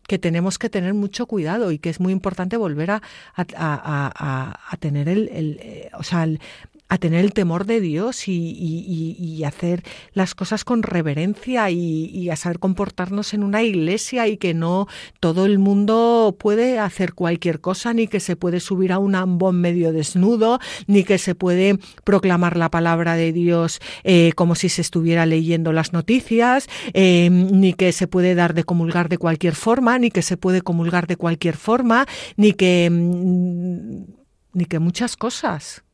Que 0.07 0.19
tenemos 0.19 0.59
que 0.59 0.69
tener 0.69 0.93
mucho 0.93 1.25
cuidado 1.25 1.71
y 1.71 1.79
que 1.79 1.89
es 1.89 1.99
muy 1.99 2.13
importante 2.13 2.57
volver 2.57 2.91
a, 2.91 3.01
a, 3.35 4.77
tener 4.79 5.09
el, 5.09 5.27
el, 5.29 5.57
eh, 5.61 5.89
o 5.97 6.03
sea, 6.03 6.23
el- 6.25 6.39
a 6.87 6.97
tener 6.97 7.25
el 7.25 7.33
temor 7.33 7.65
de 7.65 7.81
Dios 7.81 8.27
y, 8.27 9.43
hacer 9.45 9.83
las 10.13 10.33
cosas 10.33 10.63
con 10.63 10.81
reverencia 10.81 11.69
y, 11.69 12.05
y 12.05 12.31
a 12.31 12.35
saber 12.35 12.57
comportarnos 12.57 13.35
en 13.35 13.43
una 13.43 13.61
iglesia 13.61 14.27
y 14.27 14.37
que 14.37 14.55
no 14.55 14.87
todo 15.19 15.45
el 15.45 15.59
mundo 15.59 16.35
puede 16.39 16.79
hacer 16.79 17.13
cualquier 17.13 17.59
cosa, 17.59 17.93
ni 17.93 18.07
que 18.07 18.19
se 18.19 18.35
puede 18.35 18.59
subir 18.59 18.91
a 18.91 18.97
un 18.97 19.13
ambón 19.13 19.61
medio 19.61 19.91
desnudo, 19.91 20.59
ni 20.87 21.03
que 21.03 21.19
se 21.19 21.35
puede 21.35 21.77
proclamar 22.03 22.57
la 22.57 22.69
palabra 22.71 23.15
de 23.15 23.33
Dios 23.33 23.79
eh, 24.03 24.31
como 24.35 24.55
si 24.55 24.69
se 24.69 24.81
estuviera 24.81 25.25
leyendo 25.25 25.73
las 25.73 25.93
noticias, 25.93 26.67
eh, 26.93 27.29
ni 27.29 27.73
que 27.73 27.91
se 27.91 28.07
puede 28.07 28.33
dar 28.33 28.55
de 28.55 28.63
comulgar 28.63 29.09
de 29.09 29.17
cualquier 29.17 29.55
forma, 29.55 29.99
ni 29.99 30.09
que 30.09 30.21
se 30.21 30.37
puede 30.37 30.61
comulgar 30.61 31.07
de 31.07 31.17
cualquier 31.17 31.55
forma, 31.55 32.07
ni 32.35 32.53
que 32.53 32.89
mm, 32.91 34.25
ni 34.53 34.65
que 34.65 34.79
muchas 34.79 35.17
cosas. 35.17 35.84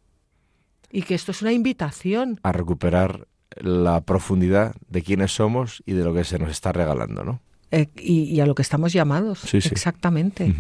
Y 0.92 1.04
que 1.04 1.16
esto 1.16 1.32
es 1.32 1.42
una 1.42 1.54
invitación. 1.54 2.39
A 2.44 2.52
recuperar 2.52 3.28
la 3.58 4.02
profundidad 4.02 4.76
de 4.89 5.02
quiénes 5.02 5.34
somos 5.34 5.84
y 5.86 5.94
de 5.94 6.04
lo 6.04 6.14
que 6.14 6.24
se 6.24 6.39
nos 6.39 6.52
está 6.52 6.72
regalando, 6.72 7.24
¿no? 7.24 7.42
eh, 7.72 7.88
y, 7.98 8.24
y 8.24 8.39
a 8.42 8.46
lo 8.46 8.56
que 8.56 8.62
estamos 8.62 8.94
llamados. 8.94 9.39
Sí, 9.39 9.62
sí. 9.62 9.70
Exactamente. 9.72 10.54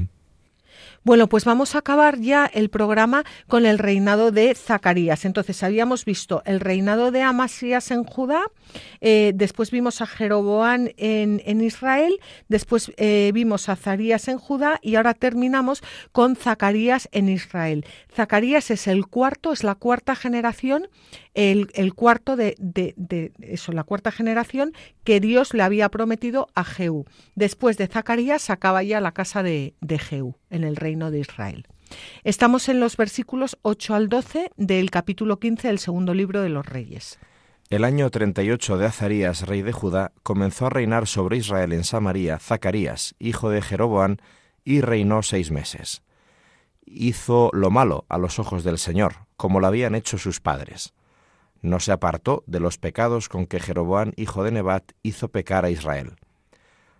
Bueno, 1.03 1.27
pues 1.27 1.45
vamos 1.45 1.73
a 1.73 1.79
acabar 1.79 2.19
ya 2.19 2.45
el 2.45 2.69
programa 2.69 3.23
con 3.47 3.65
el 3.65 3.79
reinado 3.79 4.29
de 4.31 4.53
Zacarías. 4.53 5.25
Entonces, 5.25 5.63
habíamos 5.63 6.05
visto 6.05 6.43
el 6.45 6.59
reinado 6.59 7.09
de 7.09 7.23
Amasías 7.23 7.89
en 7.89 8.03
Judá, 8.03 8.43
eh, 9.01 9.31
después 9.33 9.71
vimos 9.71 10.01
a 10.01 10.05
Jeroboán 10.05 10.93
en, 10.97 11.41
en 11.45 11.61
Israel, 11.61 12.19
después 12.49 12.91
eh, 12.97 13.31
vimos 13.33 13.67
a 13.67 13.75
Zacarías 13.75 14.27
en 14.27 14.37
Judá 14.37 14.79
y 14.83 14.95
ahora 14.95 15.15
terminamos 15.15 15.81
con 16.11 16.35
Zacarías 16.35 17.09
en 17.11 17.29
Israel. 17.29 17.83
Zacarías 18.13 18.69
es 18.69 18.85
el 18.87 19.07
cuarto, 19.07 19.53
es 19.53 19.63
la 19.63 19.73
cuarta 19.73 20.15
generación, 20.15 20.87
el, 21.33 21.93
cuarto 21.93 22.35
de, 22.35 22.55
de- 22.59 23.31
eso, 23.41 23.71
la 23.71 23.83
cuarta 23.83 24.11
generación 24.11 24.73
que 25.03 25.19
Dios 25.19 25.53
le 25.53 25.63
había 25.63 25.89
prometido 25.89 26.47
a 26.55 26.63
Jehú. 26.63 27.05
Después 27.35 27.77
de 27.77 27.87
Zacarías 27.87 28.49
acaba 28.49 28.83
ya 28.83 28.99
la 29.01 29.11
casa 29.13 29.43
de, 29.43 29.73
de 29.81 29.99
Jehú 29.99 30.35
en 30.49 30.63
el 30.63 30.75
reino 30.75 31.11
de 31.11 31.19
Israel. 31.19 31.67
Estamos 32.23 32.69
en 32.69 32.79
los 32.79 32.95
versículos 32.97 33.57
8 33.63 33.95
al 33.95 34.09
12 34.09 34.51
del 34.55 34.91
capítulo 34.91 35.39
15 35.39 35.67
del 35.67 35.79
segundo 35.79 36.13
libro 36.13 36.41
de 36.41 36.49
los 36.49 36.65
Reyes. 36.65 37.19
El 37.69 37.85
año 37.85 38.09
38 38.09 38.77
de 38.77 38.85
Azarías, 38.85 39.47
rey 39.47 39.61
de 39.61 39.71
Judá, 39.71 40.11
comenzó 40.23 40.65
a 40.65 40.69
reinar 40.69 41.07
sobre 41.07 41.37
Israel 41.37 41.71
en 41.71 41.85
Samaria 41.85 42.37
Zacarías, 42.37 43.15
hijo 43.17 43.49
de 43.49 43.61
Jeroboam, 43.61 44.17
y 44.65 44.81
reinó 44.81 45.23
seis 45.23 45.51
meses. 45.51 46.01
Hizo 46.85 47.49
lo 47.53 47.69
malo 47.71 48.05
a 48.09 48.17
los 48.17 48.39
ojos 48.39 48.63
del 48.63 48.77
Señor, 48.77 49.15
como 49.37 49.59
lo 49.59 49.67
habían 49.67 49.95
hecho 49.95 50.17
sus 50.17 50.41
padres. 50.41 50.93
No 51.61 51.79
se 51.79 51.91
apartó 51.91 52.43
de 52.47 52.59
los 52.59 52.77
pecados 52.77 53.29
con 53.29 53.45
que 53.45 53.59
Jeroboam, 53.59 54.11
hijo 54.15 54.43
de 54.43 54.51
Nebat, 54.51 54.91
hizo 55.03 55.29
pecar 55.29 55.65
a 55.65 55.69
Israel. 55.69 56.15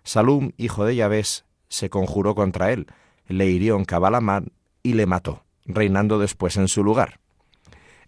Salum, 0.04 0.52
hijo 0.56 0.84
de 0.84 0.96
Yabés, 0.96 1.44
se 1.68 1.90
conjuró 1.90 2.34
contra 2.34 2.72
él, 2.72 2.86
le 3.26 3.46
hirió 3.46 3.76
en 3.76 3.84
Cabalamán 3.84 4.52
y 4.82 4.94
le 4.94 5.06
mató, 5.06 5.44
reinando 5.64 6.18
después 6.18 6.56
en 6.56 6.68
su 6.68 6.84
lugar. 6.84 7.20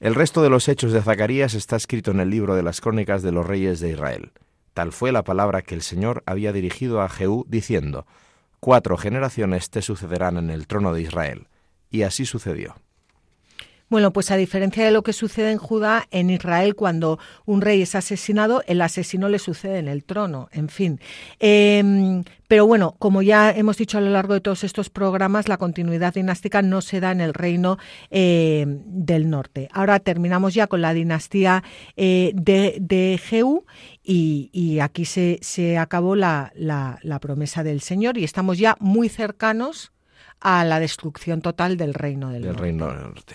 El 0.00 0.14
resto 0.14 0.42
de 0.42 0.50
los 0.50 0.68
hechos 0.68 0.92
de 0.92 1.00
Zacarías 1.00 1.54
está 1.54 1.76
escrito 1.76 2.10
en 2.10 2.20
el 2.20 2.30
libro 2.30 2.54
de 2.54 2.62
las 2.62 2.80
crónicas 2.80 3.22
de 3.22 3.32
los 3.32 3.46
reyes 3.46 3.80
de 3.80 3.90
Israel. 3.90 4.32
Tal 4.74 4.92
fue 4.92 5.12
la 5.12 5.22
palabra 5.22 5.62
que 5.62 5.74
el 5.74 5.82
Señor 5.82 6.22
había 6.26 6.52
dirigido 6.52 7.00
a 7.00 7.08
Jehú, 7.08 7.46
diciendo, 7.48 8.06
Cuatro 8.60 8.96
generaciones 8.96 9.70
te 9.70 9.82
sucederán 9.82 10.36
en 10.36 10.50
el 10.50 10.66
trono 10.66 10.92
de 10.92 11.02
Israel. 11.02 11.48
Y 11.90 12.02
así 12.02 12.26
sucedió. 12.26 12.74
Bueno, 13.94 14.12
pues 14.12 14.32
a 14.32 14.36
diferencia 14.36 14.84
de 14.84 14.90
lo 14.90 15.04
que 15.04 15.12
sucede 15.12 15.52
en 15.52 15.58
Judá, 15.58 16.08
en 16.10 16.28
Israel 16.28 16.74
cuando 16.74 17.20
un 17.46 17.60
rey 17.60 17.80
es 17.80 17.94
asesinado, 17.94 18.64
el 18.66 18.80
asesino 18.80 19.28
le 19.28 19.38
sucede 19.38 19.78
en 19.78 19.86
el 19.86 20.02
trono, 20.02 20.48
en 20.50 20.68
fin. 20.68 20.98
Eh, 21.38 22.20
pero 22.48 22.66
bueno, 22.66 22.96
como 22.98 23.22
ya 23.22 23.52
hemos 23.52 23.76
dicho 23.76 23.96
a 23.98 24.00
lo 24.00 24.10
largo 24.10 24.34
de 24.34 24.40
todos 24.40 24.64
estos 24.64 24.90
programas, 24.90 25.46
la 25.48 25.58
continuidad 25.58 26.12
dinástica 26.12 26.60
no 26.60 26.80
se 26.80 26.98
da 26.98 27.12
en 27.12 27.20
el 27.20 27.34
reino 27.34 27.78
eh, 28.10 28.64
del 28.66 29.30
norte. 29.30 29.68
Ahora 29.72 30.00
terminamos 30.00 30.54
ya 30.54 30.66
con 30.66 30.82
la 30.82 30.92
dinastía 30.92 31.62
eh, 31.96 32.32
de, 32.34 32.76
de 32.80 33.20
Jehú 33.22 33.64
y, 34.02 34.50
y 34.52 34.80
aquí 34.80 35.04
se, 35.04 35.38
se 35.40 35.78
acabó 35.78 36.16
la, 36.16 36.50
la, 36.56 36.98
la 37.02 37.20
promesa 37.20 37.62
del 37.62 37.80
Señor 37.80 38.18
y 38.18 38.24
estamos 38.24 38.58
ya 38.58 38.76
muy 38.80 39.08
cercanos 39.08 39.92
a 40.40 40.64
la 40.64 40.80
destrucción 40.80 41.42
total 41.42 41.76
del 41.76 41.94
reino 41.94 42.30
del, 42.30 42.42
Del 42.42 42.50
norte. 42.54 42.62
reino 42.62 42.86
del 42.88 43.00
norte. 43.02 43.34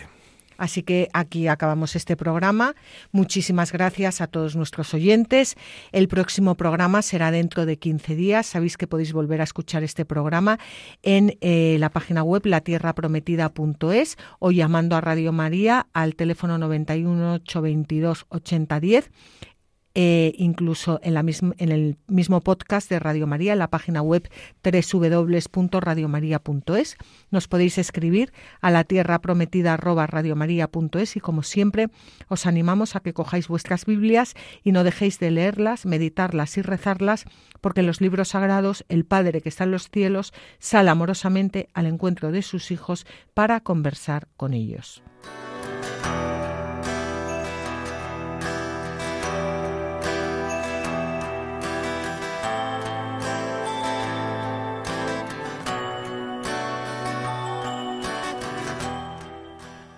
Así 0.59 0.83
que 0.83 1.07
aquí 1.13 1.47
acabamos 1.47 1.95
este 1.95 2.15
programa. 2.15 2.75
Muchísimas 3.11 3.71
gracias 3.71 4.21
a 4.21 4.27
todos 4.27 4.55
nuestros 4.55 4.93
oyentes. 4.93 5.55
El 5.91 6.07
próximo 6.07 6.55
programa 6.55 7.01
será 7.01 7.31
dentro 7.31 7.65
de 7.65 7.79
15 7.79 8.15
días. 8.15 8.45
Sabéis 8.45 8.77
que 8.77 8.85
podéis 8.85 9.13
volver 9.13 9.41
a 9.41 9.45
escuchar 9.45 9.83
este 9.83 10.05
programa 10.05 10.59
en 11.01 11.37
eh, 11.41 11.77
la 11.79 11.89
página 11.89 12.23
web 12.23 12.45
latierraprometida.es 12.45 14.17
o 14.39 14.51
llamando 14.51 14.95
a 14.95 15.01
Radio 15.01 15.31
María 15.31 15.87
al 15.93 16.15
teléfono 16.15 16.57
91 16.57 17.33
822 17.35 18.25
8010 18.29 19.11
eh, 19.95 20.33
incluso 20.37 20.99
en, 21.01 21.15
la 21.15 21.23
misma, 21.23 21.55
en 21.57 21.71
el 21.71 21.97
mismo 22.07 22.41
podcast 22.41 22.89
de 22.89 22.99
Radio 22.99 23.25
María, 23.25 23.53
en 23.53 23.59
la 23.59 23.69
página 23.69 24.01
web 24.01 24.29
www.radiomaria.es. 24.63 26.97
Nos 27.31 27.47
podéis 27.47 27.77
escribir 27.79 28.31
a 28.61 28.69
la 28.69 28.83
tierra 28.83 29.19
prometida 29.19 29.77
radiomaria.es 29.77 31.15
y 31.15 31.19
como 31.19 31.43
siempre 31.43 31.87
os 32.27 32.45
animamos 32.45 32.95
a 32.95 32.99
que 32.99 33.13
cojáis 33.13 33.47
vuestras 33.47 33.85
Biblias 33.85 34.35
y 34.63 34.73
no 34.73 34.83
dejéis 34.83 35.17
de 35.19 35.31
leerlas, 35.31 35.85
meditarlas 35.85 36.57
y 36.57 36.61
rezarlas, 36.61 37.25
porque 37.59 37.79
en 37.79 37.87
los 37.87 37.99
libros 37.99 38.29
sagrados 38.29 38.85
el 38.89 39.05
Padre 39.05 39.41
que 39.41 39.49
está 39.49 39.63
en 39.63 39.71
los 39.71 39.89
cielos 39.89 40.33
sale 40.59 40.91
amorosamente 40.91 41.67
al 41.73 41.87
encuentro 41.87 42.31
de 42.31 42.43
sus 42.43 42.69
hijos 42.71 43.07
para 43.33 43.61
conversar 43.61 44.27
con 44.37 44.53
ellos. 44.53 45.01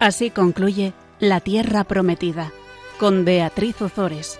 Así 0.02 0.32
concluye 0.32 0.94
La 1.20 1.42
Tierra 1.42 1.84
Prometida 1.84 2.52
con 3.00 3.24
Beatriz 3.24 3.80
Ozores. 3.84 4.40